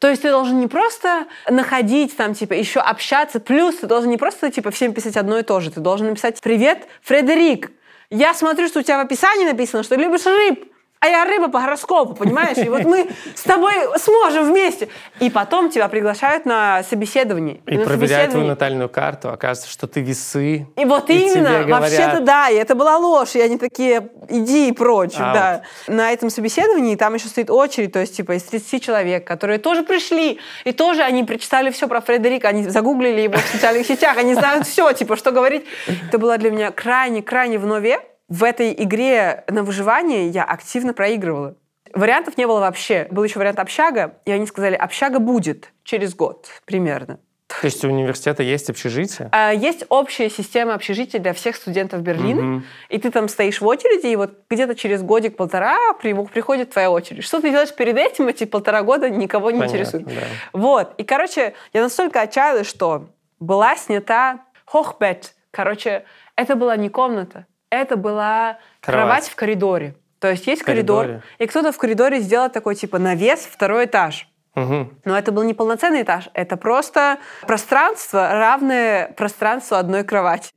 То 0.01 0.09
есть 0.09 0.23
ты 0.23 0.31
должен 0.31 0.59
не 0.59 0.67
просто 0.67 1.27
находить 1.49 2.17
там, 2.17 2.33
типа, 2.35 2.55
еще 2.55 2.81
общаться, 2.81 3.39
плюс 3.39 3.77
ты 3.77 3.87
должен 3.87 4.11
не 4.11 4.17
просто, 4.17 4.51
типа, 4.51 4.71
всем 4.71 4.95
писать 4.95 5.17
одно 5.17 5.39
и 5.39 5.43
то 5.43 5.61
же, 5.61 5.71
ты 5.71 5.81
должен 5.81 6.09
написать 6.09 6.41
«Привет, 6.41 6.89
Фредерик, 7.03 7.71
я 8.09 8.33
смотрю, 8.33 8.67
что 8.69 8.81
у 8.81 8.83
тебя 8.83 8.97
в 8.97 9.05
описании 9.05 9.45
написано, 9.45 9.83
что 9.83 9.97
любишь 9.97 10.25
рыб, 10.25 10.73
а 11.03 11.09
я 11.09 11.25
рыба 11.25 11.49
по 11.49 11.61
гороскопу, 11.61 12.15
понимаешь? 12.15 12.59
И 12.59 12.69
вот 12.69 12.85
мы 12.85 13.09
с 13.35 13.41
тобой 13.41 13.73
сможем 13.97 14.45
вместе. 14.45 14.89
И 15.19 15.31
потом 15.31 15.71
тебя 15.71 15.89
приглашают 15.89 16.45
на 16.45 16.83
собеседование. 16.83 17.63
И 17.67 17.79
на 17.79 17.87
проверяют 17.87 18.33
твою 18.33 18.47
натальную 18.47 18.91
карту, 18.91 19.31
оказывается, 19.31 19.71
что 19.71 19.87
ты 19.87 20.01
весы. 20.01 20.67
и 20.77 20.85
вот 20.85 21.09
И 21.09 21.15
именно, 21.15 21.67
вообще-то 21.67 22.21
да, 22.21 22.51
и 22.51 22.55
это 22.55 22.75
была 22.75 22.99
ложь, 22.99 23.35
и 23.35 23.41
они 23.41 23.57
такие, 23.57 24.11
иди 24.29 24.69
и 24.69 24.73
прочь, 24.73 25.17
да. 25.17 25.63
На 25.87 26.13
этом 26.13 26.29
собеседовании 26.29 26.97
там 26.97 27.15
еще 27.15 27.29
стоит 27.29 27.49
очередь, 27.49 27.93
то 27.93 28.01
есть 28.01 28.17
типа 28.17 28.33
из 28.33 28.43
30 28.43 28.85
человек, 28.85 29.27
которые 29.27 29.59
тоже 29.59 29.83
пришли, 29.85 30.39
и 30.65 30.73
тоже 30.73 31.01
они 31.03 31.25
прочитали 31.25 31.71
все 31.71 31.89
про 31.89 32.03
Фредерика, 32.03 32.49
они 32.49 32.69
загуглили 32.69 33.23
его 33.23 33.39
в 33.39 33.47
социальных 33.53 33.87
сетях, 33.87 34.19
они 34.19 34.35
знают 34.35 34.67
все, 34.67 34.93
типа, 34.93 35.17
что 35.17 35.33
говорить. 35.33 35.65
Это 36.09 36.19
было 36.19 36.37
для 36.37 36.51
меня 36.51 36.71
крайне-крайне 36.71 37.59
в 37.59 37.65
нове. 37.65 38.01
В 38.31 38.45
этой 38.45 38.73
игре 38.73 39.45
на 39.49 39.63
выживание 39.63 40.29
я 40.29 40.45
активно 40.45 40.95
проигрывала. 40.95 41.57
Вариантов 41.93 42.39
не 42.39 42.47
было 42.47 42.61
вообще. 42.61 43.09
Был 43.11 43.25
еще 43.25 43.39
вариант 43.41 43.59
общага, 43.59 44.15
и 44.25 44.31
они 44.31 44.47
сказали, 44.47 44.77
общага 44.77 45.19
будет 45.19 45.73
через 45.85 46.15
год 46.15 46.47
примерно. 46.65 47.19
То 47.49 47.67
есть 47.67 47.85
у 47.85 47.89
университета 47.89 48.45
есть 48.45 48.71
общежитие? 48.71 49.29
А, 49.33 49.53
Есть 49.53 49.85
общая 49.89 50.31
система 50.31 50.75
общежития 50.75 51.21
для 51.21 51.33
всех 51.33 51.57
студентов 51.57 52.01
Берлина, 52.03 52.41
Мгм. 52.43 52.65
и 52.89 52.99
ты 52.99 53.11
там 53.11 53.29
стоишь 53.29 53.61
в 53.61 53.67
очереди, 53.67 54.07
и 54.07 54.15
вот 54.15 54.39
где-то 54.49 54.77
через 54.77 55.03
годик-полтора 55.03 55.77
при- 56.01 56.15
приходит 56.27 56.71
твоя 56.71 56.93
очередь. 56.93 57.25
Что 57.25 57.41
ты 57.41 57.51
делаешь 57.51 57.75
перед 57.75 57.97
этим, 57.99 58.29
эти 58.29 58.45
полтора 58.45 58.83
года 58.83 59.11
никого 59.11 59.51
не 59.51 59.59
Понятно, 59.59 59.77
интересует. 59.79 60.05
да. 60.05 60.13
Вот. 60.53 60.95
И, 60.97 61.03
короче, 61.03 61.55
я 61.73 61.83
настолько 61.83 62.21
отчаялась, 62.21 62.69
что 62.69 63.09
была 63.41 63.75
снята 63.77 64.43
хохбет. 64.65 65.35
Короче, 65.51 66.05
это 66.37 66.55
была 66.55 66.77
не 66.77 66.89
комната, 66.89 67.47
это 67.71 67.97
была 67.97 68.59
кровать, 68.81 69.05
Кровать. 69.05 69.29
в 69.29 69.35
коридоре. 69.37 69.95
То 70.19 70.29
есть 70.31 70.47
есть 70.47 70.63
В 70.63 70.65
коридоре. 70.67 71.07
коридор, 71.09 71.25
и 71.39 71.47
кто-то 71.47 71.73
в 71.73 71.79
коридоре 71.79 72.21
сделал 72.21 72.51
такой 72.51 72.75
типа 72.75 72.99
навес, 72.99 73.41
второй 73.41 73.87
этаж. 73.87 74.29
Мгм. 74.55 75.01
Но 75.05 75.17
это 75.17 75.33
был 75.33 75.45
не 75.45 75.55
полноценный 75.55 76.03
этаж, 76.03 76.29
это 76.35 76.57
просто 76.57 77.19
пространство, 77.47 78.31
равное 78.33 79.13
пространству 79.13 79.77
одной 79.77 80.05
кровати. 80.05 80.53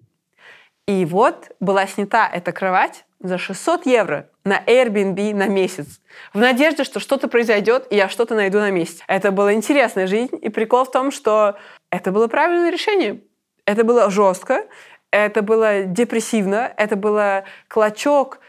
И 0.87 1.05
вот 1.05 1.51
была 1.59 1.87
снята 1.87 2.27
эта 2.31 2.51
кровать 2.51 3.05
за 3.21 3.37
600 3.37 3.85
евро 3.85 4.29
на 4.43 4.59
Airbnb 4.59 5.33
на 5.33 5.47
месяц. 5.47 6.01
В 6.33 6.39
надежде, 6.39 6.83
что 6.83 6.99
что-то 6.99 7.29
произойдет, 7.29 7.87
и 7.89 7.95
я 7.95 8.09
что-то 8.09 8.35
найду 8.35 8.59
на 8.59 8.69
месте. 8.71 9.01
Это 9.07 9.31
была 9.31 9.53
интересная 9.53 10.07
жизнь. 10.07 10.37
И 10.41 10.49
прикол 10.49 10.83
в 10.83 10.91
том, 10.91 11.11
что 11.11 11.55
это 11.89 12.11
было 12.11 12.27
правильное 12.27 12.69
решение. 12.69 13.21
Это 13.65 13.85
было 13.85 14.09
жестко, 14.09 14.65
это 15.13 15.43
было 15.43 15.83
депрессивно, 15.83 16.73
это 16.75 16.95
было 16.95 17.43
клочок 17.67 18.39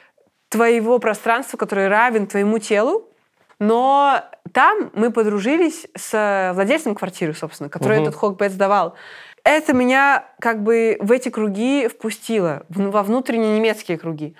твоего 0.49 0.99
пространства, 0.99 1.59
который 1.59 1.89
равен 1.89 2.27
твоему 2.27 2.59
телу, 2.59 3.09
но 3.59 4.25
там 4.53 4.91
мы 4.95 5.11
подружились 5.11 5.87
с 5.95 6.53
владельцем 6.55 6.95
квартиры, 6.95 7.35
собственно, 7.35 7.69
который 7.69 7.99
Мгм. 7.99 8.09
этот 8.09 8.15
хокбет 8.17 8.53
сдавал. 8.53 8.95
Это 9.45 9.75
меня 9.75 10.25
как 10.41 10.63
бы 10.63 10.97
в 11.01 11.13
эти 11.13 11.29
круги 11.29 11.87
впустило, 11.87 12.65
во 12.71 13.03
внутренние 13.03 13.59
немецкие 13.59 13.99
круги. 13.99 14.35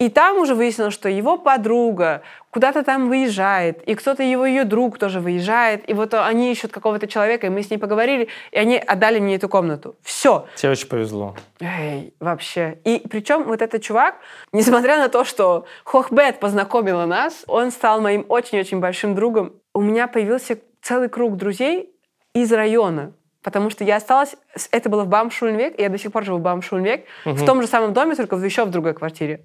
И 0.00 0.08
там 0.08 0.38
уже 0.38 0.54
выяснилось, 0.54 0.94
что 0.94 1.10
его 1.10 1.36
подруга 1.36 2.22
куда-то 2.50 2.82
там 2.82 3.10
выезжает, 3.10 3.82
и 3.82 3.94
кто-то 3.94 4.22
его 4.22 4.46
ее 4.46 4.64
друг 4.64 4.96
тоже 4.98 5.20
выезжает, 5.20 5.88
и 5.90 5.92
вот 5.92 6.14
они 6.14 6.50
ищут 6.50 6.72
какого-то 6.72 7.06
человека, 7.06 7.46
и 7.46 7.50
мы 7.50 7.62
с 7.62 7.70
ней 7.70 7.76
поговорили, 7.76 8.28
и 8.50 8.56
они 8.58 8.78
отдали 8.78 9.20
мне 9.20 9.34
эту 9.36 9.50
комнату. 9.50 9.96
Все. 10.02 10.46
Тебе 10.56 10.72
очень 10.72 10.88
повезло. 10.88 11.36
Эй, 11.60 12.14
вообще. 12.18 12.78
И 12.84 13.02
причем 13.10 13.42
вот 13.44 13.60
этот 13.60 13.82
чувак, 13.82 14.14
несмотря 14.52 14.96
на 14.96 15.10
то, 15.10 15.24
что 15.24 15.66
Хохбет 15.84 16.40
познакомила 16.40 17.04
нас, 17.04 17.44
он 17.46 17.70
стал 17.70 18.00
моим 18.00 18.24
очень-очень 18.26 18.80
большим 18.80 19.14
другом. 19.14 19.52
У 19.74 19.82
меня 19.82 20.08
появился 20.08 20.58
целый 20.80 21.10
круг 21.10 21.36
друзей 21.36 21.90
из 22.34 22.50
района. 22.52 23.12
Потому 23.42 23.68
что 23.70 23.84
я 23.84 23.96
осталась... 23.96 24.34
Это 24.70 24.88
было 24.88 25.04
в 25.04 25.08
Бамшульнвек, 25.08 25.78
и 25.78 25.82
я 25.82 25.88
до 25.90 25.98
сих 25.98 26.10
пор 26.12 26.24
живу 26.24 26.38
в 26.38 26.42
Бамшульнвек, 26.42 27.04
в 27.24 27.28
Мгм. 27.34 27.46
том 27.46 27.60
же 27.62 27.68
самом 27.68 27.92
доме, 27.92 28.14
только 28.14 28.36
в- 28.36 28.44
еще 28.44 28.64
в 28.64 28.70
другой 28.70 28.92
квартире. 28.94 29.44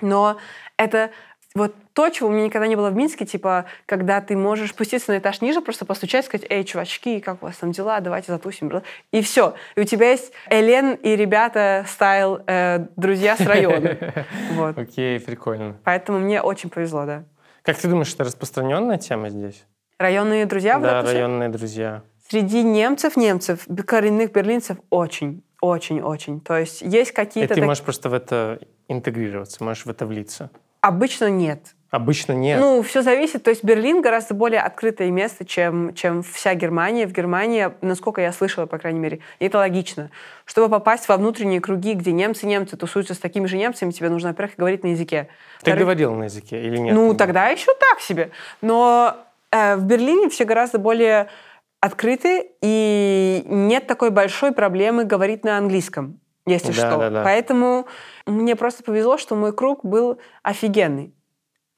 Но 0.00 0.38
это 0.76 1.10
вот 1.56 1.74
то, 1.94 2.10
чего 2.10 2.28
у 2.28 2.32
меня 2.32 2.44
никогда 2.44 2.66
не 2.66 2.76
было 2.76 2.90
в 2.90 2.94
Минске, 2.94 3.24
типа, 3.24 3.64
когда 3.86 4.20
ты 4.20 4.36
можешь 4.36 4.70
спуститься 4.70 5.10
на 5.12 5.18
этаж 5.18 5.40
ниже, 5.40 5.62
просто 5.62 5.86
постучать, 5.86 6.26
сказать, 6.26 6.46
эй, 6.50 6.64
чувачки, 6.64 7.18
как 7.20 7.42
у 7.42 7.46
вас 7.46 7.56
там 7.56 7.72
дела, 7.72 8.00
давайте 8.00 8.30
затусим. 8.30 8.68
бла». 8.68 8.82
И 9.10 9.22
все. 9.22 9.54
И 9.74 9.80
у 9.80 9.84
тебя 9.84 10.10
есть 10.10 10.32
Элен 10.50 10.92
и 10.94 11.16
ребята 11.16 11.86
стайл 11.88 12.40
э, 12.46 12.86
друзья 12.96 13.36
с 13.36 13.40
района. 13.40 13.96
Вот. 14.52 14.76
Окей, 14.76 15.18
прикольно. 15.18 15.76
Поэтому 15.84 16.18
мне 16.18 16.42
очень 16.42 16.68
повезло, 16.68 17.06
да. 17.06 17.24
Как 17.62 17.78
ты 17.78 17.88
думаешь, 17.88 18.12
это 18.12 18.24
распространенная 18.24 18.98
тема 18.98 19.30
здесь? 19.30 19.64
Районные 19.98 20.44
друзья, 20.44 20.78
да, 20.78 21.02
районные 21.02 21.48
друзья. 21.48 22.02
Среди 22.28 22.62
немцев, 22.62 23.16
немцев, 23.16 23.66
коренных 23.86 24.32
берлинцев 24.32 24.76
очень, 24.90 25.42
очень, 25.60 26.00
очень. 26.00 26.40
То 26.40 26.56
есть 26.58 26.82
есть 26.82 27.10
И 27.10 27.14
какие-то... 27.14 27.54
ты 27.54 27.60
так- 27.60 27.66
можешь 27.66 27.82
просто 27.82 28.08
в 28.08 28.14
это 28.14 28.60
интегрироваться, 28.88 29.62
можешь 29.64 29.86
в 29.86 29.90
это 29.90 30.06
влиться. 30.06 30.50
Обычно 30.80 31.28
нет. 31.28 31.74
Обычно 31.90 32.32
нет. 32.32 32.60
Ну, 32.60 32.82
все 32.82 33.00
зависит. 33.02 33.44
То 33.44 33.50
есть 33.50 33.62
Берлин 33.64 34.02
гораздо 34.02 34.34
более 34.34 34.60
открытое 34.60 35.10
место, 35.10 35.44
чем, 35.44 35.94
чем 35.94 36.22
вся 36.22 36.54
Германия. 36.54 37.06
В 37.06 37.12
Германии, 37.12 37.70
насколько 37.80 38.20
я 38.20 38.32
слышала, 38.32 38.66
по 38.66 38.78
крайней 38.78 38.98
мере, 38.98 39.20
и 39.38 39.46
это 39.46 39.58
логично. 39.58 40.10
Чтобы 40.44 40.68
попасть 40.68 41.08
во 41.08 41.16
внутренние 41.16 41.60
круги, 41.60 41.94
где 41.94 42.12
немцы-немцы 42.12 42.76
тусуются 42.76 43.14
с 43.14 43.18
такими 43.18 43.46
же 43.46 43.56
немцами, 43.56 43.92
тебе 43.92 44.10
нужно, 44.10 44.30
во-первых, 44.30 44.56
говорить 44.56 44.82
на 44.82 44.88
языке. 44.88 45.28
ты 45.60 45.70
Во-вторых, 45.70 45.80
говорил 45.80 46.14
на 46.14 46.24
языке 46.24 46.60
или 46.62 46.76
нет? 46.76 46.94
Ну, 46.94 47.14
тогда? 47.14 47.24
тогда 47.26 47.48
еще 47.48 47.72
так 47.78 48.00
себе. 48.00 48.30
Но 48.60 49.16
э, 49.52 49.76
в 49.76 49.84
Берлине 49.84 50.28
все 50.28 50.44
гораздо 50.44 50.78
более 50.78 51.28
открыты, 51.80 52.50
и 52.62 53.42
нет 53.46 53.86
такой 53.86 54.10
большой 54.10 54.52
проблемы 54.52 55.04
говорить 55.04 55.44
на 55.44 55.58
английском, 55.58 56.20
если 56.46 56.72
Да, 56.72 56.72
что. 56.72 56.98
да, 56.98 57.10
да. 57.10 57.24
Поэтому 57.24 57.86
мне 58.26 58.56
просто 58.56 58.82
повезло, 58.82 59.18
что 59.18 59.34
мой 59.34 59.52
круг 59.52 59.84
был 59.84 60.18
офигенный. 60.42 61.12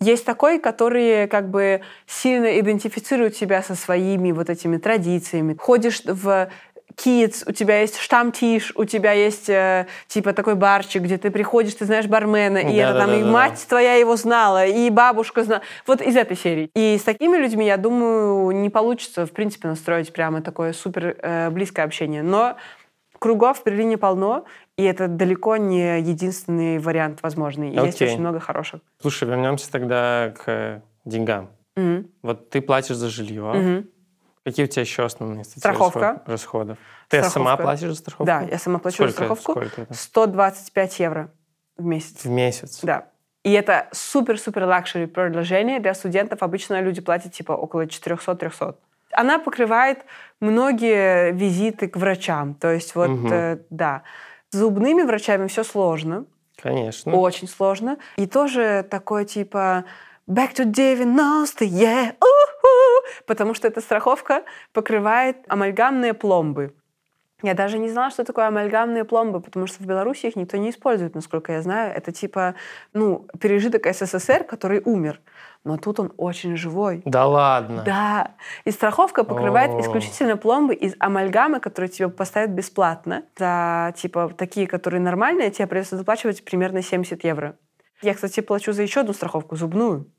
Есть 0.01 0.24
такой, 0.24 0.61
который 0.61 1.26
как 1.26 1.51
бы 1.51 1.80
сильно 2.07 2.61
идентифицирует 2.61 3.36
себя 3.36 3.62
со 3.62 3.74
своими 3.74 4.30
вот 4.30 4.49
этими 4.49 4.76
традициями. 4.76 5.57
Ходишь 5.59 6.03
в 6.05 6.49
Kids, 6.97 7.45
у 7.47 7.53
тебя 7.53 7.80
есть 7.80 7.99
штамтиш, 7.99 8.72
у 8.74 8.84
тебя 8.84 9.12
есть 9.12 9.49
э, 9.49 9.86
типа 10.09 10.32
такой 10.32 10.55
барчик, 10.55 11.03
где 11.03 11.18
ты 11.18 11.30
приходишь, 11.30 11.74
ты 11.74 11.84
знаешь 11.84 12.07
бармена, 12.07 12.59
и 12.59 12.74
это 12.74 12.99
там 12.99 13.11
и 13.11 13.22
Да-да-да-да-да. 13.22 13.30
мать 13.30 13.66
твоя 13.68 13.95
его 13.95 14.16
знала, 14.16 14.66
и 14.66 14.91
бабушка 14.91 15.45
знала. 15.45 15.62
Вот 15.86 16.01
из 16.01 16.16
этой 16.16 16.36
серии. 16.36 16.70
И 16.74 16.99
с 16.99 17.03
такими 17.03 17.36
людьми, 17.36 17.66
я 17.66 17.76
думаю, 17.76 18.51
не 18.51 18.70
получится, 18.70 19.26
в 19.26 19.32
принципе, 19.32 19.68
настроить 19.68 20.12
прямо 20.12 20.43
такое 20.43 20.72
супер 20.72 21.16
э, 21.20 21.51
близкое 21.51 21.82
общение. 21.82 22.22
Но 22.22 22.57
кругов 23.18 23.61
в 23.61 23.64
Берлине 23.64 23.99
полно, 23.99 24.45
и 24.76 24.84
это 24.84 25.09
далеко 25.09 25.57
не 25.57 26.01
единственный 26.01 26.78
вариант 26.78 27.20
возможный. 27.22 27.70
И 27.70 27.76
Есть 27.76 28.01
очень 28.03 28.20
много 28.20 28.41
хороших. 28.41 28.80
Слушай, 29.01 29.28
вернемся 29.28 29.70
тогда 29.70 30.32
к 30.36 30.82
деньгам. 31.05 31.51
Мгм. 31.76 32.09
Вот 32.22 32.51
ты 32.51 32.61
платишь 32.61 32.97
за 32.97 33.09
жилье. 33.09 33.43
Мгм. 33.43 33.89
Какие 34.49 34.64
у 34.64 34.68
тебя 34.68 34.80
еще 34.82 35.05
основные 35.05 35.44
статьи 35.44 35.61
Страховка. 35.61 36.01
расход- 36.01 36.28
расходов? 36.28 36.78
Ты 37.09 37.18
сама 37.22 37.30
Страховка. 37.30 37.62
платишь 37.62 37.88
за 37.88 37.94
страховку? 37.96 38.24
Да, 38.24 38.40
я 38.42 38.59
сама 38.59 38.78
плачу 38.78 38.94
Сколько 38.96 39.11
за 39.11 39.14
страховку. 39.16 39.53
Сколько 39.53 39.82
это? 39.82 39.94
125 39.94 41.01
евро 41.01 41.28
в 41.76 41.84
месяц. 41.84 42.24
В 42.24 42.28
месяц? 42.30 42.80
Да. 42.82 43.09
И 43.44 43.53
это 43.53 43.88
супер-супер 43.92 44.64
luxury 44.64 45.05
предложение. 45.07 45.80
Для 45.80 45.92
студентов 45.92 46.42
обычно 46.42 46.80
люди 46.80 47.03
платят 47.03 47.32
типа 47.32 47.53
около 47.53 47.86
400-300. 47.86 48.76
Она 49.12 49.38
покрывает 49.38 50.05
многие 50.40 51.32
визиты 51.32 51.88
к 51.88 51.96
врачам. 51.96 52.55
То 52.55 52.72
есть 52.72 52.94
вот, 52.94 53.09
Мгм. 53.09 53.32
э, 53.32 53.59
да. 53.68 54.03
С 54.51 54.57
зубными 54.57 55.03
врачами 55.03 55.46
все 55.46 55.62
сложно. 55.62 56.24
Конечно. 56.57 57.12
Очень 57.14 57.49
сложно. 57.49 57.99
И 58.16 58.26
тоже 58.26 58.86
такое 58.90 59.24
типа 59.26 59.84
back 60.28 60.55
to 60.55 60.64
90 60.64 61.64
yeah, 61.64 62.14
уху, 62.20 62.68
потому 63.26 63.54
что 63.54 63.68
эта 63.68 63.80
страховка 63.80 64.44
покрывает 64.72 65.36
амальгамные 65.48 66.14
пломбы. 66.14 66.74
Я 67.42 67.54
даже 67.54 67.78
не 67.78 67.88
знала, 67.88 68.11
что 68.11 68.24
такое 68.24 68.48
амальгамные 68.48 69.04
пломбы, 69.04 69.40
потому 69.40 69.68
что 69.68 69.80
в 69.80 69.86
Беларуси 69.86 70.26
их 70.26 70.34
никто 70.34 70.56
не 70.56 70.70
использует, 70.70 71.14
насколько 71.14 71.52
я 71.52 71.62
знаю. 71.62 71.94
Это 71.94 72.11
типа, 72.11 72.56
ну, 72.94 73.28
пережиток 73.40 73.86
СССР, 73.86 74.42
который 74.42 74.82
умер. 74.84 75.20
Но 75.62 75.76
тут 75.76 76.00
он 76.00 76.12
очень 76.16 76.56
живой. 76.56 77.02
Да 77.04 77.26
ладно. 77.26 77.82
Да. 77.84 78.34
И 78.64 78.72
страховка 78.72 79.22
покрывает 79.22 79.70
О. 79.70 79.80
исключительно 79.80 80.36
пломбы 80.36 80.74
из 80.74 80.94
амальгамы, 80.98 81.61
которые 81.61 81.90
тебе 81.90 82.09
поставят 82.09 82.50
бесплатно. 82.50 83.24
За, 83.36 83.92
типа, 83.96 84.32
такие, 84.36 84.66
которые 84.66 85.00
нормальные, 85.00 85.52
тебе 85.52 85.68
придется 85.68 85.96
заплачивать 85.96 86.44
примерно 86.44 86.82
70 86.82 87.22
евро. 87.22 87.56
Я, 88.02 88.14
кстати, 88.14 88.40
плачу 88.40 88.72
за 88.72 88.82
еще 88.82 89.00
одну 89.00 89.12
страховку, 89.12 89.54
зубную. 89.54 90.11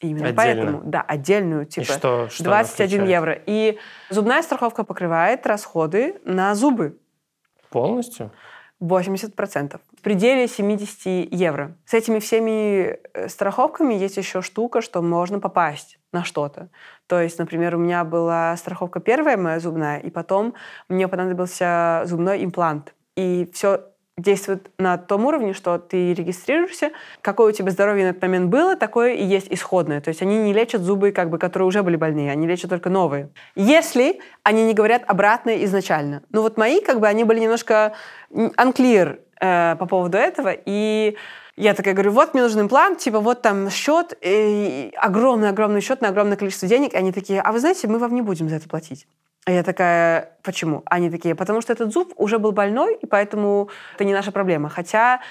И 0.00 0.08
Именно 0.10 0.28
Отдельно? 0.28 0.36
поэтому, 0.36 0.82
да, 0.84 1.00
отдельную, 1.02 1.62
И 1.62 1.66
типа, 1.66 1.84
что, 1.92 2.28
что 2.30 2.44
она 2.44 2.58
21 2.62 2.88
включает? 2.88 3.10
евро. 3.10 3.38
И 3.46 3.78
зубная 4.10 4.42
страховка 4.42 4.84
покрывает 4.84 5.46
расходы 5.46 6.20
на 6.24 6.54
зубы. 6.54 6.98
Полностью? 7.70 8.30
80%. 8.80 9.80
В 9.96 10.02
пределе 10.02 10.46
70 10.46 11.32
евро. 11.32 11.74
С 11.84 11.94
этими 11.94 12.20
всеми 12.20 12.96
э, 13.12 13.28
страховками 13.28 13.94
есть 13.94 14.16
еще 14.16 14.40
штука, 14.40 14.80
что 14.80 15.02
можно 15.02 15.40
попасть 15.40 15.98
на 16.12 16.22
что-то. 16.22 16.68
То 17.08 17.20
есть, 17.20 17.38
например, 17.40 17.74
у 17.74 17.78
меня 17.78 18.04
была 18.04 18.56
страховка 18.56 19.00
первая 19.00 19.36
моя 19.36 19.58
зубная, 19.58 19.98
и 19.98 20.10
потом 20.10 20.54
мне 20.88 21.08
понадобился 21.08 22.02
зубной 22.04 22.44
имплант. 22.44 22.94
И 23.16 23.50
все 23.52 23.86
действует 24.18 24.70
на 24.78 24.98
том 24.98 25.24
уровне, 25.24 25.54
что 25.54 25.78
ты 25.78 26.12
регистрируешься, 26.12 26.90
какое 27.22 27.52
у 27.52 27.52
тебя 27.52 27.70
здоровье 27.70 28.04
на 28.04 28.10
этот 28.10 28.22
момент 28.22 28.50
было, 28.50 28.76
такое 28.76 29.14
и 29.14 29.24
есть 29.24 29.46
исходное. 29.50 30.00
То 30.00 30.08
есть 30.08 30.20
они 30.20 30.38
не 30.38 30.52
лечат 30.52 30.82
зубы, 30.82 31.12
как 31.12 31.30
бы, 31.30 31.38
которые 31.38 31.66
уже 31.66 31.82
были 31.82 31.96
больные, 31.96 32.30
они 32.30 32.46
лечат 32.46 32.70
только 32.70 32.90
новые. 32.90 33.30
Если 33.54 34.20
они 34.42 34.64
не 34.64 34.74
говорят 34.74 35.02
обратное 35.06 35.64
изначально. 35.64 36.22
Ну 36.30 36.42
вот 36.42 36.56
мои, 36.56 36.80
как 36.80 37.00
бы, 37.00 37.06
они 37.06 37.24
были 37.24 37.40
немножко 37.40 37.94
unclear 38.30 39.20
э, 39.40 39.76
по 39.76 39.86
поводу 39.86 40.18
этого, 40.18 40.52
и 40.52 41.16
я 41.56 41.74
такая 41.74 41.94
говорю, 41.94 42.12
вот 42.12 42.34
мне 42.34 42.42
нужен 42.42 42.62
имплант, 42.62 42.98
типа 42.98 43.20
вот 43.20 43.42
там 43.42 43.70
счет, 43.70 44.16
и 44.20 44.92
огромный-огромный 44.96 45.80
счет 45.80 46.00
на 46.00 46.08
огромное 46.08 46.36
количество 46.36 46.68
денег. 46.68 46.94
Они 46.94 47.12
такие, 47.12 47.40
а 47.40 47.52
вы 47.52 47.60
знаете, 47.60 47.88
мы 47.88 47.98
вам 47.98 48.14
не 48.14 48.22
будем 48.22 48.48
за 48.48 48.56
это 48.56 48.68
платить. 48.68 49.06
А 49.48 49.50
я 49.50 49.62
такая, 49.62 50.32
почему? 50.42 50.82
Они 50.84 51.08
такие, 51.08 51.34
потому 51.34 51.62
что 51.62 51.72
этот 51.72 51.90
зуб 51.90 52.12
уже 52.16 52.38
был 52.38 52.52
больной, 52.52 52.96
и 52.96 53.06
поэтому 53.06 53.70
это 53.94 54.04
не 54.04 54.12
наша 54.12 54.30
проблема. 54.30 54.68
Хотя 54.68 55.22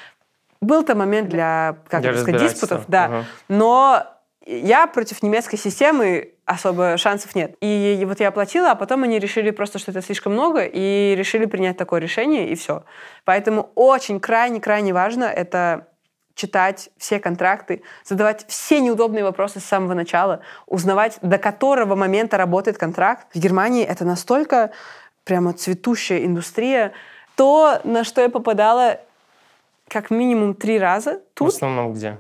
был-то 0.60 0.96
момент 0.96 1.30
для, 1.30 1.78
как 1.88 2.02
Для 2.02 2.18
сказать, 2.18 2.42
диспутов, 2.42 2.86
да. 2.88 3.06
Ага. 3.06 3.26
Но 3.48 4.08
я 4.48 4.88
против 4.88 5.22
немецкой 5.22 5.58
системы 5.58 6.34
особо 6.46 6.98
шансов 6.98 7.36
нет. 7.36 7.58
И, 7.62 8.00
и 8.02 8.06
вот 8.06 8.20
я 8.20 8.30
оплатила, 8.30 8.72
а 8.72 8.76
потом 8.76 9.04
они 9.04 9.20
решили 9.20 9.52
просто, 9.52 9.78
что 9.78 9.92
это 9.92 10.02
слишком 10.02 10.34
много, 10.34 10.64
и 10.64 11.14
решили 11.16 11.46
принять 11.46 11.78
такое 11.78 12.00
решение, 12.00 12.50
и 12.50 12.56
все. 12.56 12.86
Поэтому 13.24 13.70
очень 13.76 14.20
крайне-крайне 14.20 14.94
важно 14.94 15.26
это 15.26 15.90
читать 16.38 16.90
все 16.98 17.20
контракты, 17.20 17.82
задавать 18.06 18.46
все 18.48 18.80
неудобные 18.80 19.24
вопросы 19.24 19.60
с 19.60 19.66
самого 19.66 19.96
начала, 19.96 20.40
узнавать, 20.68 21.18
до 21.22 21.38
которого 21.40 21.96
момента 21.96 22.38
работает 22.38 22.78
контракт. 22.78 23.28
В 23.34 23.40
Германии 23.40 23.84
это 23.84 24.06
настолько 24.06 24.70
прямо 25.26 25.52
цветущая 25.54 26.26
индустрия. 26.26 26.94
То, 27.36 27.82
на 27.84 28.04
что 28.04 28.22
я 28.22 28.30
попадала 28.30 29.00
как 29.88 30.12
минимум 30.12 30.54
три 30.54 30.80
раза 30.80 31.12
В 31.12 31.22
тут, 31.34 31.48
основном 31.54 31.94
где? 31.94 32.18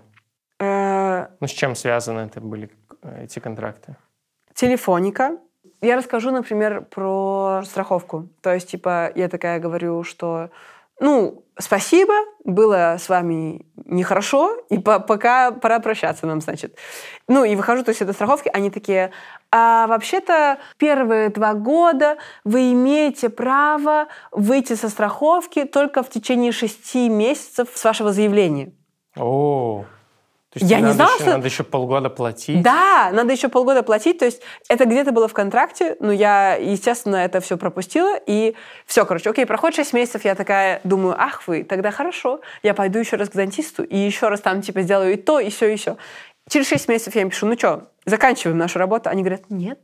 э, 0.59 1.27
Ну, 1.39 1.47
с 1.47 1.51
чем 1.51 1.75
связаны 1.75 2.21
это 2.21 2.41
были 2.41 2.69
э, 3.03 3.23
эти 3.25 3.39
контракты? 3.39 3.95
телефоника. 4.55 5.37
Я 5.81 5.95
расскажу, 5.95 6.31
например, 6.31 6.81
про 6.81 7.61
страховку. 7.65 8.29
То 8.41 8.51
есть, 8.51 8.71
типа, 8.71 9.11
я 9.13 9.29
такая 9.29 9.59
говорю, 9.59 10.03
что 10.03 10.49
ну, 10.99 11.45
спасибо, 11.59 12.13
было 12.43 12.97
с 12.99 13.09
вами 13.09 13.65
нехорошо, 13.85 14.57
и 14.69 14.77
по 14.77 14.99
пока 14.99 15.51
пора 15.51 15.79
прощаться 15.79 16.25
нам, 16.25 16.41
значит. 16.41 16.77
Ну, 17.27 17.43
и 17.43 17.55
выхожу, 17.55 17.83
то 17.83 17.89
есть 17.89 18.01
это 18.01 18.13
страховки, 18.13 18.49
они 18.53 18.69
такие, 18.69 19.11
а 19.51 19.87
вообще-то 19.87 20.59
первые 20.77 21.29
два 21.29 21.53
года 21.53 22.17
вы 22.43 22.71
имеете 22.73 23.29
право 23.29 24.07
выйти 24.31 24.73
со 24.73 24.89
страховки 24.89 25.63
только 25.65 26.03
в 26.03 26.09
течение 26.09 26.51
шести 26.51 27.09
месяцев 27.09 27.69
с 27.73 27.83
вашего 27.83 28.11
заявления. 28.11 28.73
О, 29.15 29.83
то 29.83 29.96
есть 30.57 30.69
Я 30.69 30.77
не 30.77 30.83
надо 30.83 30.95
знала, 30.95 31.09
еще, 31.15 31.23
что- 31.23 31.31
Надо 31.31 31.47
еще 31.47 31.63
полгода 31.63 32.09
платить? 32.09 32.61
Да, 32.61 33.09
надо 33.13 33.31
еще 33.33 33.49
полгода 33.49 33.83
платить, 33.83 34.19
то 34.19 34.25
есть 34.25 34.41
это 34.69 34.85
где-то 34.85 35.11
было 35.11 35.27
в 35.27 35.33
контракте, 35.33 35.95
но 35.99 36.11
я, 36.11 36.55
естественно, 36.55 37.15
это 37.15 37.39
все 37.41 37.57
пропустила, 37.57 38.15
и 38.25 38.55
все, 38.85 39.05
короче, 39.05 39.29
окей, 39.29 39.45
проходит 39.45 39.75
6 39.75 39.93
месяцев, 39.93 40.25
я 40.25 40.35
такая 40.35 40.81
думаю, 40.83 41.15
ах 41.17 41.47
вы, 41.47 41.63
тогда 41.63 41.91
хорошо, 41.91 42.41
я 42.63 42.73
пойду 42.73 42.99
еще 42.99 43.15
раз 43.15 43.29
к 43.29 43.33
дантисту, 43.33 43.83
и 43.83 43.97
еще 43.97 44.27
раз 44.27 44.41
там, 44.41 44.61
типа, 44.61 44.81
сделаю 44.81 45.13
и 45.13 45.17
то, 45.17 45.39
и 45.39 45.49
все, 45.49 45.73
и 45.73 45.75
все. 45.77 45.97
Через 46.49 46.67
6 46.69 46.87
месяцев 46.87 47.15
я 47.15 47.21
им 47.21 47.29
пишу, 47.29 47.45
ну 47.45 47.57
что, 47.57 47.89
заканчиваем 48.05 48.57
нашу 48.57 48.79
работу, 48.79 49.09
они 49.09 49.21
говорят, 49.21 49.49
нет, 49.49 49.79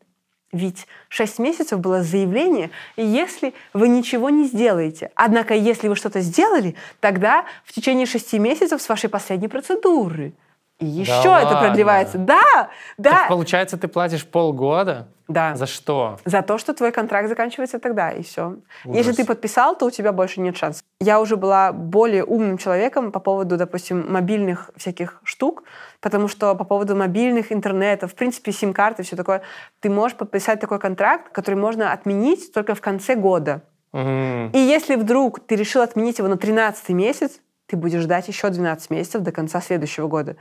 ведь 0.53 0.85
6 1.09 1.39
месяцев 1.39 1.79
было 1.79 2.03
заявление, 2.03 2.69
и 2.95 3.03
если 3.03 3.53
вы 3.73 3.87
ничего 3.87 4.29
не 4.29 4.45
сделаете, 4.45 5.11
однако 5.15 5.55
если 5.55 5.87
вы 5.87 5.95
что-то 5.95 6.21
сделали, 6.21 6.75
тогда 6.99 7.45
в 7.65 7.73
течение 7.73 8.05
6 8.05 8.33
месяцев 8.33 8.79
с 8.81 8.87
вашей 8.87 9.09
последней 9.09 9.47
процедуры. 9.47 10.33
И 10.79 10.85
еще 10.85 11.11
это 11.13 11.29
ладно? 11.29 11.59
продлевается. 11.59 12.17
Да, 12.17 12.41
Так 12.53 12.69
да, 12.97 13.25
получается, 13.29 13.77
ты 13.77 13.87
платишь 13.87 14.25
полгода? 14.25 15.07
да. 15.29 15.55
За 15.55 15.65
что? 15.65 16.17
За 16.25 16.41
то, 16.41 16.57
что 16.57 16.73
твой 16.73 16.91
контракт 16.91 17.29
заканчивается 17.29 17.79
тогда, 17.79 18.11
и 18.11 18.21
все. 18.23 18.57
Если 18.83 19.11
Ужас. 19.11 19.15
ты 19.15 19.25
подписал, 19.25 19.75
то 19.77 19.85
у 19.85 19.89
тебя 19.91 20.11
больше 20.11 20.41
нет 20.41 20.57
шансов. 20.57 20.83
Я 20.99 21.21
уже 21.21 21.37
была 21.37 21.71
более 21.71 22.23
умным 22.25 22.57
человеком 22.57 23.11
по 23.11 23.19
поводу, 23.19 23.55
допустим, 23.57 24.11
мобильных 24.11 24.69
всяких 24.75 25.21
штук, 25.23 25.63
потому 26.01 26.27
что 26.27 26.53
по 26.55 26.65
поводу 26.65 26.95
мобильных, 26.95 27.51
интернета, 27.53 28.07
в 28.07 28.15
принципе, 28.15 28.51
сим-карты, 28.51 29.03
все 29.03 29.15
такое, 29.15 29.41
ты 29.79 29.89
можешь 29.89 30.17
подписать 30.17 30.59
такой 30.59 30.79
контракт, 30.79 31.31
который 31.31 31.55
можно 31.55 31.93
отменить 31.93 32.51
только 32.53 32.75
в 32.75 32.81
конце 32.81 33.15
года. 33.15 33.61
М, 33.93 34.49
И 34.53 34.57
если 34.59 34.95
вдруг 34.95 35.39
ты 35.39 35.55
решил 35.55 35.81
отменить 35.83 36.17
его 36.19 36.27
на 36.27 36.37
13 36.37 36.89
месяц, 36.93 37.39
ты 37.73 37.77
будешь 37.77 38.01
ждать 38.01 38.27
еще 38.27 38.51
12 38.51 38.91
месяцев 38.91 39.23
до 39.23 39.31
конца 39.31 39.59
следующего 39.59 40.07
года. 40.07 40.35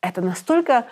Это 0.00 0.22
настолько 0.22 0.86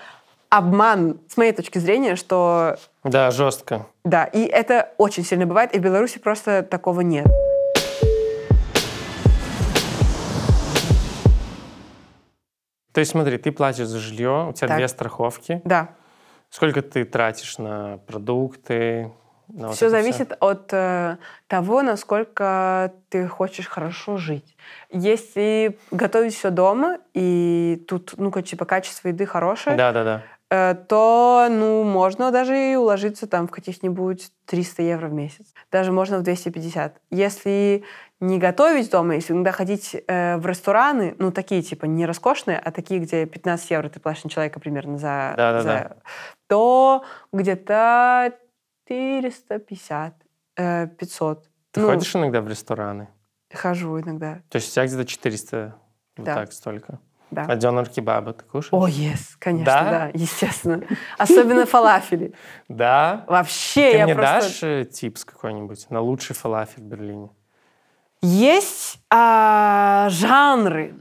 обман, 0.51 1.19
с 1.27 1.39
моей 1.39 1.53
точки 1.53 1.79
зрения, 1.79 2.17
что 2.17 2.77
Да, 3.03 3.31
жестко. 3.31 3.87
да, 4.05 4.25
и 4.27 4.41
это 4.45 4.93
очень 4.99 5.25
сильно 5.25 5.47
бывает, 5.47 5.75
и 5.75 5.79
в 5.79 5.83
Беларуси 5.83 6.19
просто 6.19 6.63
такого 6.63 7.01
нет. 7.01 7.27
То 12.93 13.01
есть 13.01 13.13
смотри, 13.13 13.39
ты 13.39 13.53
платишь 13.53 13.87
за 13.87 13.99
жилье, 13.99 14.49
у 14.51 14.53
тебя 14.53 14.69
Так. 14.69 14.77
две 14.77 14.89
страховки. 14.89 15.63
Да, 15.65 15.89
Сколько 16.51 16.83
ты 16.83 17.05
тратишь 17.07 17.57
на 17.59 17.99
продукты? 18.07 19.13
Вот 19.49 19.75
все 19.75 19.87
это 19.87 19.97
зависит 19.97 20.37
от 20.41 20.69
э, 20.73 21.17
того, 21.47 21.83
насколько 21.83 22.93
ты 23.09 23.27
хочешь 23.29 23.69
хорошо 23.69 24.17
жить. 24.17 24.57
Если 24.91 25.79
готовить 25.91 26.35
все 26.35 26.51
дома, 26.51 26.99
и 27.15 27.85
тут, 27.89 28.15
ну, 28.17 28.31
ка- 28.31 28.43
типа, 28.43 28.65
качество 28.65 29.09
еды 29.09 29.27
хорошее, 29.27 29.77
Да, 29.77 29.93
да, 29.93 30.05
да. 30.05 30.23
э, 30.51 30.75
то, 30.75 31.47
ну, 31.51 31.85
можно 31.85 32.31
даже 32.31 32.57
и 32.73 32.77
уложиться 32.77 33.27
там 33.27 33.47
в 33.49 33.51
каких-нибудь 33.51 34.31
300 34.47 34.83
евро 34.83 35.09
в 35.09 35.13
месяц. 35.13 35.47
Даже 35.71 35.93
можно 35.93 36.19
в 36.19 36.23
250. 36.23 37.01
Если 37.11 37.85
не 38.19 38.39
готовить 38.39 38.91
дома, 38.91 39.15
если 39.17 39.35
иногда 39.35 39.53
ходить 39.53 39.95
э, 40.09 40.37
в 40.39 40.47
рестораны, 40.47 41.15
ну, 41.19 41.31
такие, 41.31 41.63
типа, 41.63 41.85
не 41.85 42.07
роскошные, 42.07 42.59
а 42.59 42.71
такие, 42.73 42.99
где 43.01 43.27
15 43.27 43.71
евро 43.71 43.89
ты 43.91 44.01
платишь 44.01 44.25
на 44.25 44.31
человека 44.31 44.59
примерно 44.59 44.97
за... 44.99 45.35
Да-да-да. 45.37 45.63
за- 45.63 45.97
то 46.49 47.05
где-то 47.33 48.33
450, 48.89 50.15
э, 50.57 50.87
500. 50.87 51.45
Ты 51.73 51.81
Ну, 51.81 51.87
ходишь 51.89 52.15
иногда 52.17 52.41
в 52.41 52.49
рестораны? 52.49 53.09
Хожу 53.53 54.01
иногда, 54.01 54.41
То 54.49 54.57
есть 54.57 54.71
у 54.71 54.73
тебя 54.75 54.87
где-то 54.87 55.05
400, 55.05 55.75
вот 56.17 56.25
Да. 56.27 56.35
так 56.35 56.53
столько. 56.53 56.99
да. 57.31 57.45
А 57.49 57.57
дёнер 57.57 57.89
кебаба 57.89 58.33
ты 58.33 58.45
кушаешь? 58.45 58.73
О, 58.73 58.89
yes, 58.89 59.37
конечно, 59.39 59.65
Да? 59.65 59.91
да, 59.91 60.11
естественно. 60.15 60.83
Особенно 61.19 61.67
фалафели. 61.67 62.33
Да? 62.69 63.25
Вообще, 63.29 63.91
Ты 63.93 63.97
я 63.99 64.05
мне 64.05 64.15
просто... 64.15 64.41
дашь 64.41 64.63
э, 64.63 64.85
типс 64.85 65.25
какой-нибудь 65.25 65.91
на 65.91 66.01
лучший 66.01 66.35
фалафель 66.35 66.83
в 66.83 66.87
Берлине? 66.87 67.31
Есть 68.23 69.01
а, 69.11 70.09
жанры. 70.11 70.95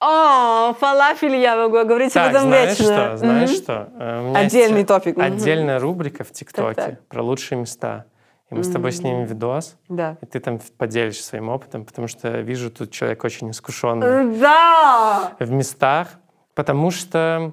О, 0.00 0.72
фалафель 0.80 1.36
я 1.36 1.56
могу 1.56 1.84
говорить 1.84 2.16
об 2.16 2.22
Так, 2.24 2.30
этом 2.30 2.42
знаешь 2.48 2.70
вечно. 2.78 2.84
что? 2.84 3.16
Знаешь 3.18 3.50
Мгм. 3.50 3.56
что? 3.58 3.88
Э, 3.98 4.32
Отдельный 4.34 4.84
топик. 4.84 5.18
Отдельная 5.18 5.78
рубрика 5.78 6.24
в 6.24 6.32
ТикТоке 6.32 6.98
про 7.08 7.22
лучшие 7.22 7.58
места. 7.58 8.06
И 8.50 8.54
мы 8.54 8.64
с 8.64 8.70
тобой 8.72 8.90
снимем 8.92 9.24
видос, 9.26 9.76
Да. 9.88 10.16
и 10.22 10.26
ты 10.26 10.40
там 10.40 10.58
поделишься 10.78 11.22
своим 11.22 11.50
опытом, 11.50 11.84
потому 11.84 12.08
что 12.08 12.40
вижу, 12.40 12.70
тут 12.70 12.90
человек 12.90 13.22
очень 13.22 13.50
искушенный 13.50 14.36
Да! 14.40 15.32
в 15.38 15.50
местах. 15.52 16.08
Потому 16.54 16.90
что 16.90 17.52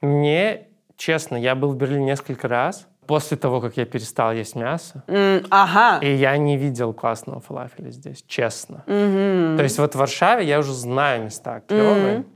мне, 0.00 0.68
честно, 0.96 1.34
я 1.36 1.54
был 1.56 1.72
в 1.72 1.76
Берлине 1.76 2.04
несколько 2.04 2.46
раз 2.48 2.86
после 3.08 3.38
того, 3.38 3.60
как 3.62 3.76
я 3.78 3.86
перестал 3.86 4.32
есть 4.32 4.54
мясо, 4.54 5.02
М, 5.08 5.42
Ага. 5.50 5.98
и 6.04 6.14
я 6.14 6.36
не 6.36 6.58
видел 6.58 6.92
классного 6.92 7.40
фалафеля 7.40 7.90
здесь, 7.90 8.22
честно. 8.28 8.84
Мгм. 8.86 9.56
То 9.56 9.62
есть 9.62 9.78
вот 9.78 9.94
в 9.94 9.98
Варшаве 9.98 10.44
я 10.44 10.58
уже 10.58 10.74
знаю 10.74 11.24
места 11.24 11.60
клевые, 11.66 12.18
Мгм. 12.18 12.26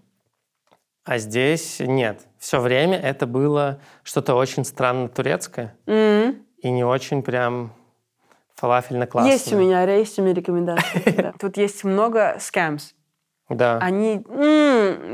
а 1.05 1.19
здесь 1.19 1.79
нет. 1.81 2.27
Все 2.39 2.59
время 2.59 2.99
это 2.99 3.27
было 3.27 3.81
что-то 4.03 4.35
очень 4.35 4.65
странно 4.65 5.09
турецкое 5.09 5.77
М. 5.87 6.37
и 6.63 6.71
не 6.71 6.85
очень 6.85 7.23
прям 7.23 7.75
фалафельно 8.55 9.07
классное. 9.07 9.33
Есть 9.33 9.53
у 9.53 9.59
меня, 9.59 9.83
есть 9.85 10.19
у 10.19 10.23
меня 10.23 10.33
рекомендации. 10.35 11.11
да. 11.17 11.35
Тут 11.39 11.59
есть 11.59 11.85
много 11.85 12.37
скамс. 12.41 12.95
Да. 13.51 13.77
Они... 13.83 14.25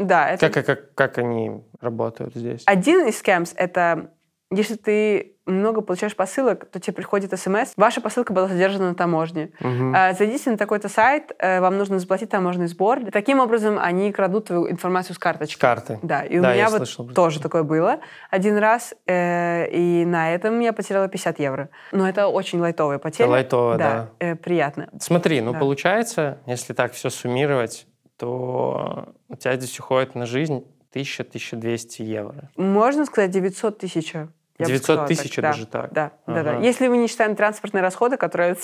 Да. 0.04 0.36
Как, 0.38 0.52
как, 0.52 0.94
как 0.94 1.18
они 1.18 1.64
работают 1.80 2.36
здесь? 2.36 2.62
Один 2.66 3.08
из 3.08 3.18
скамс— 3.18 3.54
это 3.56 4.12
если 4.50 4.76
ты 4.76 5.36
много 5.48 5.80
получаешь 5.80 6.14
посылок, 6.14 6.66
то 6.66 6.78
тебе 6.80 6.92
приходит 6.94 7.38
смс, 7.38 7.72
ваша 7.76 8.00
посылка 8.00 8.32
была 8.32 8.46
задержана 8.48 8.90
на 8.90 8.94
таможне. 8.94 9.50
А, 9.60 10.12
Зайдите 10.12 10.50
на 10.50 10.56
такой-то 10.56 10.88
сайт, 10.88 11.32
э, 11.38 11.60
вам 11.60 11.78
нужно 11.78 11.98
заплатить 11.98 12.30
таможенный 12.30 12.66
сбор. 12.68 13.00
Таким 13.10 13.40
образом, 13.40 13.78
они 13.80 14.12
крадут 14.12 14.46
твою 14.46 14.70
информацию 14.70 15.14
с 15.14 15.18
карточки. 15.18 15.58
Карты. 15.60 15.98
Да, 16.02 16.22
и 16.22 16.38
у 16.38 16.42
Да, 16.42 16.52
меня 16.52 16.64
я 16.64 16.68
вот 16.70 16.78
слышал 16.78 17.08
тоже 17.08 17.40
такое. 17.40 17.62
было 17.62 18.00
один 18.30 18.56
раз, 18.58 18.94
э, 19.06 19.68
и 19.70 20.04
на 20.04 20.32
этом 20.34 20.60
я 20.60 20.72
потеряла 20.72 21.08
50 21.08 21.38
евро. 21.38 21.70
Но 21.92 22.08
это 22.08 22.28
очень 22.28 22.60
лайтовая 22.60 22.98
потеря. 22.98 23.28
лайтово, 23.28 23.76
да. 23.76 24.10
э, 24.20 24.36
приятно. 24.36 24.88
Смотри, 25.00 25.40
ну 25.40 25.52
Да. 25.52 25.58
получается, 25.58 26.38
если 26.46 26.72
так 26.74 26.92
все 26.92 27.10
суммировать, 27.10 27.86
то 28.16 29.14
у 29.28 29.36
тебя 29.36 29.56
здесь 29.56 29.78
уходит 29.78 30.14
на 30.14 30.26
жизнь 30.26 30.64
1000-1200 30.94 32.02
евро. 32.02 32.50
Можно 32.56 33.04
сказать 33.04 33.30
900 33.30 33.78
тысяч. 33.78 34.14
Я 34.58 34.66
бы 34.66 34.72
900 34.72 34.84
сказала 34.84 35.06
так. 35.06 35.16
тысяч 35.16 35.36
Да, 35.36 35.52
так? 35.52 35.92
Да, 35.92 36.12
да, 36.26 36.42
да. 36.42 36.50
Ага. 36.56 36.64
Если 36.64 36.88
мы 36.88 36.98
не 36.98 37.06
считаем 37.06 37.36
транспортные 37.36 37.82
расходы, 37.82 38.16
которые 38.16 38.56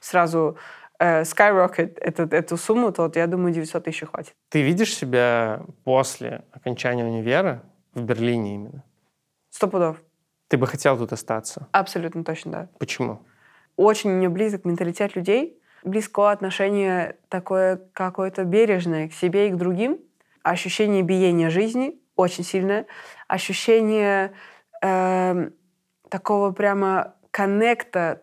сразу 0.00 0.58
э, 0.98 1.22
skyrocket 1.22 1.98
эту, 2.00 2.24
эту 2.24 2.56
сумму, 2.56 2.92
то 2.92 3.02
вот 3.02 3.16
я 3.16 3.26
думаю, 3.26 3.54
900 3.54 3.84
тысяч 3.84 4.04
хватит. 4.06 4.34
Ты 4.48 4.62
видишь 4.62 4.94
себя 4.94 5.62
после 5.84 6.44
окончания 6.52 7.04
универа 7.04 7.62
в 7.94 8.02
Берлине 8.02 8.54
именно? 8.56 8.84
Сто 9.50 9.68
пудов. 9.68 9.96
Ты 10.48 10.58
бы 10.58 10.66
хотел 10.66 10.98
тут 10.98 11.12
остаться? 11.12 11.68
Абсолютно 11.72 12.24
точно, 12.24 12.50
да. 12.52 12.68
Почему? 12.78 13.22
Очень 13.76 14.10
мне 14.10 14.28
близок 14.28 14.64
менталитет 14.64 15.16
людей, 15.16 15.60
близко 15.84 16.30
отношение 16.30 17.16
такое 17.28 17.80
какое-то 17.92 18.44
бережное 18.44 19.08
к 19.08 19.12
себе 19.12 19.48
и 19.48 19.50
к 19.52 19.56
другим, 19.56 19.98
ощущение 20.42 21.02
биения 21.02 21.50
жизни 21.50 22.00
очень 22.16 22.44
сильное, 22.44 22.86
ощущение 23.28 24.32
эм, 24.82 25.52
такого 26.08 26.52
прямо 26.52 27.14
коннекта 27.30 28.22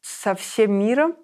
со 0.00 0.34
всем 0.34 0.72
миром 0.72 1.16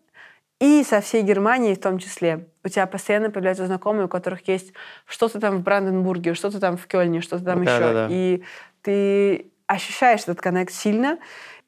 и 0.61 0.83
со 0.85 1.01
всей 1.01 1.23
Германией 1.23 1.75
в 1.75 1.81
том 1.81 1.99
числе. 1.99 2.49
У 2.65 2.69
тебя 2.69 2.87
постоянно 2.87 3.31
появляются 3.31 3.67
знакомые, 3.67 4.07
у 4.07 4.09
которых 4.09 4.47
есть 4.49 4.73
что-то 5.07 5.41
там 5.41 5.59
в 5.59 5.63
Бранденбурге, 5.63 6.35
что-то 6.35 6.61
там 6.61 6.77
в 6.77 6.87
Кёльне, 6.87 7.21
что-то 7.21 7.45
там 7.45 7.63
еще. 7.63 7.79
Да-да-да. 7.79 8.09
И 8.11 8.43
ты 8.83 9.51
ощущаешь 9.67 10.23
этот 10.23 10.41
коннект 10.41 10.73
сильно. 10.73 11.19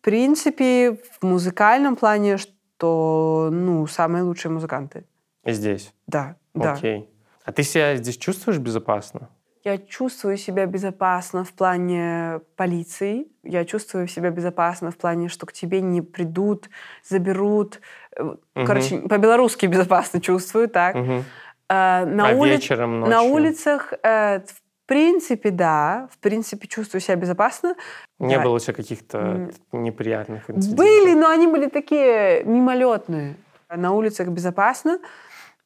В 0.00 0.04
принципе, 0.04 0.98
в 1.20 1.22
музыкальном 1.22 1.96
плане, 1.96 2.38
что, 2.38 3.48
ну, 3.52 3.86
самые 3.86 4.22
лучшие 4.24 4.50
музыканты. 4.50 5.04
Здесь? 5.44 5.92
Да, 6.06 6.36
да. 6.54 6.72
Окей. 6.72 7.08
А 7.44 7.52
ты 7.52 7.62
себя 7.62 7.96
здесь 7.96 8.16
чувствуешь 8.16 8.58
безопасно? 8.58 9.28
Я 9.62 9.76
чувствую 9.76 10.38
себя 10.38 10.64
безопасно 10.64 11.44
в 11.44 11.52
плане 11.52 12.40
полиции. 12.56 13.26
Я 13.42 13.64
чувствую 13.66 14.08
себя 14.08 14.30
безопасно 14.30 14.90
в 14.90 14.96
плане, 14.96 15.28
что 15.28 15.44
к 15.44 15.52
тебе 15.52 15.82
не 15.82 16.00
придут, 16.00 16.70
заберут. 17.04 17.80
Угу. 18.18 18.38
Короче, 18.66 18.98
по-белорусски 19.00 19.66
безопасно 19.66 20.20
чувствую, 20.20 20.68
так. 20.68 20.96
Угу. 20.96 21.24
А, 21.68 22.06
на, 22.06 22.30
а 22.30 22.32
ули... 22.32 22.52
вечером, 22.52 23.00
ночью? 23.00 23.14
на 23.14 23.22
улицах, 23.22 23.92
э, 24.02 24.40
в 24.40 24.62
принципе, 24.86 25.50
да. 25.50 26.08
В 26.10 26.18
принципе, 26.18 26.66
чувствую 26.66 27.02
себя 27.02 27.16
безопасно. 27.16 27.74
Не 28.18 28.36
да. 28.36 28.42
было 28.42 28.56
у 28.56 28.58
тебя 28.58 28.72
каких-то 28.72 29.50
неприятных 29.72 30.48
инцидентов? 30.50 30.78
Были, 30.78 31.14
но 31.14 31.28
они 31.28 31.46
были 31.46 31.68
такие 31.68 32.44
мимолетные. 32.44 33.36
На 33.68 33.92
улицах 33.92 34.28
безопасно. 34.28 34.98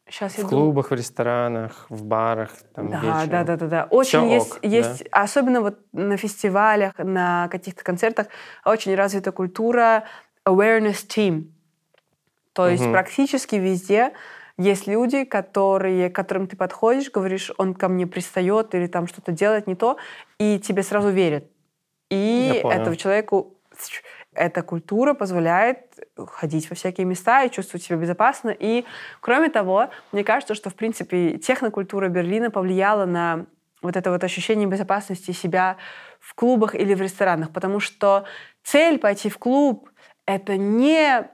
Сейчас 0.08 0.34
в 0.34 0.46
клубах, 0.46 0.50
думаю... 0.50 0.82
в 0.84 0.92
ресторанах, 0.92 1.86
в 1.88 2.04
барах, 2.04 2.50
там 2.74 2.90
да, 2.90 3.00
вечером. 3.00 3.30
да, 3.30 3.44
да, 3.44 3.56
да, 3.56 3.66
да. 3.66 3.84
Очень 3.90 4.20
Всё 4.20 4.32
есть, 4.34 4.56
ок, 4.56 4.58
есть, 4.62 5.04
да? 5.04 5.22
особенно 5.22 5.60
вот 5.60 5.78
на 5.92 6.16
фестивалях, 6.16 6.92
на 6.98 7.48
каких-то 7.48 7.82
концертах 7.82 8.26
очень 8.64 8.94
развита 8.94 9.32
культура 9.32 10.04
awareness 10.46 11.06
team. 11.08 11.50
То 12.52 12.68
есть 12.68 12.84
Мгм. 12.84 12.92
практически 12.92 13.56
везде 13.56 14.12
есть 14.58 14.86
люди, 14.86 15.24
которые, 15.24 16.10
к 16.10 16.14
которым 16.14 16.46
ты 16.46 16.56
подходишь, 16.56 17.10
говоришь, 17.10 17.50
он 17.58 17.74
ко 17.74 17.88
мне 17.88 18.06
пристает 18.06 18.74
или 18.74 18.86
там 18.86 19.06
что-то 19.08 19.32
делает 19.32 19.66
не 19.66 19.74
то, 19.74 19.96
и 20.38 20.60
тебе 20.60 20.82
сразу 20.82 21.08
верят. 21.08 21.44
И 22.10 22.62
Я 22.62 22.76
этого 22.76 22.96
человеку 22.96 23.53
эта 24.34 24.62
культура 24.62 25.14
позволяет 25.14 25.78
ходить 26.16 26.68
во 26.70 26.76
всякие 26.76 27.06
места 27.06 27.44
и 27.44 27.50
чувствовать 27.50 27.84
себя 27.84 27.96
безопасно. 27.96 28.50
И, 28.50 28.84
кроме 29.20 29.48
того, 29.48 29.90
мне 30.12 30.24
кажется, 30.24 30.54
что, 30.54 30.70
в 30.70 30.74
принципе, 30.74 31.38
технокультура 31.38 32.08
Берлина 32.08 32.50
повлияла 32.50 33.04
на 33.04 33.46
вот 33.82 33.96
это 33.96 34.10
вот 34.10 34.24
ощущение 34.24 34.66
безопасности 34.66 35.32
себя 35.32 35.76
в 36.20 36.34
клубах 36.34 36.74
или 36.74 36.94
в 36.94 37.02
ресторанах, 37.02 37.50
потому 37.50 37.80
что 37.80 38.24
цель 38.62 38.98
пойти 38.98 39.28
в 39.28 39.38
клуб— 39.38 39.90
это 40.26 40.56
не 40.56 41.28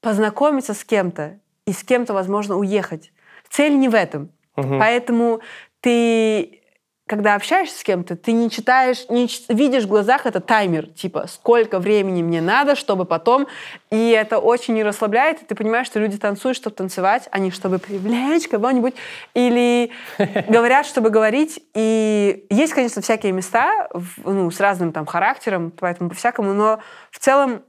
познакомиться 0.00 0.72
с 0.72 0.84
кем-то 0.84 1.38
и 1.66 1.72
с 1.72 1.82
кем-то, 1.82 2.14
возможно, 2.14 2.56
уехать. 2.56 3.12
Цель 3.50 3.78
не 3.78 3.88
в 3.88 3.94
этом. 3.94 4.32
Мгм. 4.56 4.78
Поэтому 4.78 5.40
ты, 5.80 6.62
когда 7.06 7.36
общаешься 7.36 7.78
с 7.78 7.84
кем-то, 7.84 8.16
ты 8.16 8.32
не 8.32 8.50
читаешь, 8.50 9.08
не 9.08 9.28
ч- 9.28 9.42
видишь 9.48 9.84
в 9.84 9.88
глазах 9.88 10.26
это 10.26 10.40
таймер, 10.40 10.88
типа, 10.88 11.26
сколько 11.28 11.78
времени 11.78 12.22
мне 12.22 12.40
надо, 12.40 12.74
чтобы 12.74 13.04
потом... 13.04 13.46
И 13.90 14.10
это 14.10 14.38
очень 14.38 14.74
не 14.74 14.82
расслабляет, 14.82 15.42
и 15.42 15.44
ты 15.44 15.54
понимаешь, 15.54 15.86
что 15.86 16.00
люди 16.00 16.18
танцуют, 16.18 16.56
чтобы 16.56 16.74
танцевать, 16.74 17.28
а 17.30 17.38
не 17.38 17.52
чтобы 17.52 17.78
привлечь 17.78 18.48
кого-нибудь, 18.48 18.94
или 19.34 19.92
говорят, 20.48 20.86
чтобы 20.86 21.10
говорить. 21.10 21.60
И 21.74 22.44
есть, 22.50 22.72
конечно, 22.72 23.00
всякие 23.00 23.32
места 23.32 23.88
ну, 24.24 24.50
с 24.50 24.58
разным 24.58 24.92
там 24.92 25.06
характером, 25.06 25.72
поэтому 25.78 26.10
по-всякому, 26.10 26.52
но 26.52 26.80
в 27.12 27.18
целом 27.20 27.62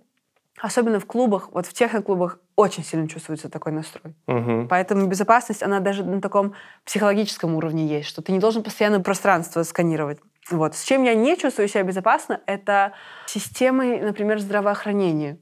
Особенно 0.59 0.99
в 0.99 1.05
клубах, 1.05 1.49
вот 1.51 1.67
в 1.67 1.73
техноклубах 1.73 2.39
очень 2.57 2.83
сильно 2.83 3.07
чувствуется 3.07 3.49
такой 3.49 3.71
настрой. 3.71 4.15
Мгм. 4.25 4.67
Поэтому 4.67 5.05
безопасность, 5.05 5.61
она 5.63 5.79
даже 5.79 6.03
на 6.03 6.19
таком 6.21 6.55
психологическом 6.83 7.55
уровне 7.55 7.85
есть, 7.85 8.09
что 8.09 8.21
ты 8.21 8.31
не 8.33 8.39
должен 8.39 8.63
постоянно 8.63 8.99
пространство 8.99 9.61
сканировать. 9.63 10.19
Вот. 10.49 10.75
С 10.75 10.83
чем 10.83 11.03
я 11.03 11.13
не 11.13 11.37
чувствую 11.37 11.67
себя 11.67 11.83
безопасно, 11.83 12.41
это 12.47 12.93
системой, 13.27 13.99
например, 14.01 14.39
здравоохранения. 14.39 15.37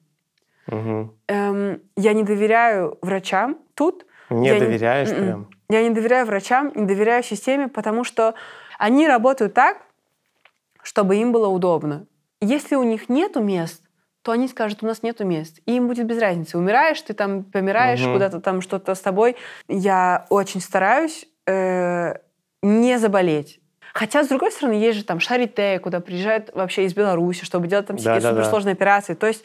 Мгм. 0.68 1.14
Эм, 1.28 1.82
я 1.96 2.14
не 2.14 2.24
доверяю 2.24 2.98
врачам 3.02 3.60
тут. 3.76 4.06
Не 4.30 4.48
Я 4.50 4.54
не- 4.56 4.60
доверяешь 4.60 5.10
М-м. 5.10 5.24
прям? 5.24 5.50
Я 5.70 5.84
не 5.88 5.92
доверяю 5.96 6.26
врачам, 6.26 6.72
не 6.76 6.86
доверяю 6.86 7.24
системе, 7.24 7.70
потому 7.70 8.04
что 8.04 8.34
они 8.78 9.08
работают 9.08 9.54
так, 9.54 9.78
чтобы 10.84 11.16
им 11.16 11.32
было 11.32 11.48
удобно. 11.48 12.08
Если 12.42 12.76
у 12.76 12.84
них 12.84 13.08
нету 13.08 13.42
мест, 13.42 13.85
то 14.26 14.32
они 14.32 14.48
скажут, 14.48 14.82
у 14.82 14.88
нас 14.88 15.04
нету 15.04 15.24
мест. 15.24 15.60
И 15.68 15.76
им 15.76 15.88
будет 15.88 16.08
без 16.08 16.20
разницы. 16.20 16.58
Умираешь, 16.58 17.00
ты 17.00 17.14
там 17.14 17.44
помираешь, 17.44 18.02
Мгм. 18.02 18.14
куда-то 18.14 18.40
там 18.42 18.62
что-то 18.62 18.96
с 18.96 19.00
тобой. 19.00 19.36
Я 19.68 20.26
очень 20.32 20.62
стараюсь 20.62 21.28
э, 21.46 22.16
не 22.64 22.98
заболеть. 22.98 23.60
Хотя, 23.94 24.24
с 24.24 24.28
другой 24.28 24.52
стороны, 24.52 24.74
есть 24.74 24.98
же 24.98 25.04
там 25.06 25.20
Шарите, 25.20 25.78
куда 25.80 26.00
приезжают 26.00 26.50
вообще 26.56 26.86
из 26.86 26.96
Беларуси, 26.96 27.46
чтобы 27.46 27.68
делать 27.68 27.86
там 27.86 27.98
всякие 27.98 28.16
Да-да-да. 28.20 28.42
суперсложные 28.42 28.74
операции. 28.74 29.14
То 29.14 29.28
есть, 29.28 29.44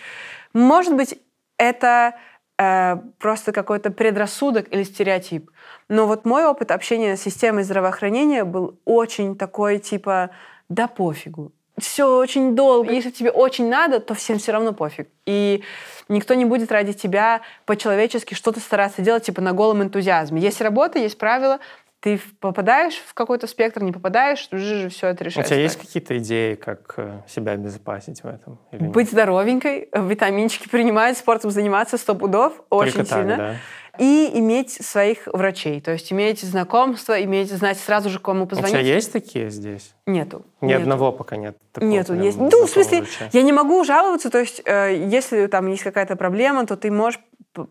может 0.55 0.97
быть, 0.97 1.19
это 1.59 2.15
э, 2.59 2.97
просто 3.19 3.53
какой-то 3.53 3.91
предрассудок 3.91 4.73
или 4.73 4.83
стереотип. 4.85 5.51
Но 5.91 6.07
вот 6.07 6.25
мой 6.25 6.47
опыт 6.47 6.71
общения 6.71 7.19
с 7.19 7.21
системой 7.23 7.65
здравоохранения 7.65 8.45
был 8.45 8.81
очень 8.87 9.37
такой, 9.37 9.79
типа, 9.79 10.31
да 10.71 10.89
пофигу. 10.89 11.53
Все 11.81 12.05
очень 12.05 12.55
долго. 12.55 12.93
Если 12.93 13.11
тебе 13.11 13.31
очень 13.31 13.69
надо, 13.69 14.01
то 14.01 14.15
всем 14.15 14.39
все 14.39 14.53
равно 14.53 14.73
пофиг. 14.73 15.09
И 15.27 15.63
никто 16.09 16.35
не 16.35 16.45
будет 16.45 16.71
ради 16.73 16.93
тебя 16.93 17.41
по-человечески 17.67 18.35
что-то 18.35 18.61
стараться 18.61 19.03
делать, 19.03 19.25
типа, 19.25 19.41
на 19.41 19.53
голом 19.53 19.83
энтузиазме. 19.83 20.41
Есть 20.41 20.61
работа, 20.61 20.99
есть 20.99 21.19
правила, 21.19 21.59
ты 22.01 22.19
попадаешь 22.41 22.95
в 23.07 23.13
какой-то 23.13 23.47
спектр, 23.47 23.83
не 23.83 23.93
попадаешь, 23.93 24.49
же 24.51 24.89
все 24.89 25.09
это 25.09 25.23
У 25.23 25.27
решается. 25.27 25.53
тебя 25.55 25.63
есть 25.63 25.77
какие-то 25.77 26.17
идеи, 26.19 26.55
как 26.55 26.95
э, 26.97 27.21
себя 27.29 27.53
обезопасить 27.53 28.23
в 28.23 28.27
этом? 28.27 28.59
или 28.73 28.85
нет? 28.85 28.93
Быть 28.93 29.11
здоровенькой, 29.11 29.89
э, 29.93 30.09
витаминчики 30.09 30.69
принимать, 30.69 31.19
спортом 31.19 31.51
заниматься 31.51 31.99
сто 31.99 32.15
пудов 32.15 32.55
очень 32.71 32.95
Только 32.95 33.09
так, 33.09 33.19
сильно. 33.19 33.37
да? 33.37 33.57
И 33.99 34.31
иметь 34.35 34.71
своих 34.71 35.27
врачей. 35.27 35.81
То 35.83 35.91
есть 35.91 36.11
иметь 36.11 36.41
знакомство, 36.41 37.23
иметь, 37.23 37.51
знать 37.53 37.79
сразу 37.79 38.09
же, 38.09 38.19
кому 38.19 38.45
У 38.45 38.47
тебя 38.47 38.63
позвонить. 38.63 38.87
есть 38.87 39.13
такие 39.13 39.51
здесь? 39.51 39.95
Нету. 40.07 40.47
Ни 40.63 40.69
Нету. 40.69 40.83
одного 40.83 41.13
пока 41.13 41.37
нет. 41.37 41.59
такого 41.73 41.91
Нету, 41.91 42.15
есть. 42.15 42.39
Ну, 42.39 42.65
в 42.67 42.71
смысле, 42.71 43.01
врача. 43.01 43.29
я 43.33 43.43
не 43.43 43.53
могу 43.53 43.85
жаловаться, 43.85 44.31
то 44.31 44.39
есть, 44.39 44.63
э, 44.65 44.95
если 45.07 45.49
там 45.49 45.67
есть 45.67 45.83
какая-то 45.83 46.17
проблема, 46.17 46.65
то 46.67 46.77
ты 46.77 46.91
можешь 46.91 47.21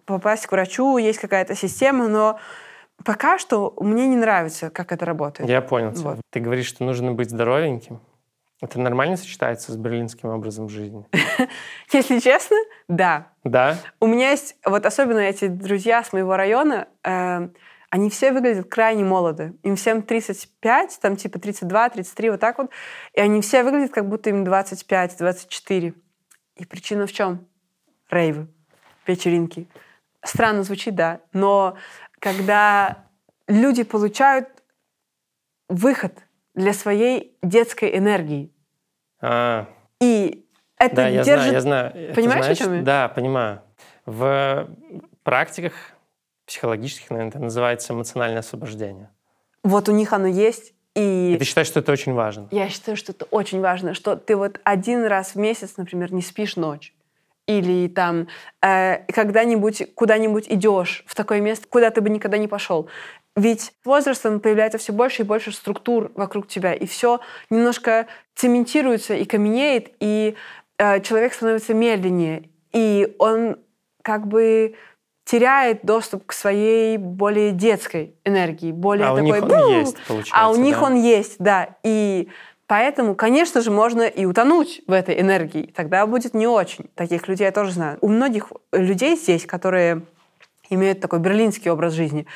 попасть 0.06 0.46
к 0.46 0.52
врачу, 0.52 0.98
есть 0.98 1.18
какая-то 1.20 1.56
система, 1.56 2.08
но 2.08 2.38
пока 3.06 3.38
что 3.38 3.76
мне 3.80 4.08
не 4.08 4.16
нравится, 4.16 4.70
как 4.70 4.92
это 4.92 5.06
работает. 5.06 5.50
Я 5.50 5.62
понял. 5.62 5.92
Вот. 5.92 6.20
Ты 6.30 6.40
говоришь, 6.40 6.68
что 6.68 6.84
нужно 6.84 7.14
быть 7.14 7.30
здоровеньким. 7.30 8.00
Это 8.62 8.80
нормально 8.80 9.16
сочетается 9.16 9.72
с 9.72 9.78
берлинским 9.78 10.30
образом 10.30 10.68
жизни? 10.68 11.06
Если 11.94 12.20
честно, 12.20 12.58
да. 12.90 13.28
Да? 13.46 13.78
У 14.02 14.08
меня 14.08 14.32
есть, 14.32 14.58
вот 14.66 14.86
особенно 14.86 15.20
эти 15.20 15.48
друзья 15.48 16.04
с 16.04 16.12
моего 16.12 16.36
района, 16.36 16.90
э, 17.06 17.50
они 17.90 18.10
все 18.10 18.34
выглядят 18.34 18.70
крайне 18.70 19.06
молоды. 19.06 19.54
Им 19.64 19.78
всем 19.78 20.02
35, 20.02 21.00
там 21.02 21.16
типа 21.16 21.40
32, 21.40 21.90
33, 21.90 22.30
вот 22.32 22.40
так 22.42 22.58
вот. 22.58 22.70
И 23.14 23.22
они 23.22 23.42
все 23.42 23.64
выглядят, 23.64 23.92
как 23.92 24.10
будто 24.10 24.30
им 24.30 24.44
25, 24.44 25.18
24. 25.18 25.94
И 26.58 26.66
причина 26.66 27.08
в 27.08 27.14
чем? 27.14 27.48
Рейвы, 28.10 28.48
вечеринки. 29.08 29.70
Странно 30.22 30.64
звучит, 30.64 30.96
да. 30.96 31.22
Но 31.32 31.78
когда 32.20 33.06
люди 33.48 33.84
получают 33.84 34.48
выход 35.68 36.14
для 36.56 36.74
своей 36.74 37.38
детской 37.42 37.98
энергии, 37.98 38.52
А, 39.22 39.68
и 40.02 40.46
это 40.78 40.96
да, 40.96 41.08
я 41.08 41.24
держит... 41.24 41.44
знаю, 41.44 41.54
я 41.54 41.62
знаю. 41.62 42.16
Понимаешь, 42.16 42.42
о 42.42 42.46
значит- 42.46 42.64
чем 42.64 42.74
я? 42.76 42.82
Да, 42.82 43.08
понимаю. 43.10 43.62
В 44.06 44.70
практиках 45.24 45.74
психологических, 46.46 47.10
наверное, 47.12 47.30
это 47.30 47.40
называется 47.40 47.94
эмоциональное 47.94 48.40
освобождение. 48.40 49.10
Вот 49.64 49.90
у 49.90 49.92
них 49.92 50.14
оно 50.14 50.28
есть, 50.28 50.74
и... 50.96 51.34
И 51.36 51.38
ты 51.38 51.46
считаешь, 51.46 51.68
что 51.68 51.82
это 51.82 51.92
очень 51.92 52.14
важно? 52.14 52.48
Я 52.52 52.70
считаю, 52.70 52.98
что 52.98 53.12
это 53.12 53.26
очень 53.26 53.60
важно, 53.60 53.94
что 53.94 54.16
ты 54.16 54.36
вот 54.36 54.60
один 54.64 55.06
раз 55.06 55.36
в 55.36 55.36
месяц, 55.36 55.76
например, 55.78 56.12
не 56.14 56.22
спишь 56.22 56.56
ночь. 56.56 56.96
Или 57.50 57.88
там 57.88 58.28
э, 58.62 59.00
когда-нибудь 59.12 59.96
куда-нибудь 59.96 60.46
идешь 60.48 61.04
в 61.08 61.16
такое 61.16 61.42
место, 61.42 61.68
куда 61.68 61.90
ты 61.90 62.00
бы 62.00 62.12
никогда 62.12 62.38
не 62.38 62.48
пошел. 62.48 62.88
Ведь 63.36 63.62
с 63.62 63.86
возрастом 63.86 64.40
появляется 64.40 64.78
все 64.78 64.94
больше 64.94 65.24
и 65.24 65.26
больше 65.26 65.52
структур 65.52 66.12
вокруг 66.14 66.48
тебя, 66.48 66.76
и 66.76 66.86
все 66.86 67.22
немножко 67.50 68.06
цементируется 68.36 69.16
и 69.16 69.26
каменеет, 69.26 69.92
и 70.00 70.36
э, 70.78 71.02
человек 71.02 71.34
становится 71.34 71.74
медленнее, 71.74 72.50
и 72.72 73.16
он 73.18 73.58
как 74.04 74.28
бы 74.28 74.76
теряет 75.26 75.84
доступ 75.84 76.28
к 76.28 76.34
своей 76.34 76.98
более 76.98 77.52
детской 77.52 78.16
энергии, 78.26 78.72
более 78.72 79.08
а 79.08 79.14
у 79.14 79.16
такой... 79.16 79.26
них 79.26 79.44
он 79.44 79.70
есть, 79.72 79.98
получается, 80.08 80.34
А 80.36 80.50
у 80.52 80.56
них 80.56 80.80
да? 80.80 80.86
он 80.86 80.96
есть, 80.96 81.36
да. 81.40 81.70
И 81.84 82.30
поэтому, 82.70 83.16
конечно 83.16 83.62
же, 83.62 83.72
можно 83.72 84.04
и 84.04 84.26
утонуть 84.26 84.82
в 84.86 84.94
этой 84.94 85.20
энергии. 85.20 85.74
Тогда 85.76 86.06
будет 86.06 86.36
не 86.36 86.46
очень. 86.46 86.86
Таких 86.94 87.28
людей 87.28 87.46
я 87.46 87.52
тоже 87.52 87.72
знаю. 87.72 87.98
У 88.02 88.08
многих 88.08 88.54
людей 88.72 89.18
здесь, 89.18 89.48
которые 89.48 90.04
имеют 90.70 91.02
такой 91.02 91.18
берлинский 91.18 91.72
образ 91.72 91.94
жизни, 91.94 92.28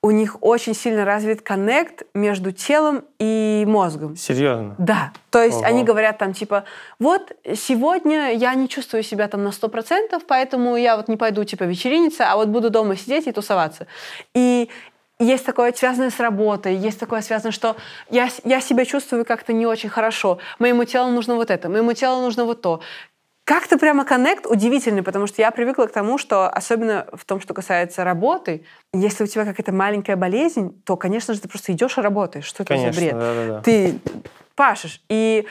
у 0.00 0.12
них 0.12 0.36
очень 0.42 0.74
сильно 0.74 1.04
развит 1.04 1.42
коннект 1.42 2.02
между 2.14 2.52
телом 2.52 3.02
и 3.18 3.64
мозгом. 3.66 4.16
Серьезно? 4.16 4.76
Да. 4.78 5.12
То 5.30 5.42
есть 5.42 5.56
Ого. 5.56 5.66
они 5.66 5.82
говорят 5.82 6.18
там 6.18 6.34
типа, 6.34 6.64
вот 7.00 7.32
сегодня 7.56 8.32
я 8.32 8.54
не 8.54 8.68
чувствую 8.68 9.02
себя 9.02 9.26
там 9.26 9.42
на 9.42 9.48
100%, 9.48 10.22
поэтому 10.28 10.76
я 10.76 10.96
вот 10.96 11.08
не 11.08 11.16
пойду 11.16 11.42
типа 11.42 11.64
вечериниться, 11.64 12.30
а 12.30 12.36
вот 12.36 12.48
буду 12.48 12.70
дома 12.70 12.96
сидеть 12.96 13.26
и 13.26 13.32
тусоваться. 13.32 13.88
И 14.34 14.70
есть 15.18 15.44
такое 15.46 15.72
связанное 15.72 16.10
с 16.10 16.18
работой, 16.18 16.74
есть 16.74 16.98
такое 16.98 17.20
связанное, 17.20 17.52
что 17.52 17.76
я, 18.10 18.28
я 18.44 18.60
себя 18.60 18.84
чувствую 18.84 19.24
как-то 19.24 19.52
не 19.52 19.66
очень 19.66 19.88
хорошо, 19.88 20.38
моему 20.58 20.84
телу 20.84 21.10
нужно 21.10 21.36
вот 21.36 21.50
это, 21.50 21.68
моему 21.68 21.92
телу 21.92 22.20
нужно 22.20 22.44
вот 22.44 22.62
то. 22.62 22.80
Как-то 23.44 23.76
прямо 23.76 24.06
коннект 24.06 24.46
удивительный, 24.46 25.02
потому 25.02 25.26
что 25.26 25.42
я 25.42 25.50
привыкла 25.50 25.84
к 25.84 25.92
тому, 25.92 26.16
что, 26.16 26.48
особенно 26.48 27.06
в 27.12 27.26
том, 27.26 27.40
что 27.40 27.52
касается 27.52 28.02
работы, 28.02 28.64
если 28.94 29.24
у 29.24 29.26
тебя 29.26 29.44
какая-то 29.44 29.70
маленькая 29.70 30.16
болезнь, 30.16 30.80
то, 30.84 30.96
конечно 30.96 31.34
же, 31.34 31.42
ты 31.42 31.48
просто 31.48 31.72
идешь 31.72 31.98
и 31.98 32.00
работаешь. 32.00 32.46
Что 32.46 32.62
это 32.62 32.72
Конечно, 32.72 32.92
за 32.92 33.00
бред? 33.00 33.12
да, 33.12 33.34
да, 33.34 33.46
да. 33.48 33.60
Ты 33.60 34.00
пашешь. 34.56 35.02
И 35.10 35.46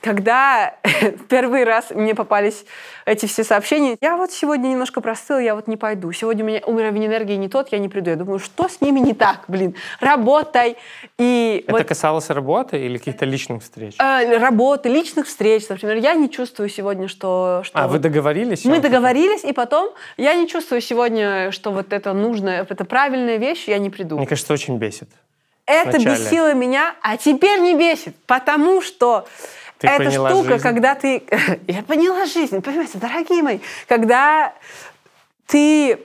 когда 0.00 0.74
первый 1.28 1.64
раз 1.64 1.90
мне 1.90 2.14
попались 2.14 2.64
эти 3.06 3.26
все 3.26 3.44
сообщения, 3.44 3.96
я 4.00 4.16
вот 4.16 4.30
сегодня 4.30 4.68
немножко 4.68 5.00
простыл, 5.00 5.38
я 5.38 5.54
вот 5.54 5.66
не 5.68 5.76
пойду. 5.76 6.12
Сегодня 6.12 6.44
у 6.44 6.46
меня 6.46 6.60
уровень 6.66 7.06
энергии 7.06 7.34
не 7.34 7.48
тот, 7.48 7.72
я 7.72 7.78
не 7.78 7.88
приду. 7.88 8.10
Я 8.10 8.16
думаю, 8.16 8.38
что 8.38 8.68
с 8.68 8.80
ними 8.80 9.00
не 9.00 9.14
так, 9.14 9.44
блин? 9.48 9.74
Работай. 10.00 10.76
И 11.18 11.64
Это 11.66 11.78
вот, 11.78 11.84
касалось 11.84 12.30
работы 12.30 12.78
или 12.78 12.98
каких-то 12.98 13.24
личных 13.24 13.62
встреч? 13.62 13.94
э, 13.98 14.36
работы, 14.38 14.88
личных 14.88 15.26
встреч, 15.26 15.68
например. 15.68 15.96
Я 15.96 16.14
не 16.14 16.30
чувствую 16.30 16.68
сегодня, 16.68 17.08
что... 17.08 17.62
что 17.64 17.78
А, 17.78 17.86
вы 17.86 17.94
вот- 17.94 18.02
договорились? 18.02 18.64
мы 18.64 18.78
договорились, 18.80 19.44
и 19.44 19.52
потом 19.52 19.92
я 20.16 20.34
не 20.34 20.46
чувствую 20.48 20.80
сегодня, 20.80 21.50
что 21.52 21.72
вот 21.72 21.92
это 21.92 22.12
нужно, 22.12 22.50
это 22.50 22.84
правильная 22.84 23.36
вещь, 23.36 23.64
я 23.66 23.78
не 23.78 23.90
приду. 23.90 24.16
Мне 24.18 24.26
кажется, 24.26 24.52
очень 24.52 24.78
бесит. 24.78 25.08
Это 25.66 25.90
вначале. 25.98 26.16
бесило 26.16 26.54
меня, 26.54 26.94
а 27.02 27.16
теперь 27.16 27.58
не 27.60 27.74
бесит, 27.74 28.14
потому 28.26 28.80
что 28.82 29.26
Ты 29.78 29.88
эта 29.88 30.04
поняла 30.04 30.30
штука, 30.30 30.50
жизнь. 30.50 30.62
когда 30.62 30.94
ты... 30.94 31.22
Я 31.66 31.82
поняла 31.82 32.24
жизнь, 32.26 32.60
понимаете, 32.62 32.98
дорогие 32.98 33.42
мои, 33.42 33.58
когда 33.86 34.54
ты 35.46 35.98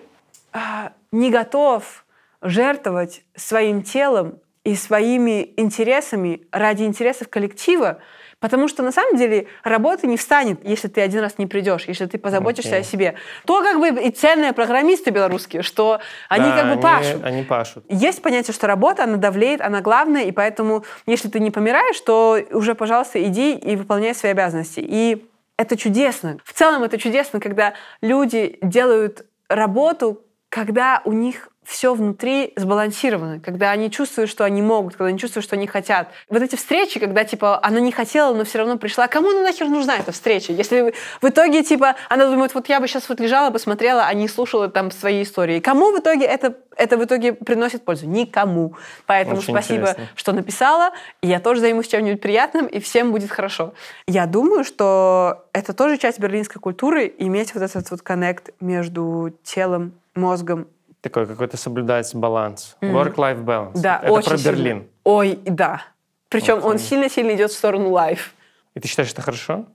а, 0.51 0.91
не 1.11 1.31
готов 1.31 2.05
жертвовать 2.41 3.23
своим 3.35 3.83
телом 3.83 4.39
и 4.63 4.75
своими 4.75 5.53
интересами 5.57 6.41
ради 6.51 6.83
интересов 6.83 7.29
коллектива, 7.29 7.99
потому 8.41 8.67
что 8.67 8.83
на 8.83 8.91
самом 8.91 9.15
деле 9.15 9.47
работа 9.63 10.07
не 10.07 10.17
встанет, 10.17 10.67
если 10.67 10.89
ты 10.89 10.99
один 10.99 11.21
раз 11.21 11.37
не 11.37 11.45
придешь, 11.47 11.85
если 11.85 12.07
ты 12.07 12.17
позаботишься 12.17 12.71
Окей. 12.71 12.81
о 12.81 12.83
себе. 12.83 13.15
То 13.45 13.61
как 13.61 13.79
бы 13.79 13.87
и 13.87 14.11
ценные 14.11 14.51
программисты 14.51 15.11
белорусские, 15.11 15.61
что 15.61 16.01
они 16.27 16.45
Да, 16.45 16.57
как 16.57 16.75
бы 16.75 16.81
пашут. 16.81 17.23
Они 17.23 17.43
пашут. 17.43 17.85
Есть 17.87 18.21
понятие, 18.21 18.53
что 18.53 18.67
работа, 18.67 19.05
она 19.05 19.15
давлеет, 19.15 19.61
она 19.61 19.79
главная, 19.79 20.23
и 20.23 20.31
поэтому, 20.31 20.83
если 21.05 21.29
ты 21.29 21.39
не 21.39 21.51
помираешь, 21.51 21.99
то 22.01 22.39
уже, 22.51 22.75
пожалуйста, 22.75 23.23
иди 23.23 23.53
и 23.53 23.75
выполняй 23.75 24.15
свои 24.15 24.31
обязанности. 24.31 24.81
И 24.83 25.25
это 25.57 25.77
чудесно. 25.77 26.39
В 26.43 26.53
целом 26.53 26.83
это 26.83 26.97
чудесно, 26.97 27.39
когда 27.39 27.75
люди 28.01 28.57
делают 28.63 29.25
работу, 29.47 30.23
когда 30.49 31.01
у 31.05 31.13
них 31.13 31.50
все 31.71 31.93
внутри 31.93 32.51
сбалансировано, 32.57 33.39
когда 33.39 33.71
они 33.71 33.89
чувствуют, 33.89 34.29
что 34.29 34.43
они 34.43 34.61
могут, 34.61 34.95
когда 34.95 35.05
они 35.05 35.17
чувствуют, 35.17 35.45
что 35.45 35.55
они 35.55 35.67
хотят. 35.67 36.09
Вот 36.29 36.41
эти 36.41 36.57
встречи, 36.57 36.99
когда, 36.99 37.23
типа, 37.23 37.59
она 37.63 37.79
не 37.79 37.93
хотела, 37.93 38.33
но 38.35 38.43
все 38.43 38.57
равно 38.57 38.77
пришла. 38.77 39.07
Кому 39.07 39.29
она 39.29 39.41
нахер 39.41 39.69
нужна 39.69 39.95
эта 39.97 40.11
встреча? 40.11 40.51
Если 40.51 40.93
в 41.21 41.27
итоге, 41.29 41.63
типа, 41.63 41.95
она 42.09 42.27
думает, 42.27 42.53
вот 42.53 42.67
я 42.67 42.81
бы 42.81 42.87
сейчас 42.87 43.07
вот 43.07 43.21
лежала 43.21 43.51
бы, 43.51 43.57
смотрела, 43.57 44.03
а 44.03 44.13
не 44.13 44.27
слушала 44.27 44.67
там 44.67 44.91
свои 44.91 45.23
истории. 45.23 45.61
Кому 45.61 45.95
в 45.95 45.99
итоге 45.99 46.25
это, 46.25 46.57
это 46.75 46.97
в 46.97 47.05
итоге 47.05 47.31
приносит 47.31 47.85
пользу? 47.85 48.05
Никому. 48.05 48.75
Поэтому 49.05 49.37
Очень 49.37 49.53
спасибо, 49.53 49.91
интересно. 49.91 50.09
что 50.15 50.33
написала. 50.33 50.91
И 51.21 51.27
я 51.27 51.39
тоже 51.39 51.61
займусь 51.61 51.87
чем-нибудь 51.87 52.19
приятным, 52.19 52.65
и 52.65 52.81
всем 52.81 53.13
будет 53.13 53.31
хорошо. 53.31 53.73
Я 54.07 54.25
думаю, 54.25 54.65
что 54.65 55.45
это 55.53 55.71
тоже 55.71 55.97
часть 55.97 56.19
берлинской 56.19 56.61
культуры, 56.61 57.13
иметь 57.19 57.53
вот 57.53 57.63
этот 57.63 57.89
вот 57.91 58.01
коннект 58.01 58.49
между 58.59 59.33
телом, 59.43 59.93
мозгом 60.15 60.67
Такой 61.01 61.25
какой-то 61.25 61.57
соблюдать 61.57 62.13
баланс. 62.15 62.77
Мгм. 62.81 62.95
Work-life 62.95 63.43
balance. 63.43 63.71
Да, 63.81 63.99
Это 64.03 64.11
очень 64.13 64.29
про 64.29 64.37
сильно. 64.37 64.55
Берлин. 64.55 64.89
Ой, 65.03 65.39
да. 65.45 65.81
Причем 66.29 66.57
он 66.63 66.75
Окей. 66.75 66.85
сильно-сильно 66.85 67.31
идет 67.35 67.51
в 67.51 67.57
сторону 67.57 67.89
лайф. 67.89 68.33
И 68.75 68.79
ты 68.79 68.87
считаешь, 68.87 69.11
это 69.11 69.21
хорошо? 69.21 69.65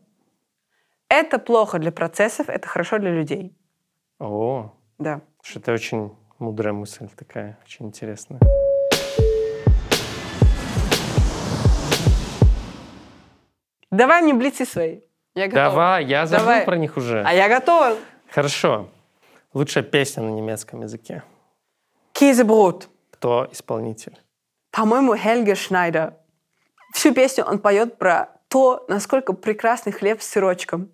Это 1.08 1.38
плохо 1.38 1.78
для 1.78 1.92
процессов, 1.92 2.48
это 2.48 2.66
хорошо 2.68 2.98
для 2.98 3.10
людей. 3.10 3.52
О, 4.18 4.72
Да. 4.98 5.20
что 5.42 5.58
это 5.58 5.72
очень 5.72 6.12
мудрая 6.38 6.72
мысль 6.72 7.08
такая, 7.16 7.58
очень 7.64 7.86
интересная. 7.86 8.40
Давай 13.90 14.22
мне 14.22 14.34
блицы 14.34 14.64
свои. 14.64 15.00
Я 15.34 15.46
готова. 15.48 15.64
Давай, 15.70 16.04
я 16.04 16.26
забыл 16.26 16.44
Давай. 16.46 16.64
про 16.64 16.76
них 16.76 16.96
уже. 16.96 17.22
А 17.26 17.32
я 17.32 17.48
готова. 17.48 17.96
Хорошо. 18.30 18.88
Лучшая 19.56 19.84
песня 19.84 20.22
на 20.22 20.28
немецком 20.28 20.82
языке. 20.82 21.22
Кизеброд. 22.12 22.90
Кто 23.12 23.48
исполнитель? 23.50 24.20
По-моему, 24.70 25.16
Хельге 25.16 25.54
Шнайдер. 25.54 26.12
Всю 26.92 27.14
песню 27.14 27.44
он 27.44 27.58
поет 27.58 27.96
про 27.96 28.28
то, 28.48 28.84
насколько 28.88 29.32
прекрасный 29.32 29.92
хлеб 29.92 30.20
с 30.20 30.26
сырочком. 30.26 30.90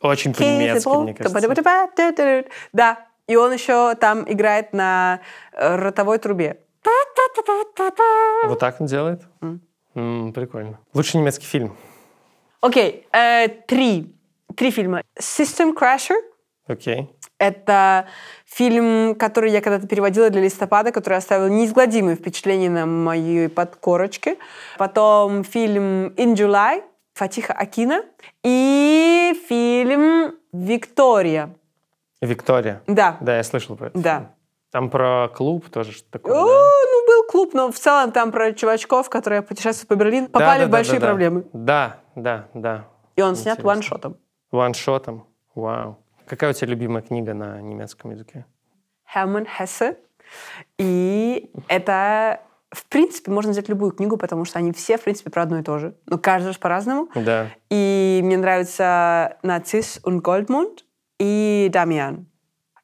Очень 0.00 0.32
по-немецки, 0.32 0.88
мне 0.88 1.12
кажется. 1.12 2.44
Да. 2.72 3.06
И 3.26 3.36
он 3.36 3.52
еще 3.52 3.94
там 3.96 4.24
играет 4.26 4.72
на 4.72 5.20
э, 5.52 5.76
ротовой 5.76 6.18
трубе. 6.18 6.62
Вот 8.46 8.58
так 8.58 8.80
он 8.80 8.86
делает? 8.86 9.20
М. 9.42 9.60
М, 9.94 10.32
прикольно. 10.32 10.78
Лучший 10.94 11.20
немецкий 11.20 11.44
фильм. 11.44 11.76
Окей, 12.62 13.06
э, 13.12 13.48
три. 13.48 14.16
Три 14.56 14.70
фильма. 14.70 15.02
System 15.20 15.74
Crasher. 15.78 16.16
Окей. 16.66 17.10
Это 17.38 18.06
фильм, 18.44 19.14
который 19.14 19.50
я 19.52 19.60
когда-то 19.60 19.86
переводила 19.86 20.28
для 20.30 20.42
листопада, 20.42 20.90
который 20.90 21.18
оставил 21.18 21.48
неизгладимое 21.48 22.16
впечатление 22.16 22.70
на 22.70 22.86
моей 22.86 23.48
подкорочке. 23.48 24.38
Потом 24.76 25.44
фильм 25.44 26.08
In 26.16 26.34
July 26.34 26.82
Фатиха 27.14 27.52
Акина. 27.52 28.02
И 28.42 29.40
фильм 29.48 30.34
Виктория. 30.52 31.54
Виктория. 32.20 32.82
Да. 32.86 33.16
Да, 33.20 33.36
я 33.36 33.44
слышал 33.44 33.76
про 33.76 33.88
это. 33.88 33.98
Да. 33.98 34.30
Там 34.70 34.90
про 34.90 35.28
клуб 35.28 35.68
тоже 35.70 35.92
что-то 35.92 36.18
такое. 36.18 36.34
О, 36.34 36.46
да? 36.46 36.70
ну, 36.92 37.06
был 37.06 37.26
клуб, 37.30 37.54
но 37.54 37.72
в 37.72 37.78
целом 37.78 38.12
там 38.12 38.32
про 38.32 38.52
чувачков, 38.52 39.08
которые 39.08 39.42
путешествуют 39.42 39.88
по 39.88 39.94
Берлину, 39.94 40.28
попали 40.28 40.58
Да, 40.58 40.64
да, 40.64 40.66
в 40.66 40.70
большие 40.70 41.00
да, 41.00 41.00
да. 41.00 41.06
проблемы. 41.06 41.44
Да, 41.52 41.96
да, 42.16 42.48
да. 42.52 42.84
И 43.16 43.22
он 43.22 43.34
снят 43.36 43.58
Интересно. 43.58 43.66
ваншотом. 43.66 44.16
Ваншотом. 44.50 45.26
Вау. 45.54 45.98
Какая 46.28 46.50
у 46.50 46.52
тебя 46.52 46.68
любимая 46.68 47.02
книга 47.02 47.32
на 47.32 47.60
немецком 47.60 48.10
языке? 48.10 48.44
Hermann 49.14 49.46
Hesse. 49.58 49.96
И 50.78 51.50
это, 51.68 52.42
в 52.70 52.84
принципе, 52.86 53.30
можно 53.30 53.52
взять 53.52 53.68
любую 53.70 53.92
книгу, 53.92 54.18
потому 54.18 54.44
что 54.44 54.58
они 54.58 54.72
все, 54.72 54.98
в 54.98 55.04
принципе, 55.04 55.30
про 55.30 55.42
одно 55.42 55.58
и 55.58 55.62
то 55.62 55.78
же. 55.78 55.94
Но 56.06 56.18
каждый 56.18 56.52
же 56.52 56.58
по-разному. 56.58 57.08
Да. 57.14 57.48
И 57.70 58.20
мне 58.22 58.36
нравится 58.36 59.38
Нарцисс 59.42 60.00
und 60.04 60.20
Goldmund 60.20 60.80
и 61.18 61.70
Damian. 61.72 62.26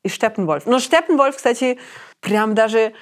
И 0.03 0.09
Степпенвольф. 0.09 0.65
Но 0.67 0.79
Степпенвольф, 0.79 1.37
кстати, 1.37 1.79
прям 2.21 2.55
даже 2.55 2.95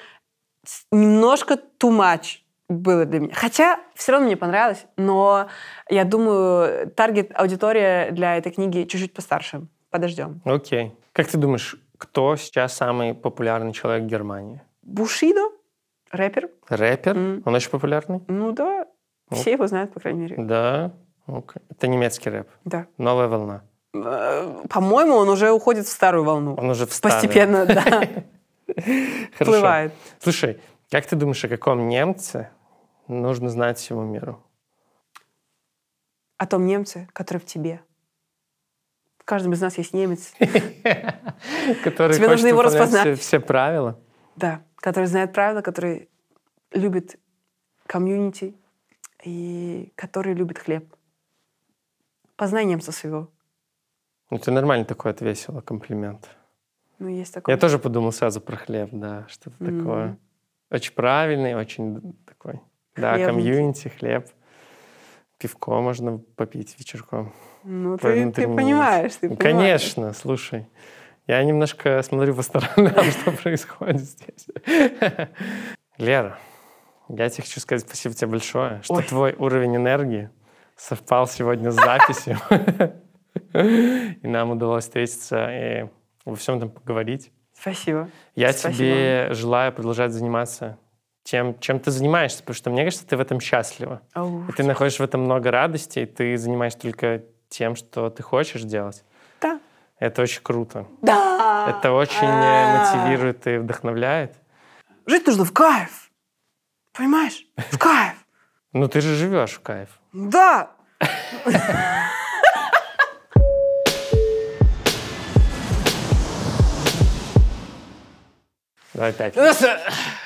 немножко 0.91 1.53
too 1.79 1.89
much 1.89 2.39
было 2.67 3.05
для 3.05 3.19
меня. 3.21 3.33
Хотя 3.33 3.79
все 3.95 4.11
равно 4.11 4.27
мне 4.27 4.37
понравилось, 4.37 4.85
но 4.97 5.47
я 5.89 6.03
думаю, 6.03 6.89
таргет 6.91 7.31
аудитория 7.33 8.11
для 8.11 8.37
этой 8.37 8.51
книги 8.51 8.83
чуть-чуть 8.83 9.13
постарше. 9.13 9.67
Подождем. 9.93 10.41
Окей. 10.43 10.91
Как 11.11 11.27
ты 11.27 11.37
думаешь, 11.37 11.75
кто 11.99 12.35
сейчас 12.35 12.73
самый 12.73 13.13
популярный 13.13 13.73
человек 13.73 14.05
в 14.05 14.07
Германии? 14.07 14.59
Бушидо, 14.81 15.51
рэпер. 16.09 16.49
Рэпер? 16.67 17.15
М. 17.15 17.43
Он 17.45 17.53
очень 17.53 17.69
популярный? 17.69 18.21
Ну 18.27 18.51
да, 18.53 18.87
все 19.31 19.51
его 19.51 19.67
знают, 19.67 19.93
по 19.93 19.99
крайней 19.99 20.21
мере. 20.21 20.35
Да. 20.39 20.93
Окей. 21.27 21.61
Это 21.69 21.85
немецкий 21.85 22.31
рэп. 22.31 22.49
Да. 22.65 22.87
Новая 22.97 23.27
волна. 23.27 23.61
Э, 23.93 24.63
По-моему, 24.67 25.13
он 25.13 25.29
уже 25.29 25.51
уходит 25.51 25.85
в 25.85 25.89
старую 25.91 26.23
волну. 26.23 26.55
Он 26.55 26.71
уже 26.71 26.87
в 26.87 26.93
старый. 26.93 27.13
Постепенно, 27.13 27.67
да, 27.67 28.07
всплывает. 29.39 29.93
Слушай, 30.17 30.59
как 30.89 31.05
ты 31.05 31.15
думаешь, 31.15 31.45
о 31.45 31.49
каком 31.49 31.87
немце 31.87 32.49
нужно 33.07 33.49
знать 33.49 33.77
всему 33.77 34.01
миру? 34.01 34.41
О 36.37 36.47
том 36.47 36.65
немце, 36.65 37.07
который 37.13 37.37
в 37.37 37.45
тебе. 37.45 37.79
В 39.23 39.25
каждом 39.25 39.53
из 39.53 39.61
нас 39.61 39.77
есть 39.77 39.93
немец. 39.93 40.33
Который 41.83 42.13
Тебе 42.17 42.27
нужно 42.27 42.47
его 42.47 42.61
распознать. 42.61 43.17
Все, 43.21 43.39
правила? 43.39 43.97
Да, 44.35 44.63
который 44.75 45.05
знает 45.05 45.31
правила, 45.31 45.61
который 45.61 46.09
любит 46.73 47.17
комьюнити 47.87 48.53
и 49.23 49.93
который 49.95 50.33
любит 50.33 50.59
хлеб. 50.59 50.93
Познай 52.35 52.65
немца 52.65 52.91
своего. 52.91 53.29
Ну, 54.29 54.39
ты 54.39 54.51
нормально 54.51 54.83
такой 54.83 55.11
отвесила 55.11 55.61
комплимент. 55.61 56.29
Ну, 56.99 57.07
есть 57.07 57.33
такое. 57.33 57.55
Я 57.55 57.61
тоже 57.61 57.79
подумал 57.79 58.11
сразу 58.11 58.41
про 58.41 58.57
хлеб, 58.57 58.89
да, 58.91 59.25
что-то 59.29 59.55
Мгм. 59.63 59.77
такое. 59.79 60.17
Очень 60.69 60.93
правильный, 60.95 61.55
очень 61.55 62.13
такой. 62.25 62.59
Да, 62.95 63.13
Хлебненький. 63.13 63.25
комьюнити, 63.25 63.87
хлеб. 63.87 64.27
Пивко 65.37 65.79
можно 65.79 66.17
попить 66.17 66.77
вечерком. 66.77 67.31
Ну, 67.63 67.97
ты, 67.97 68.31
ты 68.31 68.47
понимаешь, 68.47 69.13
ты 69.15 69.29
понимаешь. 69.29 69.39
Конечно, 69.39 70.13
слушай. 70.13 70.67
Я 71.27 71.43
немножко 71.43 72.01
смотрю 72.03 72.35
по 72.35 72.41
сторонам, 72.43 73.03
что 73.05 73.31
происходит 73.31 74.01
здесь. 74.01 74.47
Лера, 75.97 76.37
я 77.09 77.29
тебе 77.29 77.43
хочу 77.43 77.59
сказать 77.59 77.87
спасибо 77.87 78.13
тебе 78.15 78.27
большое, 78.27 78.81
что 78.83 78.95
Ой. 78.95 79.03
твой 79.03 79.33
уровень 79.33 79.75
энергии 79.77 80.29
совпал 80.75 81.27
сегодня 81.27 81.71
с 81.71 81.75
записью. 81.75 82.37
И 83.53 84.27
нам 84.27 84.51
удалось 84.51 84.83
встретиться 84.83 85.47
и 85.49 85.89
во 86.25 86.35
всем 86.35 86.57
этом 86.57 86.69
поговорить. 86.69 87.31
Спасибо. 87.53 88.09
Я 88.35 88.51
Спасибо. 88.51 88.73
тебе 88.77 89.33
желаю 89.33 89.71
продолжать 89.71 90.11
заниматься 90.11 90.77
тем, 91.23 91.57
чем 91.59 91.79
ты 91.79 91.91
занимаешься, 91.91 92.39
потому 92.39 92.55
что 92.55 92.69
мне 92.69 92.83
кажется, 92.83 93.07
ты 93.07 93.15
в 93.15 93.21
этом 93.21 93.39
счастлива. 93.39 94.01
Ау. 94.13 94.43
И 94.49 94.51
ты 94.51 94.63
находишь 94.63 94.99
в 94.99 95.03
этом 95.03 95.21
много 95.21 95.51
радости, 95.51 95.99
и 95.99 96.05
ты 96.05 96.37
занимаешься 96.37 96.79
только 96.79 97.23
тем, 97.53 97.75
что 97.75 98.09
ты 98.09 98.23
хочешь 98.23 98.63
делать. 98.63 99.03
Да. 99.39 99.59
Это 99.99 100.23
очень 100.23 100.41
круто. 100.41 100.85
Да. 101.01 101.67
Это 101.69 101.91
очень 101.91 102.17
э, 102.27 102.77
мотивирует 102.77 103.45
и 103.47 103.57
вдохновляет. 103.57 104.35
Жить 105.05 105.27
нужно 105.27 105.45
в 105.45 105.53
кайф. 105.53 106.09
Понимаешь? 106.93 107.45
В 107.71 107.77
кайф. 107.77 108.15
Ну 108.73 108.87
ты 108.87 109.01
же 109.01 109.15
живешь 109.15 109.51
в 109.51 109.61
кайф. 109.61 109.89
Да. 110.13 110.71
Давай 118.93 119.13
пять. 119.13 119.35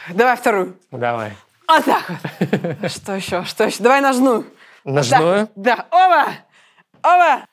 Давай 0.09 0.35
вторую. 0.35 0.77
Давай. 0.91 1.33
Вот 1.67 1.83
так 1.85 2.09
вот. 2.09 2.91
Что 2.91 3.15
еще? 3.15 3.43
Что 3.43 3.65
еще? 3.65 3.83
Давай 3.83 4.01
ножную. 4.01 4.45
Ножную? 4.85 5.49
Да. 5.55 5.75
да. 5.75 5.85
Оба! 5.91 6.33
Оба! 7.03 7.45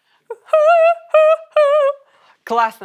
Классно. 2.44 2.78